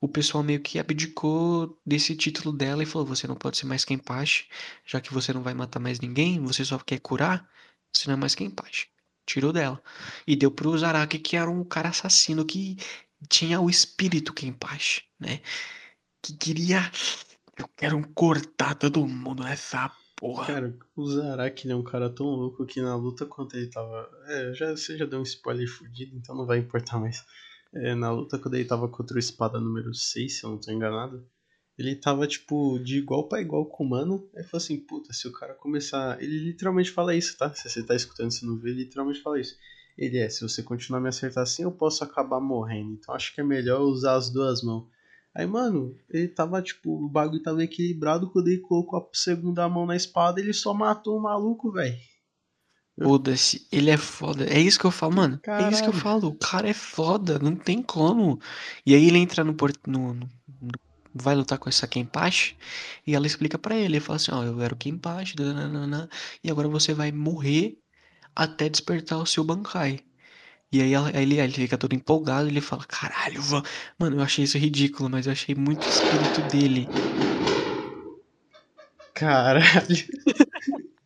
[0.00, 3.84] o pessoal meio que abdicou desse título dela e falou: você não pode ser mais
[3.84, 4.48] Kenpachi,
[4.84, 7.48] já que você não vai matar mais ninguém, você só quer curar,
[7.92, 8.88] você não é mais Kenpachi.
[9.26, 9.82] Tirou dela.
[10.26, 12.76] E deu pro Zaraki, que era um cara assassino que
[13.28, 15.40] tinha o espírito Kenpachi, né?
[16.22, 16.80] Que queria.
[17.56, 20.46] Eu quero cortar todo mundo nessa porra.
[20.46, 24.08] Cara, o Zaraki é um cara tão louco que na luta quando ele tava.
[24.26, 27.24] É, já, você já deu um spoiler fudido, então não vai importar mais.
[27.72, 30.70] É, na luta quando ele tava contra o espada número 6, se eu não tô
[30.72, 31.26] enganado,
[31.78, 34.28] ele tava tipo de igual pra igual com o mano.
[34.36, 36.20] Aí falou assim: puta, se o cara começar.
[36.22, 37.52] Ele literalmente fala isso, tá?
[37.54, 39.56] Se você tá escutando, se não vê, ele literalmente fala isso.
[39.96, 42.92] Ele é: se você continuar me acertar assim, eu posso acabar morrendo.
[42.92, 44.88] Então acho que é melhor usar as duas mãos.
[45.34, 49.86] Aí, mano, ele tava, tipo, o bagulho tava equilibrado, quando ele colocou a segunda mão
[49.86, 51.96] na espada, ele só matou o maluco, velho.
[53.02, 54.44] Foda-se, ele é foda.
[54.44, 55.40] É isso que eu falo, mano.
[55.56, 55.94] É isso que eu Caralho.
[55.94, 56.28] falo.
[56.28, 58.38] O cara é foda, não tem como.
[58.84, 59.76] E aí ele entra no, port...
[59.86, 60.28] no, no,
[60.60, 60.70] no-
[61.14, 62.56] vai lutar com essa Kenpachi.
[63.06, 65.34] E ela explica pra ele, ele fala assim, ó, eu era o Kenpachi,
[66.44, 67.78] e agora você vai morrer
[68.36, 70.00] até despertar o seu Bankai.
[70.72, 73.62] E aí, ela, aí ele, ele fica todo empolgado, ele fala, caralho, va-"
[73.98, 76.92] mano, eu achei isso ridículo, mas eu achei muito o espírito dele.
[79.14, 79.96] Caralho.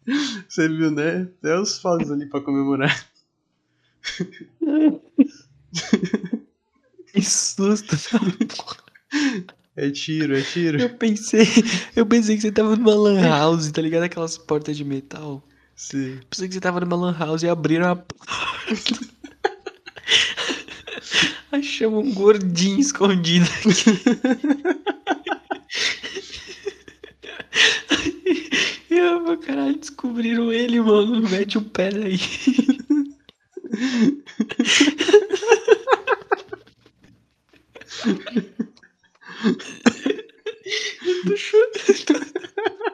[0.48, 1.22] Você viu, né?
[1.38, 3.06] Até os fogos ali pra comemorar.
[7.12, 7.96] Que susto,
[9.76, 10.80] É tiro, é tiro.
[10.80, 11.46] Eu pensei,
[11.96, 14.04] eu pensei que você tava numa lan house, tá ligado?
[14.04, 15.42] Aquelas portas de metal.
[15.74, 16.20] Sim.
[16.30, 19.13] Pensei que você tava numa lan house e abriram a porta.
[21.52, 23.84] Achamos um gordinho escondido aqui.
[28.90, 31.28] Eu, meu caralho, descobriram ele, mano.
[31.28, 32.18] Mete o pé daí.
[41.04, 42.93] Eu tô chorando.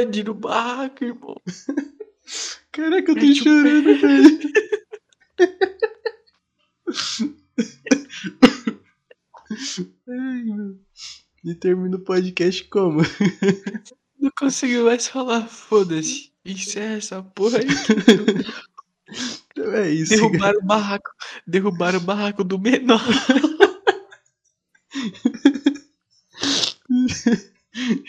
[0.00, 1.36] Invadiram o barraco, irmão.
[2.72, 4.40] Caraca, eu tô chorando, velho.
[10.08, 10.80] Ai, meu.
[11.44, 13.00] E termina o podcast como?
[14.18, 16.32] Não consigo mais falar, foda-se.
[16.44, 17.66] Encerra essa porra aí.
[19.50, 20.16] Então é isso.
[20.16, 20.22] cara.
[20.30, 21.10] Derrubaram o barraco.
[21.46, 23.02] Derrubaram o barraco do menor.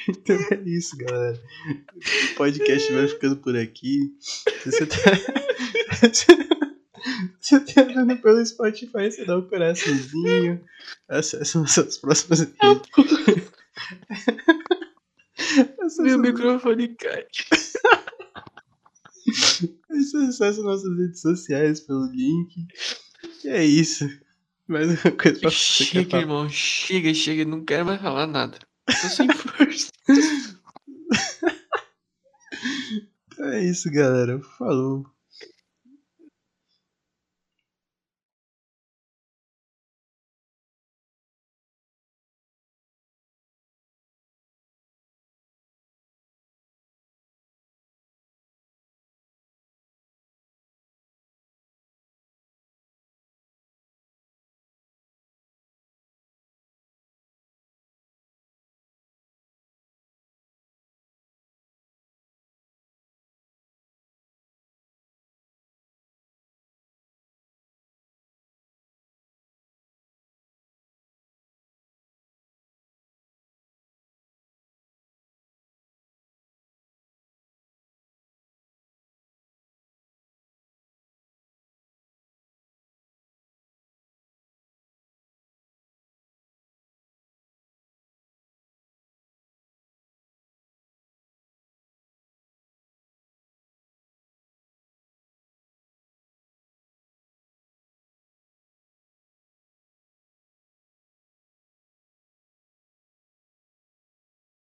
[0.09, 1.41] Então é isso, galera.
[2.31, 4.15] O podcast vai ficando por aqui.
[4.19, 4.97] Se você tá.
[7.39, 10.63] Se você tá vendo pelo Spotify, você dá um coraçãozinho.
[11.09, 12.89] Acesse nossas próximas redes.
[15.99, 17.25] Meu microfone cai.
[19.89, 22.67] acesse nossas redes sociais pelo link.
[23.43, 24.07] E é isso.
[24.67, 26.49] Mais uma coisa pra você Chega, irmão.
[26.49, 27.45] Chega, chega.
[27.45, 28.57] Não quero mais falar nada.
[28.85, 29.91] Tô sem força.
[33.39, 34.39] É isso, galera.
[34.57, 35.05] Falou.